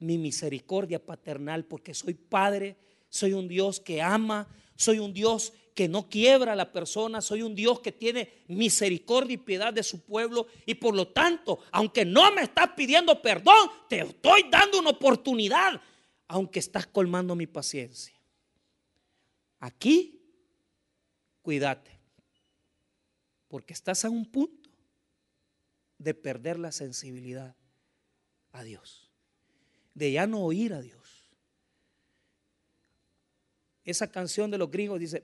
mi 0.00 0.18
misericordia 0.18 1.02
paternal 1.02 1.64
porque 1.64 1.94
soy 1.94 2.12
padre 2.12 2.76
soy 3.14 3.32
un 3.32 3.46
Dios 3.46 3.78
que 3.78 4.02
ama, 4.02 4.48
soy 4.74 4.98
un 4.98 5.14
Dios 5.14 5.52
que 5.72 5.86
no 5.86 6.08
quiebra 6.08 6.54
a 6.54 6.56
la 6.56 6.72
persona, 6.72 7.20
soy 7.20 7.42
un 7.42 7.54
Dios 7.54 7.78
que 7.78 7.92
tiene 7.92 8.42
misericordia 8.48 9.34
y 9.34 9.38
piedad 9.38 9.72
de 9.72 9.84
su 9.84 10.00
pueblo 10.00 10.48
y 10.66 10.74
por 10.74 10.96
lo 10.96 11.06
tanto, 11.06 11.60
aunque 11.70 12.04
no 12.04 12.32
me 12.32 12.42
estás 12.42 12.70
pidiendo 12.76 13.22
perdón, 13.22 13.70
te 13.88 14.00
estoy 14.00 14.46
dando 14.50 14.80
una 14.80 14.90
oportunidad, 14.90 15.80
aunque 16.26 16.58
estás 16.58 16.88
colmando 16.88 17.36
mi 17.36 17.46
paciencia. 17.46 18.20
Aquí, 19.60 20.20
cuídate, 21.40 21.96
porque 23.46 23.74
estás 23.74 24.04
a 24.04 24.10
un 24.10 24.26
punto 24.26 24.70
de 25.98 26.14
perder 26.14 26.58
la 26.58 26.72
sensibilidad 26.72 27.54
a 28.50 28.64
Dios, 28.64 29.12
de 29.94 30.10
ya 30.10 30.26
no 30.26 30.40
oír 30.40 30.72
a 30.72 30.82
Dios 30.82 31.03
esa 33.84 34.10
canción 34.10 34.50
de 34.50 34.58
los 34.58 34.70
gringos 34.70 34.98
dice, 34.98 35.22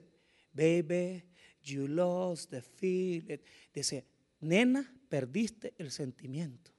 baby, 0.53 1.23
you 1.63 1.87
lost 1.87 2.49
the 2.51 2.61
feeling. 2.61 3.39
Dice, 3.73 4.05
nena, 4.39 4.93
perdiste 5.09 5.73
el 5.77 5.91
sentimiento. 5.91 6.71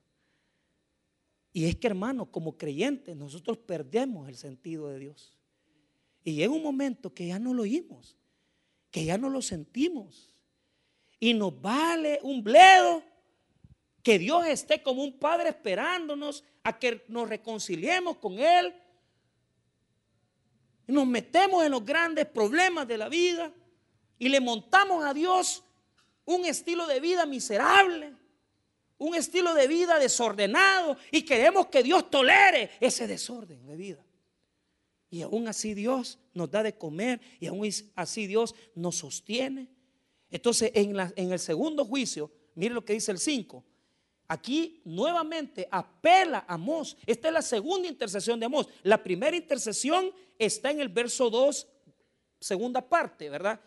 Y 1.52 1.66
es 1.66 1.76
que 1.76 1.86
hermano, 1.86 2.30
como 2.30 2.56
creyentes, 2.56 3.14
nosotros 3.16 3.58
perdemos 3.58 4.28
el 4.28 4.36
sentido 4.36 4.88
de 4.88 4.98
Dios. 4.98 5.36
Y 6.24 6.34
llega 6.34 6.52
un 6.52 6.62
momento 6.62 7.12
que 7.12 7.26
ya 7.26 7.38
no 7.38 7.52
lo 7.52 7.62
oímos, 7.62 8.16
que 8.90 9.04
ya 9.04 9.18
no 9.18 9.28
lo 9.28 9.42
sentimos. 9.42 10.34
Y 11.18 11.34
nos 11.34 11.60
vale 11.60 12.20
un 12.22 12.42
bledo 12.42 13.02
que 14.02 14.18
Dios 14.18 14.46
esté 14.46 14.82
como 14.82 15.04
un 15.04 15.18
padre 15.18 15.50
esperándonos 15.50 16.42
a 16.62 16.78
que 16.78 17.04
nos 17.08 17.28
reconciliemos 17.28 18.16
con 18.16 18.38
Él 18.38 18.74
nos 20.86 21.06
metemos 21.06 21.64
en 21.64 21.72
los 21.72 21.84
grandes 21.84 22.26
problemas 22.26 22.86
de 22.86 22.98
la 22.98 23.08
vida 23.08 23.52
y 24.18 24.28
le 24.28 24.40
montamos 24.40 25.04
a 25.04 25.14
Dios 25.14 25.64
un 26.24 26.44
estilo 26.44 26.86
de 26.86 27.00
vida 27.00 27.26
miserable, 27.26 28.14
un 28.98 29.14
estilo 29.14 29.54
de 29.54 29.66
vida 29.66 29.98
desordenado 29.98 30.96
y 31.10 31.22
queremos 31.22 31.66
que 31.66 31.82
Dios 31.82 32.10
tolere 32.10 32.70
ese 32.80 33.06
desorden 33.06 33.66
de 33.66 33.76
vida. 33.76 34.04
Y 35.10 35.22
aún 35.22 35.48
así 35.48 35.74
Dios 35.74 36.18
nos 36.32 36.50
da 36.50 36.62
de 36.62 36.76
comer 36.76 37.20
y 37.38 37.46
aún 37.46 37.68
así 37.96 38.26
Dios 38.26 38.54
nos 38.74 38.96
sostiene. 38.96 39.68
Entonces 40.30 40.70
en, 40.74 40.96
en 41.16 41.32
el 41.32 41.38
segundo 41.38 41.84
juicio, 41.84 42.30
mire 42.54 42.74
lo 42.74 42.84
que 42.84 42.94
dice 42.94 43.12
el 43.12 43.18
5, 43.18 43.64
Aquí 44.32 44.80
nuevamente 44.86 45.68
apela 45.70 46.46
a 46.48 46.54
Amós. 46.54 46.96
Esta 47.04 47.28
es 47.28 47.34
la 47.34 47.42
segunda 47.42 47.86
intercesión 47.86 48.40
de 48.40 48.46
Amós. 48.46 48.66
La 48.82 49.02
primera 49.02 49.36
intercesión 49.36 50.10
está 50.38 50.70
en 50.70 50.80
el 50.80 50.88
verso 50.88 51.28
2, 51.28 51.68
segunda 52.40 52.80
parte, 52.80 53.28
¿verdad? 53.28 53.60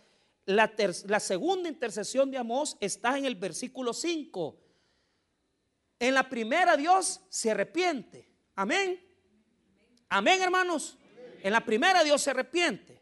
La, 0.45 1.20
segunda 1.20 1.70
intercesión 1.70 2.32
de 2.32 2.39
Amós 2.39 2.78
está 2.80 3.16
en 3.16 3.26
el 3.26 3.36
versículo 3.36 3.93
5. 3.93 4.59
En 5.99 6.16
la 6.16 6.28
primera 6.28 6.76
Dios 6.76 7.22
se 7.30 7.51
arrepiente. 7.51 8.28
Amén. 8.55 8.99
Amén, 10.09 10.41
hermanos. 10.41 10.97
En 11.43 11.53
la 11.53 11.63
primera 11.63 12.03
Dios 12.03 12.24
se 12.24 12.32
arrepiente. 12.32 12.99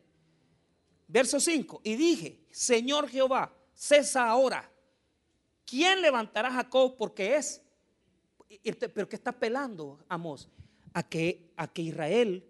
Verso 1.07 1.39
5. 1.39 1.79
Y 1.85 1.95
dije, 1.95 2.45
Señor 2.51 3.07
Jehová, 3.07 3.55
cesa 3.73 4.27
ahora 4.27 4.69
¿Quién 5.65 6.01
levantará 6.01 6.49
a 6.49 6.53
Jacob? 6.53 6.95
Porque 6.97 7.35
es, 7.35 7.61
pero 8.93 9.07
que 9.09 9.15
está 9.15 9.31
pelando 9.31 9.99
Amos 10.09 10.49
a 10.93 11.03
que, 11.03 11.51
a 11.57 11.67
que 11.71 11.81
Israel 11.81 12.45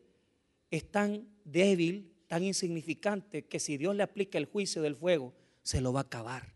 es 0.69 0.91
tan 0.91 1.27
débil, 1.45 2.13
tan 2.27 2.43
insignificante, 2.43 3.45
que 3.45 3.59
si 3.59 3.77
Dios 3.77 3.95
le 3.95 4.03
aplica 4.03 4.37
el 4.37 4.45
juicio 4.45 4.81
del 4.81 4.95
fuego, 4.95 5.33
se 5.61 5.79
lo 5.79 5.93
va 5.93 6.01
a 6.01 6.03
acabar. 6.03 6.53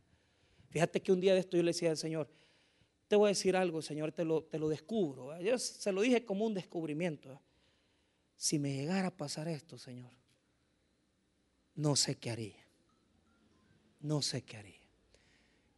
Fíjate 0.69 1.01
que 1.01 1.11
un 1.11 1.21
día 1.21 1.33
de 1.33 1.39
esto 1.39 1.55
yo 1.55 1.63
le 1.63 1.69
decía 1.69 1.91
al 1.91 1.97
Señor, 1.97 2.29
te 3.07 3.15
voy 3.15 3.27
a 3.27 3.29
decir 3.29 3.55
algo, 3.55 3.81
Señor, 3.81 4.11
te 4.11 4.25
lo, 4.25 4.43
te 4.43 4.59
lo 4.59 4.67
descubro. 4.67 5.39
Yo 5.39 5.57
se 5.57 5.91
lo 5.93 6.01
dije 6.01 6.25
como 6.25 6.45
un 6.45 6.53
descubrimiento. 6.53 7.41
Si 8.35 8.59
me 8.59 8.75
llegara 8.75 9.07
a 9.07 9.15
pasar 9.15 9.47
esto, 9.47 9.77
Señor, 9.77 10.11
no 11.75 11.95
sé 11.95 12.15
qué 12.15 12.31
haría. 12.31 12.67
No 14.01 14.21
sé 14.21 14.43
qué 14.43 14.57
haría 14.57 14.86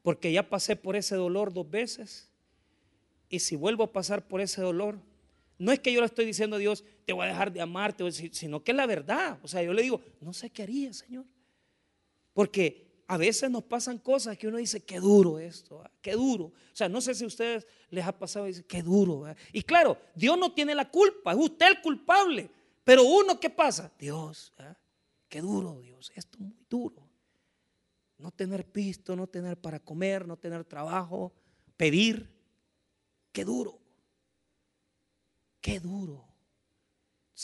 porque 0.01 0.31
ya 0.31 0.49
pasé 0.49 0.75
por 0.75 0.95
ese 0.95 1.15
dolor 1.15 1.53
dos 1.53 1.69
veces. 1.69 2.29
Y 3.29 3.39
si 3.39 3.55
vuelvo 3.55 3.83
a 3.83 3.91
pasar 3.91 4.27
por 4.27 4.41
ese 4.41 4.61
dolor, 4.61 4.99
no 5.57 5.71
es 5.71 5.79
que 5.79 5.91
yo 5.91 5.99
le 5.99 6.05
estoy 6.05 6.25
diciendo 6.25 6.55
a 6.55 6.59
Dios, 6.59 6.83
te 7.05 7.13
voy 7.13 7.25
a 7.25 7.29
dejar 7.29 7.51
de 7.51 7.61
amarte, 7.61 8.09
sino 8.11 8.63
que 8.63 8.71
es 8.71 8.77
la 8.77 8.87
verdad. 8.87 9.39
O 9.43 9.47
sea, 9.47 9.61
yo 9.61 9.73
le 9.73 9.81
digo, 9.81 10.01
no 10.21 10.33
sé 10.33 10.49
qué 10.49 10.63
haría, 10.63 10.93
Señor. 10.93 11.25
Porque 12.33 12.89
a 13.07 13.17
veces 13.17 13.51
nos 13.51 13.63
pasan 13.63 13.97
cosas 13.97 14.37
que 14.37 14.47
uno 14.47 14.57
dice, 14.57 14.81
qué 14.81 14.99
duro 14.99 15.37
esto, 15.39 15.81
ah, 15.83 15.91
qué 16.01 16.13
duro. 16.13 16.45
O 16.45 16.75
sea, 16.75 16.87
no 16.87 17.01
sé 17.01 17.13
si 17.13 17.23
a 17.23 17.27
ustedes 17.27 17.67
les 17.89 18.05
ha 18.05 18.17
pasado 18.17 18.45
y 18.45 18.49
dicen, 18.49 18.65
qué 18.67 18.81
duro. 18.81 19.25
Ah". 19.25 19.35
Y 19.51 19.63
claro, 19.63 19.97
Dios 20.15 20.37
no 20.37 20.53
tiene 20.53 20.73
la 20.73 20.89
culpa, 20.89 21.33
es 21.33 21.37
usted 21.37 21.67
el 21.67 21.81
culpable. 21.81 22.49
Pero 22.83 23.03
uno, 23.03 23.39
¿qué 23.39 23.49
pasa? 23.49 23.91
Dios, 23.99 24.53
¿ah? 24.59 24.77
qué 25.27 25.41
duro, 25.41 25.81
Dios, 25.81 26.11
esto 26.15 26.37
es 26.37 26.41
muy 26.41 26.55
duro. 26.69 27.08
No 28.19 28.31
tener 28.31 28.69
pisto, 28.69 29.15
no 29.15 29.27
tener 29.27 29.57
para 29.57 29.79
comer, 29.79 30.27
no 30.27 30.37
tener 30.37 30.65
trabajo, 30.65 31.33
pedir, 31.77 32.29
qué 33.31 33.45
duro. 33.45 33.79
Qué 35.61 35.79
duro. 35.79 36.25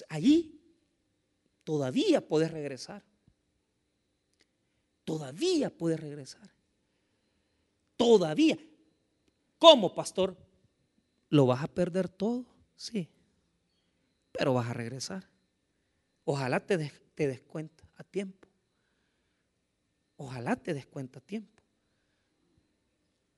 Allí 0.10 0.62
todavía 1.64 2.26
puedes 2.26 2.52
regresar. 2.52 3.04
Todavía 5.06 5.70
puedes 5.70 6.00
regresar. 6.00 6.50
Todavía. 7.96 8.58
¿Cómo, 9.58 9.94
pastor? 9.94 10.36
¿Lo 11.30 11.46
vas 11.46 11.64
a 11.64 11.68
perder 11.68 12.10
todo? 12.10 12.46
Sí. 12.76 13.10
Pero 14.32 14.54
vas 14.54 14.70
a 14.70 14.74
regresar. 14.74 15.30
Ojalá 16.26 16.66
te 16.66 16.78
des, 16.78 16.92
te 17.14 17.28
des 17.28 17.42
cuenta 17.42 17.88
a 17.96 18.04
tiempo. 18.04 18.45
Ojalá 20.18 20.56
te 20.56 20.74
des 20.74 20.86
cuenta 20.86 21.20
a 21.20 21.22
tiempo. 21.22 21.62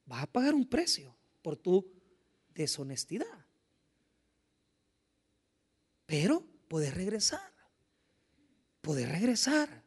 Vas 0.05 0.23
a 0.23 0.28
pagar 0.28 0.53
un 0.53 0.65
precio 0.65 1.15
por 1.41 1.57
tu 1.57 1.86
deshonestidad. 2.53 3.45
Pero 6.05 6.43
puedes 6.67 6.93
regresar. 6.93 7.51
Puedes 8.82 9.09
regresar. 9.09 9.84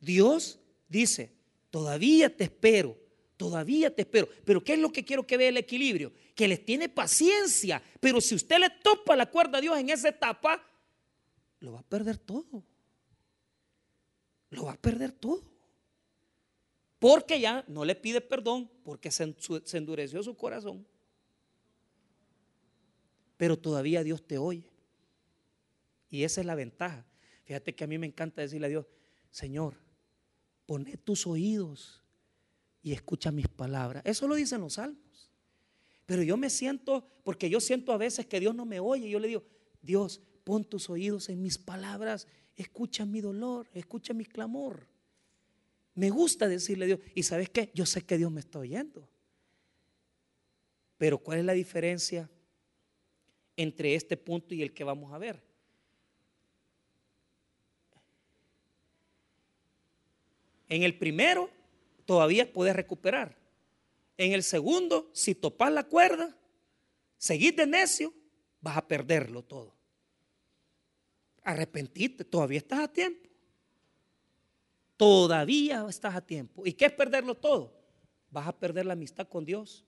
Dios 0.00 0.58
dice, 0.88 1.32
todavía 1.70 2.34
te 2.34 2.44
espero, 2.44 2.98
todavía 3.36 3.94
te 3.94 4.02
espero. 4.02 4.28
Pero 4.44 4.64
¿qué 4.64 4.74
es 4.74 4.78
lo 4.78 4.92
que 4.92 5.04
quiero 5.04 5.26
que 5.26 5.36
vea 5.36 5.48
el 5.48 5.56
equilibrio? 5.56 6.12
Que 6.34 6.48
les 6.48 6.64
tiene 6.64 6.88
paciencia. 6.88 7.82
Pero 8.00 8.20
si 8.20 8.34
usted 8.34 8.58
le 8.58 8.70
topa 8.70 9.14
la 9.16 9.30
cuerda 9.30 9.58
a 9.58 9.60
Dios 9.60 9.78
en 9.78 9.90
esa 9.90 10.08
etapa, 10.08 10.64
lo 11.60 11.72
va 11.72 11.80
a 11.80 11.84
perder 11.84 12.18
todo. 12.18 12.64
Lo 14.50 14.64
va 14.64 14.72
a 14.72 14.80
perder 14.80 15.12
todo. 15.12 15.57
Porque 16.98 17.40
ya 17.40 17.64
no 17.68 17.84
le 17.84 17.94
pide 17.94 18.20
perdón, 18.20 18.70
porque 18.82 19.10
se 19.10 19.34
endureció 19.72 20.22
su 20.22 20.36
corazón. 20.36 20.86
Pero 23.36 23.56
todavía 23.56 24.02
Dios 24.02 24.26
te 24.26 24.36
oye. 24.36 24.68
Y 26.10 26.24
esa 26.24 26.40
es 26.40 26.46
la 26.46 26.54
ventaja. 26.54 27.06
Fíjate 27.44 27.74
que 27.74 27.84
a 27.84 27.86
mí 27.86 27.98
me 27.98 28.06
encanta 28.06 28.42
decirle 28.42 28.66
a 28.66 28.70
Dios, 28.70 28.86
Señor, 29.30 29.76
pone 30.66 30.96
tus 30.96 31.26
oídos 31.26 32.02
y 32.82 32.92
escucha 32.92 33.30
mis 33.30 33.48
palabras. 33.48 34.02
Eso 34.04 34.26
lo 34.26 34.34
dicen 34.34 34.60
los 34.60 34.74
salmos. 34.74 35.30
Pero 36.04 36.22
yo 36.22 36.36
me 36.36 36.50
siento, 36.50 37.06
porque 37.22 37.48
yo 37.48 37.60
siento 37.60 37.92
a 37.92 37.96
veces 37.96 38.26
que 38.26 38.40
Dios 38.40 38.54
no 38.54 38.64
me 38.64 38.80
oye. 38.80 39.08
Yo 39.08 39.20
le 39.20 39.28
digo, 39.28 39.44
Dios, 39.82 40.20
pon 40.42 40.64
tus 40.64 40.90
oídos 40.90 41.28
en 41.28 41.42
mis 41.42 41.58
palabras, 41.58 42.26
escucha 42.56 43.04
mi 43.04 43.20
dolor, 43.20 43.68
escucha 43.72 44.14
mi 44.14 44.24
clamor. 44.24 44.88
Me 45.98 46.10
gusta 46.10 46.46
decirle 46.46 46.84
a 46.84 46.86
Dios, 46.86 47.00
y 47.12 47.24
sabes 47.24 47.50
qué, 47.50 47.72
yo 47.74 47.84
sé 47.84 48.02
que 48.02 48.16
Dios 48.16 48.30
me 48.30 48.38
está 48.38 48.60
oyendo. 48.60 49.08
Pero 50.96 51.18
¿cuál 51.18 51.40
es 51.40 51.44
la 51.44 51.54
diferencia 51.54 52.30
entre 53.56 53.96
este 53.96 54.16
punto 54.16 54.54
y 54.54 54.62
el 54.62 54.72
que 54.72 54.84
vamos 54.84 55.12
a 55.12 55.18
ver? 55.18 55.42
En 60.68 60.84
el 60.84 60.96
primero 60.96 61.50
todavía 62.04 62.52
puedes 62.52 62.76
recuperar. 62.76 63.36
En 64.16 64.34
el 64.34 64.44
segundo, 64.44 65.10
si 65.12 65.34
topas 65.34 65.72
la 65.72 65.82
cuerda, 65.82 66.38
seguís 67.16 67.56
de 67.56 67.66
necio, 67.66 68.14
vas 68.60 68.76
a 68.76 68.86
perderlo 68.86 69.42
todo. 69.42 69.74
Arrepentirte, 71.42 72.22
todavía 72.22 72.58
estás 72.58 72.78
a 72.78 72.92
tiempo. 72.92 73.27
Todavía 74.98 75.86
estás 75.88 76.16
a 76.16 76.20
tiempo. 76.20 76.66
¿Y 76.66 76.72
qué 76.72 76.86
es 76.86 76.92
perderlo 76.92 77.36
todo? 77.36 77.72
Vas 78.30 78.48
a 78.48 78.52
perder 78.52 78.84
la 78.84 78.94
amistad 78.94 79.28
con 79.28 79.44
Dios. 79.44 79.86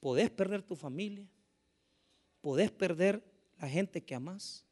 Podés 0.00 0.30
perder 0.30 0.62
tu 0.62 0.76
familia. 0.76 1.26
Podés 2.42 2.70
perder 2.70 3.24
la 3.58 3.68
gente 3.68 4.04
que 4.04 4.14
amas. 4.14 4.66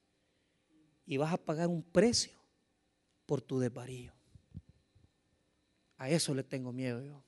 Y 1.06 1.16
vas 1.16 1.32
a 1.32 1.38
pagar 1.38 1.68
un 1.68 1.82
precio 1.82 2.38
por 3.24 3.40
tu 3.40 3.58
desvarío. 3.58 4.12
A 5.96 6.10
eso 6.10 6.34
le 6.34 6.44
tengo 6.44 6.70
miedo 6.70 7.02
yo. 7.02 7.24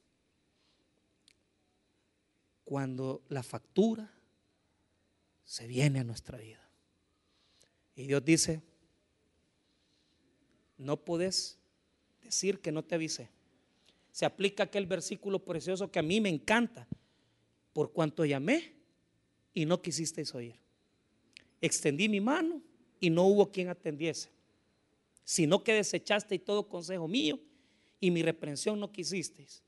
Cuando 2.62 3.22
la 3.30 3.42
factura 3.42 4.12
se 5.44 5.66
viene 5.66 6.00
a 6.00 6.04
nuestra 6.04 6.36
vida. 6.36 6.60
Y 7.94 8.06
Dios 8.06 8.22
dice, 8.22 8.62
no 10.76 10.98
puedes 10.98 11.61
decir 12.32 12.60
que 12.60 12.72
no 12.72 12.82
te 12.82 12.94
avisé. 12.94 13.28
Se 14.10 14.24
aplica 14.24 14.62
aquel 14.62 14.86
versículo 14.86 15.38
precioso 15.38 15.90
que 15.90 15.98
a 15.98 16.02
mí 16.02 16.18
me 16.18 16.30
encanta. 16.30 16.88
Por 17.74 17.92
cuanto 17.92 18.24
llamé 18.24 18.72
y 19.52 19.66
no 19.66 19.82
quisisteis 19.82 20.34
oír. 20.34 20.54
Extendí 21.60 22.08
mi 22.08 22.20
mano 22.20 22.62
y 23.00 23.10
no 23.10 23.24
hubo 23.24 23.52
quien 23.52 23.68
atendiese. 23.68 24.30
Sino 25.24 25.62
que 25.62 25.74
desechaste 25.74 26.38
todo 26.38 26.68
consejo 26.68 27.06
mío 27.06 27.38
y 28.00 28.10
mi 28.10 28.22
reprensión 28.22 28.80
no 28.80 28.90
quisisteis, 28.90 29.62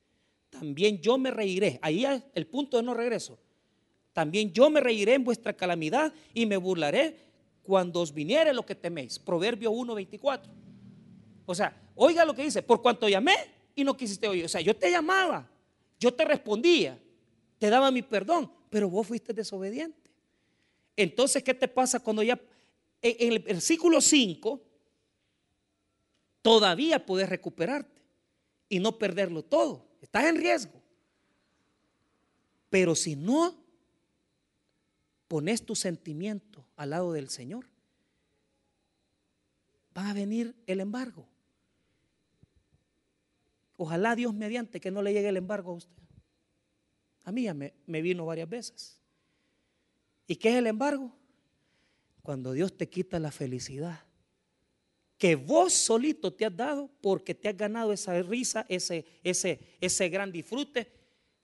también 0.51 1.01
yo 1.01 1.19
me 1.19 1.31
reiré. 1.31 1.79
Ahí 1.83 2.05
es 2.05 2.23
el 2.35 2.47
punto 2.47 2.77
de 2.77 2.83
no 2.83 2.95
regreso. 2.95 3.39
También 4.13 4.53
yo 4.53 4.71
me 4.71 4.81
reiré 4.81 5.15
en 5.15 5.25
vuestra 5.25 5.53
calamidad 5.53 6.13
y 6.33 6.47
me 6.47 6.57
burlaré 6.57 7.17
cuando 7.63 8.01
os 8.01 8.13
viniere 8.13 8.53
lo 8.53 8.65
que 8.65 8.75
teméis. 8.75 9.19
Proverbio 9.19 9.71
1.24. 9.71 10.64
O 11.47 11.55
sea, 11.55 11.77
oiga 11.95 12.25
lo 12.25 12.35
que 12.35 12.45
dice, 12.45 12.63
por 12.63 12.81
cuanto 12.81 13.09
llamé 13.09 13.35
y 13.75 13.85
no 13.85 13.97
quisiste 13.97 14.29
oír. 14.29 14.45
O 14.45 14.49
sea, 14.49 14.61
yo 14.61 14.75
te 14.75 14.91
llamaba, 14.91 15.49
yo 15.99 16.13
te 16.13 16.25
respondía, 16.25 16.99
te 17.59 17.71
daba 17.71 17.91
mi 17.91 18.03
perdón, 18.03 18.51
pero 18.71 18.89
vos 18.89 19.07
fuiste 19.07 19.33
desobediente. 19.33 20.11
Entonces, 20.97 21.43
¿qué 21.43 21.55
te 21.55 21.69
pasa 21.69 22.01
cuando 22.01 22.23
ya 22.23 22.41
en 23.03 23.33
el 23.33 23.39
versículo 23.41 24.01
5 24.01 24.61
todavía 26.43 27.05
puedes 27.05 27.29
recuperarte? 27.29 27.95
y 28.69 28.81
no 28.81 28.99
perderlo 28.99 29.45
todo. 29.45 29.87
Estás 30.01 30.25
en 30.25 30.37
riesgo. 30.37 30.83
Pero 32.71 32.95
si 32.95 33.15
no 33.15 33.57
pones 35.29 35.65
tu 35.65 35.77
sentimiento 35.77 36.67
al 36.77 36.91
lado 36.91 37.13
del 37.13 37.29
Señor, 37.29 37.67
va 39.97 40.11
a 40.11 40.13
venir 40.13 40.57
el 40.67 40.81
embargo. 40.81 41.29
Ojalá 43.77 44.15
Dios 44.15 44.35
mediante 44.35 44.81
que 44.81 44.91
no 44.91 45.03
le 45.03 45.13
llegue 45.13 45.29
el 45.29 45.37
embargo 45.37 45.73
a 45.73 45.75
usted. 45.75 46.03
A 47.25 47.33
mí 47.33 47.43
ya 47.45 47.55
me, 47.55 47.75
me 47.87 48.03
vino 48.03 48.27
varias 48.27 48.49
veces. 48.49 49.01
¿Y 50.27 50.37
qué 50.37 50.51
es 50.51 50.57
el 50.57 50.67
embargo? 50.67 51.13
Cuando 52.23 52.53
Dios 52.53 52.77
te 52.77 52.89
quita 52.89 53.19
la 53.19 53.31
felicidad 53.31 54.01
que 55.19 55.37
vos 55.37 55.73
solito 55.73 56.33
te 56.33 56.45
has 56.45 56.55
dado 56.57 56.91
porque 57.01 57.35
te 57.35 57.49
has 57.49 57.57
ganado 57.57 57.93
esa 57.93 58.21
risa, 58.23 58.67
ese, 58.69 59.05
ese, 59.23 59.59
ese 59.81 60.09
gran 60.09 60.33
disfrute, 60.33 60.91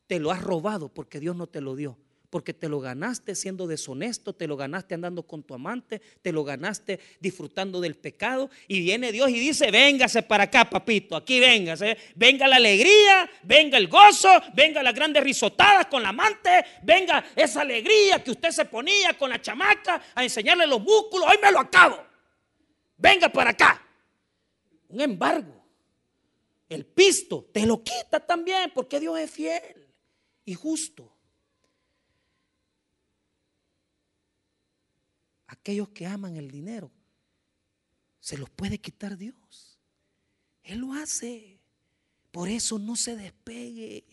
te 0.07 0.19
lo 0.19 0.31
has 0.31 0.43
robado 0.43 0.93
porque 0.93 1.21
Dios 1.21 1.37
no 1.37 1.47
te 1.47 1.61
lo 1.61 1.77
dio. 1.77 1.97
Porque 2.31 2.55
te 2.55 2.69
lo 2.69 2.81
ganaste 2.81 3.35
siendo 3.35 3.67
deshonesto, 3.67 4.33
te 4.33 4.47
lo 4.47 4.57
ganaste 4.57 4.95
andando 4.95 5.25
con 5.25 5.43
tu 5.43 5.53
amante, 5.53 6.01
te 6.23 6.33
lo 6.33 6.45
ganaste 6.45 7.01
disfrutando 7.19 7.81
del 7.81 7.97
pecado. 7.97 8.49
Y 8.69 8.81
viene 8.81 9.13
Dios 9.13 9.29
y 9.31 9.39
dice: 9.39 9.71
Véngase 9.71 10.23
para 10.23 10.45
acá, 10.45 10.71
papito, 10.71 11.17
aquí 11.17 11.41
véngase. 11.41 11.99
Venga 12.15 12.47
la 12.47 12.57
alegría, 12.57 13.29
venga 13.43 13.77
el 13.77 13.89
gozo, 13.89 14.29
venga 14.55 14.83
las 14.83 14.95
grandes 14.95 15.25
risotadas 15.25 15.87
con 15.87 16.03
la 16.03 16.11
amante, 16.11 16.65
venga 16.83 17.25
esa 17.35 17.63
alegría 17.63 18.23
que 18.23 18.31
usted 18.31 18.51
se 18.51 18.65
ponía 18.65 19.15
con 19.19 19.29
la 19.29 19.43
chamaca 19.43 20.01
a 20.15 20.23
enseñarle 20.23 20.67
los 20.67 20.81
músculos. 20.81 21.29
Hoy 21.29 21.37
me 21.43 21.51
lo 21.51 21.59
acabo 21.59 22.11
venga 23.01 23.29
para 23.29 23.51
acá. 23.51 23.83
Un 24.89 25.01
embargo. 25.01 25.57
El 26.69 26.87
pisto 26.87 27.49
te 27.53 27.67
lo 27.67 27.83
quita 27.83 28.25
también 28.25 28.71
porque 28.73 29.01
Dios 29.01 29.19
es 29.19 29.31
fiel 29.31 29.89
y 30.45 30.55
justo. 30.55 31.13
Aquellos 35.51 35.89
que 35.89 36.07
aman 36.07 36.37
el 36.37 36.49
dinero, 36.49 36.93
se 38.21 38.39
los 38.39 38.49
puede 38.49 38.79
quitar 38.79 39.17
Dios. 39.17 39.79
Él 40.63 40.79
lo 40.79 40.93
hace. 40.93 41.59
Por 42.31 42.49
eso 42.49 42.79
no 42.79 42.95
se 42.95 43.17
despegue. 43.17 44.05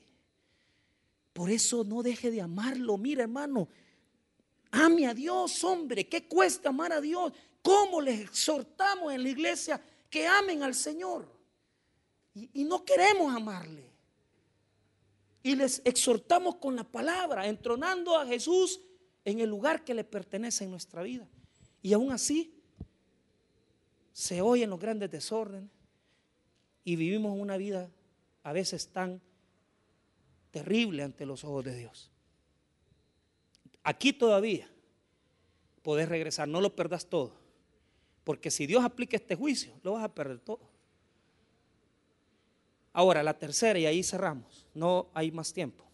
Por 1.34 1.52
eso 1.52 1.84
no 1.84 2.02
deje 2.02 2.32
de 2.32 2.42
amarlo. 2.42 2.98
Mira, 2.98 3.22
hermano, 3.22 3.70
ame 4.72 5.06
a 5.06 5.14
Dios, 5.14 5.64
hombre. 5.64 6.10
¿Qué 6.10 6.28
cuesta 6.28 6.70
amar 6.70 6.92
a 6.92 7.00
Dios? 7.00 7.32
¿Cómo 7.62 8.02
les 8.02 8.22
exhortamos 8.22 9.14
en 9.14 9.22
la 9.22 9.30
iglesia 9.30 9.80
que 10.10 10.26
amen 10.26 10.64
al 10.64 10.74
Señor? 10.74 11.32
Y, 12.34 12.64
no 12.64 12.84
queremos 12.84 13.36
amarle. 13.36 13.86
Y 15.44 15.56
les 15.56 15.84
exhortamos 15.86 16.56
con 16.56 16.76
la 16.76 16.84
palabra, 16.84 17.46
entronando 17.46 18.18
a 18.18 18.26
Jesús 18.26 18.80
en 19.28 19.41
el 19.41 19.49
lugar 19.49 19.84
que 19.84 19.93
le 19.93 20.05
pertenece 20.05 20.63
en 20.63 20.71
nuestra 20.71 21.03
vida. 21.03 21.28
Y 21.82 21.91
aún 21.91 22.13
así, 22.13 22.53
se 24.13 24.39
oyen 24.39 24.69
los 24.69 24.80
grandes 24.80 25.11
desórdenes 25.11 25.69
y 26.86 26.95
vivimos 26.95 27.38
una 27.38 27.57
vida 27.57 27.91
a 28.43 28.53
veces 28.53 28.88
tan 28.88 29.21
terrible 30.49 31.03
ante 31.03 31.25
los 31.25 31.43
ojos 31.43 31.65
de 31.65 31.75
Dios. 31.75 32.09
Aquí 33.84 34.13
todavía 34.13 34.69
podés 35.82 36.07
regresar, 36.07 36.47
no 36.47 36.61
lo 36.61 36.73
perdas 36.73 37.07
todo. 37.07 37.34
Porque 38.23 38.49
si 38.49 38.65
Dios 38.65 38.86
aplica 38.86 39.17
este 39.17 39.36
juicio, 39.36 39.73
lo 39.84 39.91
vas 39.91 40.05
a 40.05 40.15
perder 40.15 40.39
todo. 40.39 40.71
Ahora, 42.93 43.21
la 43.23 43.38
tercera, 43.38 43.78
y 43.78 43.86
ahí 43.86 44.03
cerramos, 44.03 44.65
no 44.73 45.09
hay 45.13 45.34
más 45.34 45.51
tiempo. 45.51 45.87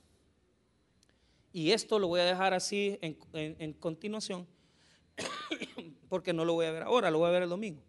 Y 1.53 1.71
esto 1.71 1.99
lo 1.99 2.07
voy 2.07 2.19
a 2.19 2.25
dejar 2.25 2.53
así 2.53 2.97
en, 3.01 3.73
continuación, 3.73 4.47
porque 6.09 6.33
no 6.33 6.43
lo 6.43 6.53
voy 6.53 6.65
a 6.65 6.71
ver 6.71 6.83
ahora, 6.83 7.11
lo 7.11 7.19
voy 7.19 7.29
a 7.29 7.31
ver 7.31 7.43
el 7.43 7.49
domingo. 7.49 7.81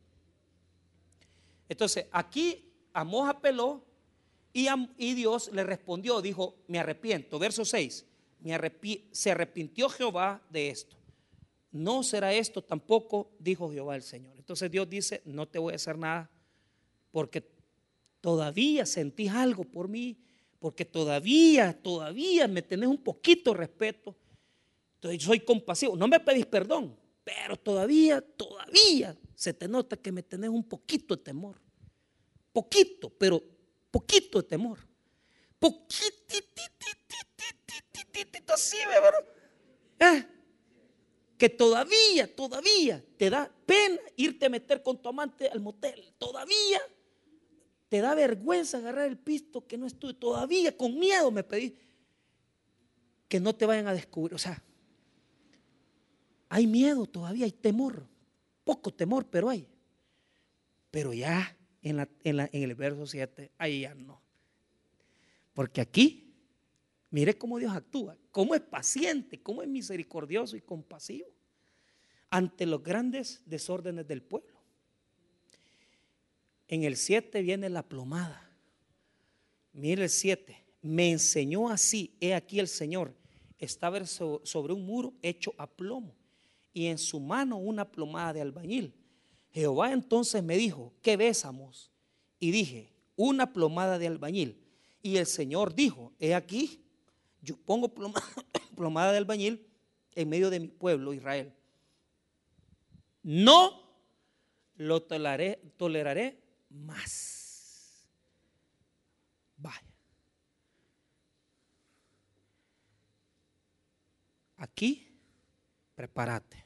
Entonces, 1.68 2.06
aquí 2.12 2.70
Amós 2.92 3.28
apeló 3.28 3.82
y, 4.52 4.68
y, 4.98 5.14
Dios 5.14 5.50
le 5.52 5.64
respondió, 5.64 6.20
dijo, 6.20 6.56
me 6.68 6.78
arrepiento. 6.78 7.38
Verso 7.38 7.64
6, 7.64 8.06
se 9.10 9.30
arrepintió 9.30 9.88
Jehová 9.88 10.42
de 10.50 10.68
esto. 10.68 10.96
No 11.72 12.02
será 12.02 12.32
esto 12.34 12.62
tampoco, 12.62 13.32
dijo 13.38 13.72
Jehová 13.72 13.96
el 13.96 14.02
Señor. 14.02 14.36
Entonces 14.36 14.70
Dios 14.70 14.88
dice, 14.88 15.22
no 15.24 15.48
te 15.48 15.58
voy 15.58 15.72
a 15.72 15.76
hacer 15.76 15.98
nada 15.98 16.30
porque 17.10 17.48
todavía 18.20 18.86
sentís 18.86 19.30
algo 19.30 19.64
por 19.64 19.88
mí, 19.88 20.18
porque 20.58 20.84
todavía, 20.84 21.72
todavía 21.80 22.48
me 22.48 22.62
tenés 22.62 22.88
un 22.88 22.98
poquito 22.98 23.54
respeto. 23.54 24.16
Entonces 24.94 25.22
soy 25.22 25.40
compasivo. 25.40 25.96
No 25.96 26.08
me 26.08 26.20
pedís 26.20 26.46
perdón, 26.46 26.96
pero 27.22 27.56
todavía, 27.56 28.20
todavía 28.20 29.16
se 29.34 29.52
te 29.52 29.68
nota 29.68 29.96
que 29.96 30.12
me 30.12 30.22
tenés 30.22 30.50
un 30.50 30.64
poquito 30.64 31.16
de 31.16 31.22
temor. 31.22 31.60
Poquito, 32.52 33.10
pero 33.10 33.42
poquito 33.90 34.40
de 34.40 34.48
temor. 34.48 34.78
Poquitito 35.58 36.54
así, 38.54 38.76
¿verdad? 38.86 40.18
¿Eh? 40.18 40.26
Que 41.36 41.48
todavía, 41.48 42.34
todavía 42.34 43.04
te 43.16 43.28
da 43.28 43.50
pena 43.66 44.00
irte 44.16 44.46
a 44.46 44.48
meter 44.48 44.82
con 44.82 45.00
tu 45.02 45.08
amante 45.08 45.48
al 45.48 45.60
motel. 45.60 46.14
Todavía 46.18 46.80
te 47.88 48.00
da 48.00 48.14
vergüenza 48.14 48.78
agarrar 48.78 49.06
el 49.06 49.18
pisto 49.18 49.66
que 49.66 49.78
no 49.78 49.86
es 49.86 49.98
tuyo. 49.98 50.16
Todavía 50.16 50.76
con 50.76 50.98
miedo 50.98 51.30
me 51.30 51.44
pedí 51.44 51.76
que 53.28 53.40
no 53.40 53.54
te 53.54 53.66
vayan 53.66 53.86
a 53.86 53.92
descubrir. 53.92 54.34
O 54.34 54.38
sea, 54.38 54.62
hay 56.48 56.66
miedo 56.66 57.06
todavía, 57.06 57.44
hay 57.44 57.52
temor. 57.52 58.06
Poco 58.64 58.92
temor, 58.92 59.26
pero 59.26 59.48
hay. 59.48 59.68
Pero 60.90 61.12
ya 61.12 61.56
en, 61.82 62.08
en 62.24 62.62
el 62.62 62.74
verso 62.74 63.06
7, 63.06 63.52
ahí 63.58 63.82
ya 63.82 63.94
no. 63.94 64.22
Porque 65.52 65.80
aquí, 65.80 66.34
mire 67.10 67.36
cómo 67.38 67.58
Dios 67.58 67.72
actúa, 67.74 68.16
cómo 68.30 68.54
es 68.54 68.60
paciente, 68.60 69.40
cómo 69.40 69.62
es 69.62 69.68
misericordioso 69.68 70.56
y 70.56 70.60
compasivo 70.60 71.28
ante 72.30 72.66
los 72.66 72.82
grandes 72.82 73.42
desórdenes 73.46 74.08
del 74.08 74.20
pueblo. 74.20 74.53
En 76.68 76.84
el 76.84 76.96
7 76.96 77.42
viene 77.42 77.68
la 77.68 77.82
plomada. 77.82 78.50
Mire 79.72 80.04
el 80.04 80.10
7. 80.10 80.64
Me 80.82 81.10
enseñó 81.10 81.70
así, 81.70 82.14
he 82.20 82.34
aquí 82.34 82.60
el 82.60 82.68
Señor, 82.68 83.14
estaba 83.58 84.04
sobre 84.04 84.72
un 84.72 84.84
muro 84.84 85.14
hecho 85.22 85.54
a 85.56 85.66
plomo 85.66 86.14
y 86.74 86.86
en 86.86 86.98
su 86.98 87.20
mano 87.20 87.56
una 87.56 87.90
plomada 87.90 88.34
de 88.34 88.42
albañil. 88.42 88.92
Jehová 89.52 89.92
entonces 89.92 90.42
me 90.42 90.56
dijo, 90.56 90.92
¿qué 91.00 91.16
besamos? 91.16 91.90
Y 92.38 92.50
dije, 92.50 92.92
una 93.16 93.52
plomada 93.52 93.98
de 93.98 94.08
albañil. 94.08 94.60
Y 95.00 95.16
el 95.16 95.26
Señor 95.26 95.74
dijo, 95.74 96.12
he 96.18 96.34
aquí, 96.34 96.84
yo 97.40 97.56
pongo 97.56 97.94
plomada, 98.74 99.12
de 99.12 99.18
albañil 99.18 99.66
en 100.14 100.28
medio 100.28 100.50
de 100.50 100.60
mi 100.60 100.68
pueblo 100.68 101.14
Israel. 101.14 101.52
No 103.22 103.80
lo 104.76 105.02
toleraré 105.02 106.42
más. 106.74 108.08
Vaya. 109.56 109.94
Aquí, 114.56 115.18
prepárate. 115.94 116.64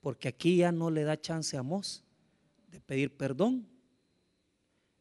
Porque 0.00 0.28
aquí 0.28 0.58
ya 0.58 0.72
no 0.72 0.90
le 0.90 1.04
da 1.04 1.20
chance 1.20 1.56
a 1.56 1.62
Mos 1.62 2.04
de 2.68 2.80
pedir 2.80 3.16
perdón 3.16 3.68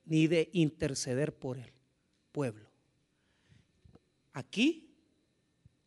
ni 0.06 0.28
de 0.28 0.50
interceder 0.54 1.38
por 1.38 1.58
el 1.58 1.72
pueblo. 2.32 2.70
Aquí 4.34 4.96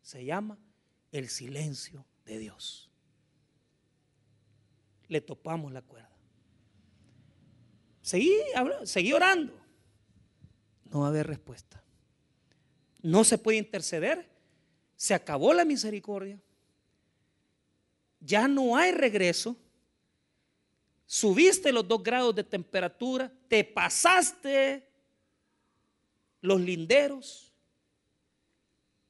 se 0.01 0.23
llama 0.25 0.57
el 1.11 1.29
silencio 1.29 2.05
de 2.25 2.39
Dios. 2.39 2.89
Le 5.07 5.21
topamos 5.21 5.71
la 5.71 5.81
cuerda. 5.81 6.10
Seguí, 8.11 8.35
seguí 8.83 9.13
orando. 9.13 9.57
No 10.89 10.99
va 10.99 11.05
a 11.05 11.09
haber 11.11 11.27
respuesta. 11.27 11.81
No 13.01 13.23
se 13.23 13.37
puede 13.37 13.57
interceder. 13.57 14.29
Se 14.97 15.13
acabó 15.13 15.53
la 15.53 15.63
misericordia. 15.63 16.37
Ya 18.19 18.49
no 18.49 18.75
hay 18.75 18.91
regreso. 18.91 19.55
Subiste 21.05 21.71
los 21.71 21.87
dos 21.87 22.03
grados 22.03 22.35
de 22.35 22.43
temperatura. 22.43 23.31
Te 23.47 23.63
pasaste 23.63 24.85
los 26.41 26.59
linderos. 26.59 27.53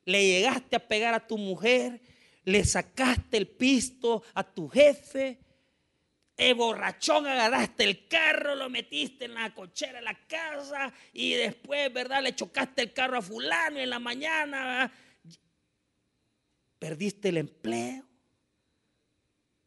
Le 0.05 0.23
llegaste 0.27 0.75
a 0.75 0.87
pegar 0.87 1.15
a 1.15 1.25
tu 1.25 1.39
mujer. 1.39 1.99
Le 2.43 2.63
sacaste 2.63 3.37
el 3.37 3.47
pisto 3.47 4.21
a 4.35 4.43
tu 4.43 4.69
jefe 4.69 5.39
eh, 6.43 6.53
borrachón, 6.55 7.27
agarraste 7.27 7.83
el 7.83 8.07
carro, 8.07 8.55
lo 8.55 8.67
metiste 8.67 9.25
en 9.25 9.35
la 9.35 9.53
cochera 9.53 9.99
de 9.99 10.01
la 10.01 10.17
casa 10.25 10.91
y 11.13 11.33
después, 11.33 11.93
¿verdad? 11.93 12.23
Le 12.23 12.33
chocaste 12.33 12.81
el 12.81 12.93
carro 12.93 13.19
a 13.19 13.21
fulano 13.21 13.77
en 13.77 13.87
la 13.87 13.99
mañana. 13.99 14.91
Perdiste 16.79 17.29
el 17.29 17.37
empleo. 17.37 18.03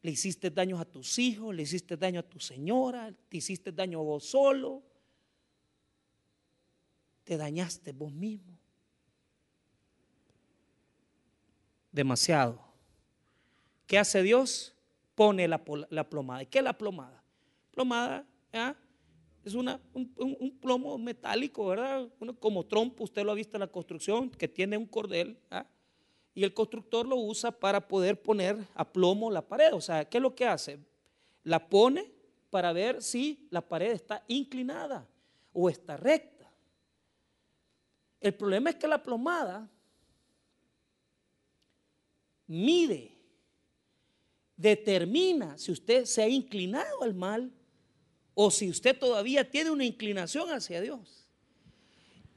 Le 0.01 0.11
hiciste 0.11 0.49
daño 0.49 0.77
a 0.77 0.83
tus 0.83 1.17
hijos, 1.17 1.55
le 1.55 1.63
hiciste 1.63 1.95
daño 1.95 2.19
a 2.19 2.23
tu 2.23 2.41
señora, 2.41 3.09
te 3.29 3.37
hiciste 3.37 3.71
daño 3.71 4.01
a 4.01 4.03
vos 4.03 4.25
solo. 4.25 4.83
Te 7.23 7.37
dañaste 7.37 7.93
vos 7.93 8.11
mismo. 8.11 8.59
Demasiado. 11.89 12.61
¿Qué 13.87 13.97
hace 13.97 14.21
Dios? 14.21 14.74
Pone 15.15 15.47
la, 15.47 15.63
plomada. 15.63 16.43
¿Y 16.43 16.45
qué 16.45 16.59
es 16.59 16.63
la 16.63 16.77
plomada? 16.77 17.23
Plomada 17.71 18.25
es 19.43 19.53
una, 19.53 19.79
un, 19.93 20.57
plomo 20.61 20.97
metálico, 20.97 21.67
¿verdad? 21.67 22.07
como 22.39 22.65
trompo, 22.65 23.05
usted 23.05 23.23
lo 23.23 23.31
ha 23.31 23.35
visto 23.35 23.57
en 23.57 23.61
la 23.61 23.67
construcción, 23.67 24.29
que 24.29 24.47
tiene 24.47 24.77
un 24.77 24.85
cordel. 24.85 25.37
Y 26.33 26.43
el 26.43 26.53
constructor 26.53 27.07
lo 27.07 27.15
usa 27.15 27.51
para 27.51 27.87
poder 27.87 28.21
poner 28.21 28.57
a 28.75 28.91
plomo 28.91 29.31
la 29.31 29.41
pared. 29.41 29.73
O 29.73 29.81
sea, 29.81 30.03
¿qué 30.05 30.17
es 30.17 30.21
lo 30.21 30.35
que 30.35 30.45
hace? 30.45 30.79
La 31.43 31.69
pone 31.69 32.11
para 32.49 32.73
ver 32.73 33.01
si 33.01 33.47
la 33.51 33.61
pared 33.61 33.91
está 33.91 34.23
inclinada 34.27 35.07
o 35.53 35.69
está 35.69 35.95
recta. 35.95 36.51
El 38.19 38.33
problema 38.33 38.71
es 38.71 38.75
que 38.75 38.87
la 38.87 39.01
plomada 39.01 39.69
mide 42.47 43.14
determina 44.57 45.57
si 45.57 45.71
usted 45.71 46.05
se 46.05 46.23
ha 46.23 46.27
inclinado 46.27 47.03
al 47.03 47.13
mal 47.13 47.51
o 48.33 48.51
si 48.51 48.69
usted 48.69 48.97
todavía 48.97 49.49
tiene 49.49 49.71
una 49.71 49.85
inclinación 49.85 50.51
hacia 50.51 50.81
Dios. 50.81 51.25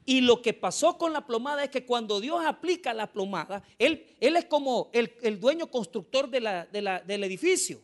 Y 0.05 0.21
lo 0.21 0.41
que 0.41 0.53
pasó 0.53 0.97
con 0.97 1.13
la 1.13 1.27
plomada 1.27 1.63
es 1.63 1.69
que 1.69 1.85
cuando 1.85 2.19
Dios 2.19 2.43
aplica 2.43 2.93
la 2.93 3.11
plomada, 3.11 3.63
Él, 3.77 4.07
él 4.19 4.35
es 4.37 4.45
como 4.45 4.89
el, 4.91 5.39
dueño 5.39 5.69
constructor 5.69 6.29
del 6.29 7.23
edificio. 7.23 7.81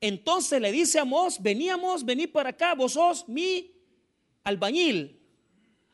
Entonces 0.00 0.60
le 0.60 0.72
dice 0.72 0.98
a 0.98 1.04
Mos, 1.04 1.40
veníamos, 1.40 2.04
vení 2.04 2.26
para 2.26 2.50
acá, 2.50 2.74
vos 2.74 2.94
sos 2.94 3.28
mi 3.28 3.70
albañil. 4.42 5.20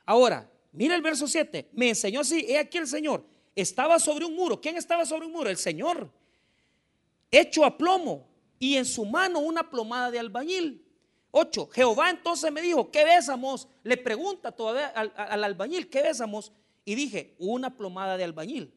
Ahora, 0.07 0.51
mira 0.73 0.95
el 0.95 1.03
verso 1.03 1.27
7, 1.27 1.71
me 1.73 1.91
enseñó 1.91 2.21
así, 2.21 2.47
he 2.49 2.59
aquí 2.59 2.79
el 2.79 2.87
Señor, 2.87 3.27
estaba 3.55 3.99
sobre 3.99 4.25
un 4.25 4.35
muro. 4.35 4.61
¿Quién 4.61 4.77
estaba 4.77 5.05
sobre 5.05 5.27
un 5.27 5.33
muro? 5.33 5.51
El 5.51 5.57
Señor 5.57 6.11
hecho 7.31 7.65
a 7.65 7.77
plomo 7.77 8.29
y 8.59 8.77
en 8.77 8.85
su 8.85 9.05
mano 9.05 9.41
una 9.41 9.71
plomada 9.71 10.11
de 10.11 10.19
albañil. 10.19 10.83
8. 11.31 11.69
Jehová 11.73 12.11
entonces 12.11 12.51
me 12.51 12.63
dijo, 12.63 12.91
¿qué 12.91 13.05
besamos? 13.05 13.69
Le 13.83 13.97
pregunta 13.97 14.53
todavía 14.53 14.87
al, 14.89 15.13
al, 15.17 15.45
albañil, 15.45 15.91
¿qué 15.91 16.03
besamos? 16.03 16.53
Y 16.85 16.95
dije, 16.95 17.35
una 17.39 17.77
plomada 17.77 18.17
de 18.17 18.25
albañil. 18.25 18.73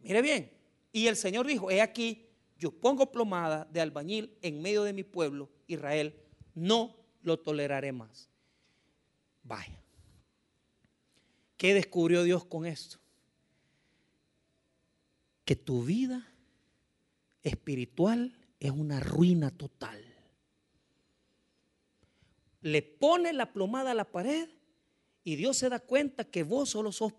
Mire 0.00 0.20
bien. 0.20 0.52
Y 0.92 1.06
el 1.06 1.16
Señor 1.16 1.46
dijo, 1.46 1.70
he 1.70 1.80
aquí, 1.80 2.26
yo 2.58 2.70
pongo 2.70 3.10
plomada 3.10 3.66
de 3.70 3.80
albañil 3.80 4.36
en 4.42 4.60
medio 4.60 4.82
de 4.82 4.92
mi 4.92 5.04
pueblo, 5.04 5.50
Israel, 5.66 6.14
no 6.54 6.96
lo 7.22 7.38
toleraré 7.38 7.92
más. 7.92 8.28
Vaya. 9.42 9.82
¿Qué 11.56 11.72
descubrió 11.72 12.22
Dios 12.24 12.44
con 12.44 12.66
esto? 12.66 12.98
Que 15.44 15.56
tu 15.56 15.82
vida 15.82 16.33
espiritual 17.44 18.36
es 18.58 18.70
una 18.70 18.98
ruina 18.98 19.50
total. 19.50 20.02
Le 22.62 22.82
pone 22.82 23.32
la 23.32 23.52
plomada 23.52 23.92
a 23.92 23.94
la 23.94 24.10
pared 24.10 24.48
y 25.22 25.36
Dios 25.36 25.58
se 25.58 25.68
da 25.68 25.78
cuenta 25.78 26.24
que 26.24 26.42
vos 26.42 26.70
solo 26.70 26.90
sos 26.90 27.12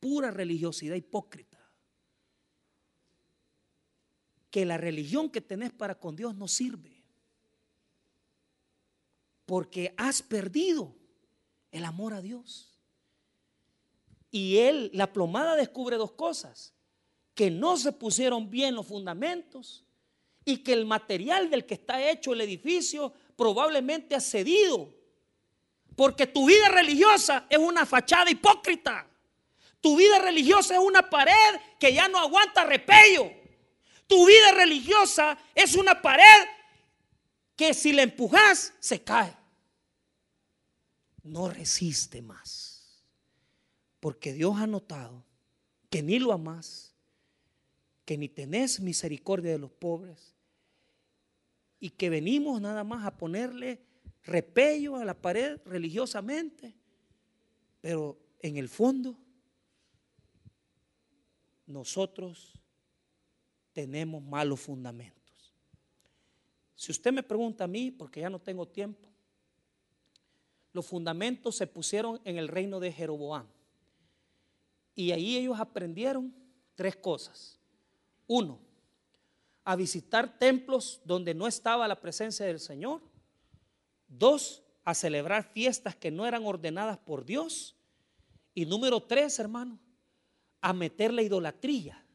pura 0.00 0.32
religiosidad 0.32 0.96
hipócrita. 0.96 1.58
Que 4.50 4.66
la 4.66 4.76
religión 4.76 5.30
que 5.30 5.40
tenés 5.40 5.72
para 5.72 5.98
con 5.98 6.16
Dios 6.16 6.34
no 6.34 6.48
sirve. 6.48 7.02
Porque 9.46 9.94
has 9.96 10.22
perdido 10.22 10.94
el 11.70 11.84
amor 11.84 12.12
a 12.12 12.20
Dios. 12.20 12.72
Y 14.30 14.58
él, 14.58 14.90
la 14.94 15.12
plomada 15.12 15.54
descubre 15.54 15.96
dos 15.96 16.12
cosas. 16.12 16.74
Que 17.34 17.50
no 17.50 17.76
se 17.76 17.92
pusieron 17.92 18.50
bien 18.50 18.74
los 18.74 18.86
fundamentos 18.86 19.84
y 20.44 20.58
que 20.58 20.72
el 20.72 20.86
material 20.86 21.50
del 21.50 21.66
que 21.66 21.74
está 21.74 22.10
hecho 22.10 22.32
el 22.32 22.40
edificio 22.40 23.12
probablemente 23.36 24.14
ha 24.14 24.20
cedido. 24.20 24.94
Porque 25.96 26.26
tu 26.26 26.46
vida 26.46 26.68
religiosa 26.68 27.46
es 27.48 27.58
una 27.58 27.86
fachada 27.86 28.30
hipócrita. 28.30 29.08
Tu 29.80 29.96
vida 29.96 30.18
religiosa 30.18 30.74
es 30.74 30.80
una 30.80 31.08
pared 31.08 31.60
que 31.78 31.92
ya 31.92 32.08
no 32.08 32.18
aguanta 32.18 32.64
repello. 32.64 33.30
Tu 34.06 34.26
vida 34.26 34.52
religiosa 34.52 35.38
es 35.54 35.74
una 35.74 36.00
pared 36.00 36.46
que 37.56 37.74
si 37.74 37.92
la 37.92 38.02
empujas 38.02 38.74
se 38.80 39.02
cae. 39.02 39.36
No 41.22 41.48
resiste 41.48 42.22
más. 42.22 43.02
Porque 44.00 44.32
Dios 44.32 44.56
ha 44.56 44.66
notado 44.66 45.24
que 45.88 46.02
ni 46.02 46.18
lo 46.18 46.32
amas, 46.32 46.91
que 48.12 48.18
ni 48.18 48.28
tenés 48.28 48.78
misericordia 48.78 49.52
de 49.52 49.58
los 49.58 49.70
pobres 49.70 50.34
y 51.80 51.88
que 51.88 52.10
venimos 52.10 52.60
nada 52.60 52.84
más 52.84 53.06
a 53.06 53.16
ponerle 53.16 53.80
repello 54.22 54.96
a 54.96 55.04
la 55.06 55.14
pared 55.14 55.58
religiosamente, 55.64 56.74
pero 57.80 58.18
en 58.40 58.58
el 58.58 58.68
fondo 58.68 59.16
nosotros 61.66 62.52
tenemos 63.72 64.22
malos 64.22 64.60
fundamentos. 64.60 65.54
Si 66.74 66.92
usted 66.92 67.14
me 67.14 67.22
pregunta 67.22 67.64
a 67.64 67.66
mí, 67.66 67.90
porque 67.90 68.20
ya 68.20 68.28
no 68.28 68.40
tengo 68.42 68.68
tiempo, 68.68 69.08
los 70.74 70.84
fundamentos 70.84 71.56
se 71.56 71.66
pusieron 71.66 72.20
en 72.24 72.36
el 72.36 72.48
reino 72.48 72.78
de 72.78 72.92
Jeroboam. 72.92 73.46
Y 74.94 75.12
ahí 75.12 75.38
ellos 75.38 75.58
aprendieron 75.58 76.34
tres 76.74 76.94
cosas. 76.94 77.61
Uno, 78.34 78.58
a 79.62 79.76
visitar 79.76 80.38
templos 80.38 81.02
donde 81.04 81.34
no 81.34 81.46
estaba 81.46 81.86
la 81.86 82.00
presencia 82.00 82.46
del 82.46 82.60
Señor. 82.60 83.02
Dos, 84.08 84.62
a 84.84 84.94
celebrar 84.94 85.52
fiestas 85.52 85.96
que 85.96 86.10
no 86.10 86.24
eran 86.24 86.46
ordenadas 86.46 86.96
por 86.96 87.26
Dios. 87.26 87.76
Y 88.54 88.64
número 88.64 89.02
tres, 89.02 89.38
hermano, 89.38 89.78
a 90.62 90.72
meter 90.72 91.12
la 91.12 91.20
idolatría. 91.20 92.06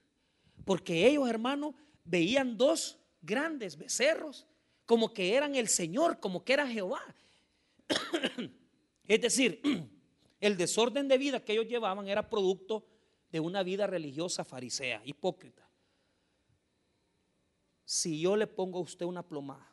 Porque 0.66 1.06
ellos, 1.06 1.30
hermano, 1.30 1.76
veían 2.04 2.58
dos 2.58 2.98
grandes 3.22 3.78
becerros 3.78 4.48
como 4.88 5.14
que 5.14 5.36
eran 5.36 5.54
el 5.54 5.68
Señor, 5.68 6.20
como 6.20 6.44
que 6.44 6.54
era 6.54 6.68
Jehová. 6.68 7.04
es 9.08 9.22
decir, 9.22 9.62
el 10.40 10.58
desorden 10.58 11.08
de 11.08 11.20
vida 11.20 11.46
que 11.46 11.54
ellos 11.54 11.68
llevaban 11.68 12.08
era 12.08 12.28
producto 12.28 12.88
de 13.32 13.40
una 13.40 13.62
vida 13.62 13.86
religiosa 13.86 14.44
farisea, 14.44 15.04
hipócrita 15.06 15.67
si 17.88 18.20
yo 18.20 18.36
le 18.36 18.48
pongo 18.48 18.80
a 18.80 18.82
usted 18.82 19.06
una 19.06 19.24
plomada, 19.24 19.66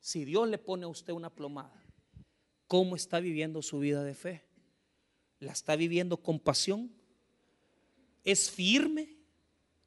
si 0.00 0.24
Dios 0.24 0.48
le 0.48 0.56
pone 0.56 0.86
a 0.86 0.88
usted 0.88 1.12
una 1.12 1.28
plomada, 1.28 1.84
¿cómo 2.66 2.96
está 2.96 3.20
viviendo 3.20 3.60
su 3.60 3.80
vida 3.80 4.02
de 4.02 4.14
fe? 4.14 4.42
¿La 5.38 5.52
está 5.52 5.76
viviendo 5.76 6.16
con 6.16 6.40
pasión? 6.40 6.90
¿Es 8.24 8.50
firme? 8.50 9.14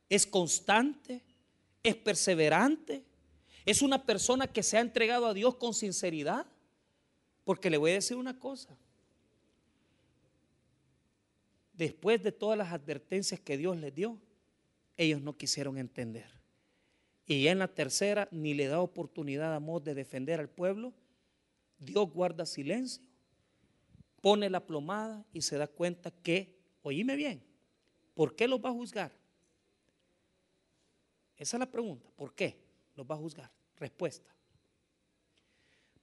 ¿Es 0.07 0.28
constante? 0.28 1.24
¿Es 1.82 1.95
perseverante? 1.95 3.03
¿Es 3.66 3.82
una 3.82 4.05
persona 4.05 4.45
que 4.45 4.62
se 4.62 4.78
ha 4.78 4.82
entregado 4.82 5.26
a 5.26 5.34
Dios 5.34 5.55
con 5.55 5.74
sinceridad? 5.74 6.45
Porque 7.43 7.72
le 7.72 7.78
voy 7.78 7.89
a 7.89 7.95
decir 7.95 8.18
una 8.18 8.38
cosa. 8.38 8.78
Después 11.74 12.22
de 12.22 12.32
todas 12.32 12.55
las 12.55 12.72
advertencias 12.72 13.39
que 13.39 13.57
Dios 13.57 13.78
les 13.78 13.95
dio, 13.95 14.20
ellos 14.95 15.24
no 15.24 15.36
quisieron 15.36 15.80
entender. 15.80 16.39
Y 17.30 17.47
en 17.47 17.59
la 17.59 17.67
tercera 17.67 18.27
ni 18.32 18.55
le 18.55 18.65
da 18.65 18.82
oportunidad 18.82 19.53
a 19.53 19.59
Mos 19.59 19.84
de 19.84 19.93
defender 19.93 20.39
al 20.39 20.49
pueblo. 20.49 20.91
Dios 21.77 22.11
guarda 22.11 22.43
silencio, 22.43 23.03
pone 24.19 24.49
la 24.49 24.65
plomada 24.65 25.23
y 25.32 25.43
se 25.43 25.55
da 25.55 25.67
cuenta 25.67 26.09
que, 26.09 26.57
oíme 26.82 27.15
bien, 27.15 27.43
¿por 28.15 28.36
qué 28.36 28.47
los 28.47 28.59
va 28.59 28.69
a 28.69 28.73
juzgar? 28.73 29.11
Esa 31.38 31.57
es 31.57 31.59
la 31.59 31.69
pregunta, 31.69 32.09
¿por 32.15 32.34
qué 32.34 32.57
los 32.95 33.05
va 33.05 33.13
a 33.13 33.19
juzgar? 33.19 33.51
Respuesta. 33.77 34.36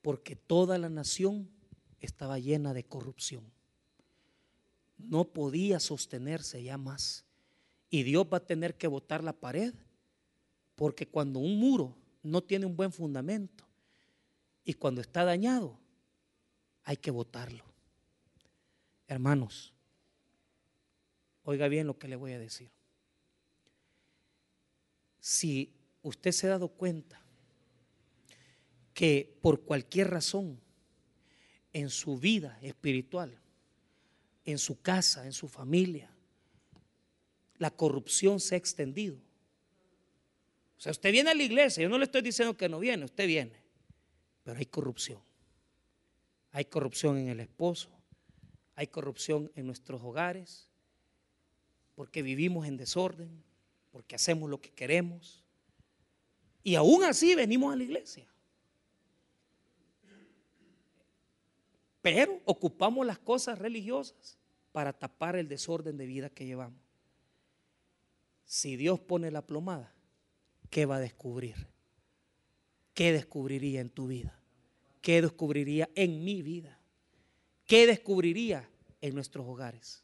Porque 0.01 0.37
toda 0.37 0.77
la 0.77 0.87
nación 0.87 1.49
estaba 1.99 2.39
llena 2.39 2.73
de 2.73 2.85
corrupción. 2.85 3.43
No 4.97 5.25
podía 5.25 5.81
sostenerse 5.81 6.63
ya 6.63 6.77
más. 6.77 7.25
Y 7.89 8.03
Dios 8.03 8.25
va 8.31 8.37
a 8.37 8.45
tener 8.45 8.77
que 8.77 8.87
botar 8.87 9.25
la 9.25 9.33
pared 9.33 9.73
porque 10.77 11.07
cuando 11.07 11.39
un 11.39 11.59
muro 11.59 11.95
no 12.21 12.43
tiene 12.43 12.67
un 12.67 12.77
buen 12.77 12.91
fundamento 12.91 13.65
y 14.63 14.75
cuando 14.75 15.01
está 15.01 15.25
dañado, 15.25 15.75
hay 16.83 16.97
que 16.97 17.09
botarlo. 17.09 17.65
Hermanos, 19.07 19.73
oiga 21.43 21.67
bien 21.67 21.87
lo 21.87 21.97
que 21.97 22.07
le 22.07 22.15
voy 22.15 22.33
a 22.33 22.39
decir. 22.39 22.69
Si 25.19 25.73
usted 26.03 26.31
se 26.31 26.45
ha 26.45 26.51
dado 26.51 26.67
cuenta 26.67 27.19
que 28.93 29.35
por 29.41 29.63
cualquier 29.63 30.11
razón 30.11 30.59
en 31.73 31.89
su 31.89 32.19
vida 32.19 32.59
espiritual, 32.61 33.35
en 34.45 34.59
su 34.59 34.79
casa, 34.79 35.25
en 35.25 35.33
su 35.33 35.47
familia, 35.47 36.11
la 37.57 37.71
corrupción 37.71 38.39
se 38.39 38.53
ha 38.53 38.59
extendido, 38.59 39.26
o 40.77 40.79
sea, 40.79 40.91
usted 40.91 41.11
viene 41.11 41.31
a 41.31 41.33
la 41.33 41.43
iglesia, 41.43 41.81
yo 41.81 41.89
no 41.89 41.97
le 41.97 42.05
estoy 42.05 42.21
diciendo 42.21 42.55
que 42.55 42.69
no 42.69 42.79
viene, 42.79 43.05
usted 43.05 43.25
viene, 43.25 43.63
pero 44.43 44.59
hay 44.59 44.65
corrupción. 44.67 45.19
Hay 46.51 46.65
corrupción 46.65 47.17
en 47.17 47.27
el 47.29 47.39
esposo, 47.39 47.89
hay 48.75 48.87
corrupción 48.87 49.51
en 49.55 49.65
nuestros 49.65 50.01
hogares, 50.01 50.69
porque 51.95 52.21
vivimos 52.21 52.67
en 52.67 52.77
desorden, 52.77 53.43
porque 53.91 54.15
hacemos 54.15 54.49
lo 54.49 54.61
que 54.61 54.71
queremos. 54.71 55.43
Y 56.63 56.75
aún 56.75 57.03
así 57.03 57.33
venimos 57.33 57.73
a 57.73 57.75
la 57.75 57.83
iglesia. 57.83 58.27
Pero 62.01 62.39
ocupamos 62.45 63.05
las 63.05 63.17
cosas 63.19 63.57
religiosas 63.57 64.37
para 64.71 64.93
tapar 64.93 65.35
el 65.35 65.47
desorden 65.47 65.97
de 65.97 66.05
vida 66.05 66.29
que 66.29 66.45
llevamos. 66.45 66.79
Si 68.45 68.75
Dios 68.77 68.99
pone 68.99 69.31
la 69.31 69.41
plomada, 69.41 69.96
¿qué 70.69 70.85
va 70.85 70.97
a 70.97 70.99
descubrir? 70.99 71.67
¿Qué 72.93 73.11
descubriría 73.11 73.81
en 73.81 73.89
tu 73.89 74.07
vida? 74.07 74.39
¿Qué 75.01 75.21
descubriría 75.21 75.89
en 75.95 76.23
mi 76.23 76.41
vida? 76.41 76.77
¿Qué 77.65 77.85
descubriría 77.85 78.67
en 79.01 79.13
nuestros 79.13 79.45
hogares? 79.45 80.03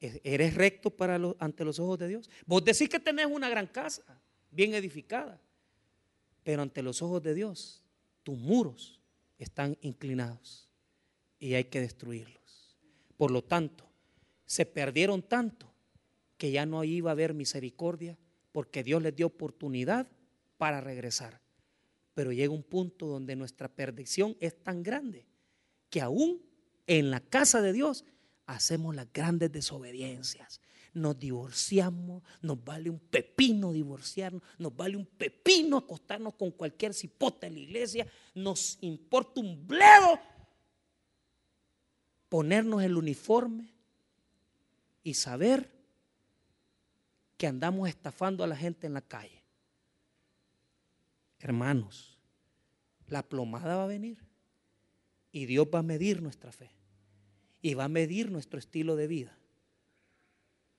¿E-, 0.00 0.20
¿Eres 0.24 0.54
recto 0.54 0.90
para 0.90 1.18
ante 1.38 1.64
los 1.64 1.78
ojos 1.78 1.98
de 1.98 2.08
Dios? 2.08 2.30
Vos 2.44 2.64
decís 2.64 2.88
que 2.88 3.00
tenés 3.00 3.26
una 3.26 3.48
gran 3.48 3.66
casa, 3.66 4.02
bien 4.50 4.74
edificada, 4.74 5.40
pero 6.42 6.62
ante 6.62 6.82
los 6.82 7.02
ojos 7.02 7.22
de 7.22 7.34
Dios, 7.34 7.82
tus 8.22 8.36
muros 8.36 9.00
están 9.38 9.78
inclinados 9.80 10.68
y 11.38 11.54
hay 11.54 11.64
que 11.64 11.80
destruirlos. 11.80 12.76
Por 13.16 13.30
lo 13.30 13.42
tanto, 13.42 13.88
se 14.44 14.66
perdieron 14.66 15.22
tanto 15.22 15.72
que 16.36 16.50
ya 16.50 16.66
no 16.66 16.84
iba 16.84 17.10
a 17.10 17.12
haber 17.12 17.34
misericordia 17.34 18.18
porque 18.52 18.84
Dios 18.84 19.02
les 19.02 19.16
dio 19.16 19.26
oportunidad 19.26 20.06
para 20.58 20.80
regresar. 20.80 21.40
Pero 22.14 22.32
llega 22.32 22.52
un 22.52 22.62
punto 22.62 23.06
donde 23.06 23.34
nuestra 23.36 23.68
perdición 23.68 24.36
es 24.40 24.62
tan 24.62 24.82
grande 24.82 25.26
que 25.90 26.00
aún 26.00 26.42
en 26.86 27.10
la 27.10 27.20
casa 27.20 27.60
de 27.62 27.72
Dios 27.72 28.04
hacemos 28.46 28.94
las 28.94 29.12
grandes 29.12 29.50
desobediencias. 29.50 30.60
Nos 30.94 31.18
divorciamos, 31.18 32.22
nos 32.42 32.62
vale 32.62 32.90
un 32.90 32.98
pepino 32.98 33.72
divorciarnos, 33.72 34.42
nos 34.58 34.76
vale 34.76 34.96
un 34.96 35.06
pepino 35.06 35.78
acostarnos 35.78 36.34
con 36.34 36.50
cualquier 36.50 36.92
cipota 36.92 37.46
en 37.46 37.54
la 37.54 37.60
iglesia, 37.60 38.06
nos 38.34 38.76
importa 38.82 39.40
un 39.40 39.66
bledo 39.66 40.20
ponernos 42.28 42.82
el 42.82 42.96
uniforme 42.96 43.74
y 45.02 45.12
saber 45.12 45.70
que 47.42 47.48
andamos 47.48 47.88
estafando 47.88 48.44
a 48.44 48.46
la 48.46 48.54
gente 48.54 48.86
en 48.86 48.94
la 48.94 49.00
calle. 49.00 49.42
Hermanos, 51.40 52.16
la 53.08 53.24
plomada 53.24 53.74
va 53.74 53.82
a 53.82 53.88
venir 53.88 54.24
y 55.32 55.46
Dios 55.46 55.66
va 55.74 55.80
a 55.80 55.82
medir 55.82 56.22
nuestra 56.22 56.52
fe 56.52 56.70
y 57.60 57.74
va 57.74 57.86
a 57.86 57.88
medir 57.88 58.30
nuestro 58.30 58.60
estilo 58.60 58.94
de 58.94 59.08
vida. 59.08 59.36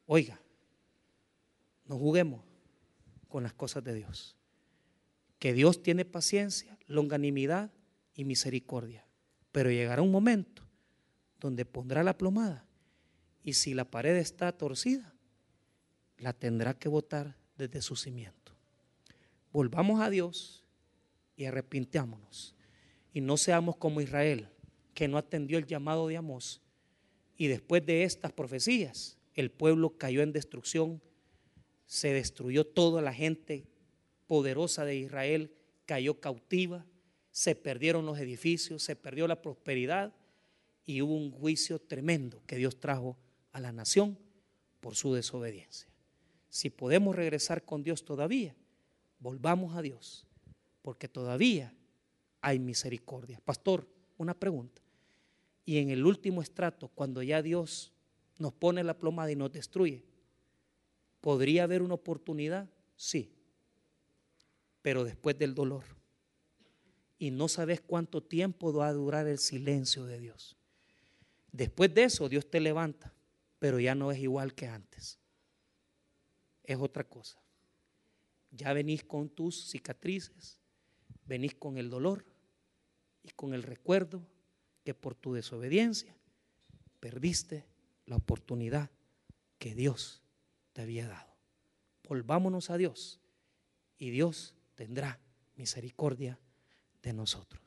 Oiga, 0.06 0.40
no 1.84 1.98
juguemos 1.98 2.42
con 3.28 3.44
las 3.44 3.52
cosas 3.52 3.84
de 3.84 3.96
Dios. 3.96 4.38
Que 5.40 5.52
Dios 5.52 5.84
tiene 5.84 6.06
paciencia, 6.06 6.80
longanimidad 6.88 7.74
y 8.16 8.24
misericordia. 8.24 9.06
Pero 9.52 9.70
llegará 9.70 10.02
un 10.02 10.14
momento 10.14 10.64
donde 11.42 11.66
pondrá 11.66 12.04
la 12.04 12.18
plomada 12.18 12.66
y 13.44 13.52
si 13.52 13.74
la 13.74 13.84
pared 13.84 14.16
está 14.16 14.54
torcida, 14.54 15.13
la 16.24 16.34
tendrá 16.34 16.74
que 16.74 16.88
botar 16.88 17.36
desde 17.58 17.82
su 17.82 17.96
cimiento. 17.96 18.54
Volvamos 19.52 20.02
a 20.02 20.10
Dios 20.10 20.64
y 21.36 21.46
arrepintámonos. 21.46 22.56
Y 23.14 23.22
no 23.22 23.38
seamos 23.38 23.76
como 23.76 24.02
Israel, 24.02 24.48
que 24.94 25.08
no 25.08 25.18
atendió 25.18 25.58
el 25.58 25.68
llamado 25.68 26.08
de 26.08 26.18
Amós. 26.18 26.62
Y 27.38 27.48
después 27.48 27.86
de 27.86 28.04
estas 28.04 28.32
profecías, 28.32 29.18
el 29.36 29.52
pueblo 29.52 29.98
cayó 29.98 30.22
en 30.22 30.32
destrucción, 30.32 31.02
se 31.86 32.14
destruyó 32.14 32.66
toda 32.66 33.02
la 33.02 33.14
gente 33.14 33.68
poderosa 34.26 34.86
de 34.86 34.96
Israel, 34.96 35.52
cayó 35.86 36.20
cautiva, 36.20 36.86
se 37.32 37.56
perdieron 37.56 38.06
los 38.06 38.18
edificios, 38.18 38.82
se 38.82 38.96
perdió 38.96 39.28
la 39.28 39.42
prosperidad 39.42 40.14
y 40.86 41.02
hubo 41.02 41.16
un 41.16 41.32
juicio 41.32 41.80
tremendo 41.80 42.42
que 42.48 42.56
Dios 42.56 42.80
trajo 42.80 43.18
a 43.52 43.60
la 43.60 43.72
nación 43.72 44.18
por 44.80 44.96
su 44.96 45.14
desobediencia. 45.14 45.93
Si 46.54 46.70
podemos 46.70 47.16
regresar 47.16 47.66
con 47.66 47.82
Dios 47.82 48.06
todavía, 48.06 48.56
volvamos 49.18 49.76
a 49.76 49.82
Dios, 49.82 50.28
porque 50.84 51.08
todavía 51.08 51.74
hay 52.42 52.60
misericordia. 52.60 53.42
Pastor, 53.44 53.88
una 54.20 54.36
pregunta. 54.36 54.80
Y 55.66 55.80
en 55.80 55.90
el 55.90 56.06
último 56.06 56.44
estrato, 56.44 56.90
cuando 56.90 57.24
ya 57.24 57.42
Dios 57.42 57.92
nos 58.38 58.54
pone 58.54 58.84
la 58.84 59.00
plomada 59.00 59.32
y 59.32 59.36
nos 59.36 59.52
destruye, 59.52 60.06
¿podría 61.22 61.64
haber 61.64 61.82
una 61.82 61.96
oportunidad? 61.96 62.70
Sí, 62.96 63.34
pero 64.84 65.04
después 65.04 65.36
del 65.40 65.56
dolor. 65.56 65.86
Y 67.18 67.32
no 67.32 67.48
sabes 67.48 67.82
cuánto 67.82 68.22
tiempo 68.22 68.72
va 68.72 68.90
a 68.90 68.94
durar 68.94 69.26
el 69.26 69.40
silencio 69.40 70.06
de 70.06 70.20
Dios. 70.20 70.56
Después 71.52 71.92
de 71.96 72.04
eso, 72.04 72.30
Dios 72.30 72.48
te 72.48 72.60
levanta, 72.60 73.12
pero 73.58 73.80
ya 73.80 73.96
no 73.96 74.12
es 74.12 74.20
igual 74.20 74.54
que 74.54 74.68
antes. 74.68 75.18
Es 76.64 76.78
otra 76.78 77.04
cosa. 77.04 77.42
Ya 78.52 78.74
venís 78.74 79.04
con 79.04 79.30
tus 79.30 79.70
cicatrices, 79.70 80.58
venís 81.26 81.56
con 81.56 81.78
el 81.78 81.90
dolor 81.90 82.26
y 83.24 83.30
con 83.32 83.54
el 83.54 83.64
recuerdo 83.64 84.26
que 84.84 84.94
por 84.94 85.16
tu 85.16 85.34
desobediencia 85.34 86.16
perdiste 87.00 87.66
la 88.06 88.18
oportunidad 88.18 88.92
que 89.58 89.76
Dios 89.76 90.22
te 90.74 90.82
había 90.82 91.08
dado. 91.08 91.34
Volvámonos 92.08 92.70
a 92.70 92.78
Dios 92.78 93.20
y 93.98 94.10
Dios 94.10 94.54
tendrá 94.76 95.20
misericordia 95.56 96.40
de 97.02 97.14
nosotros. 97.14 97.63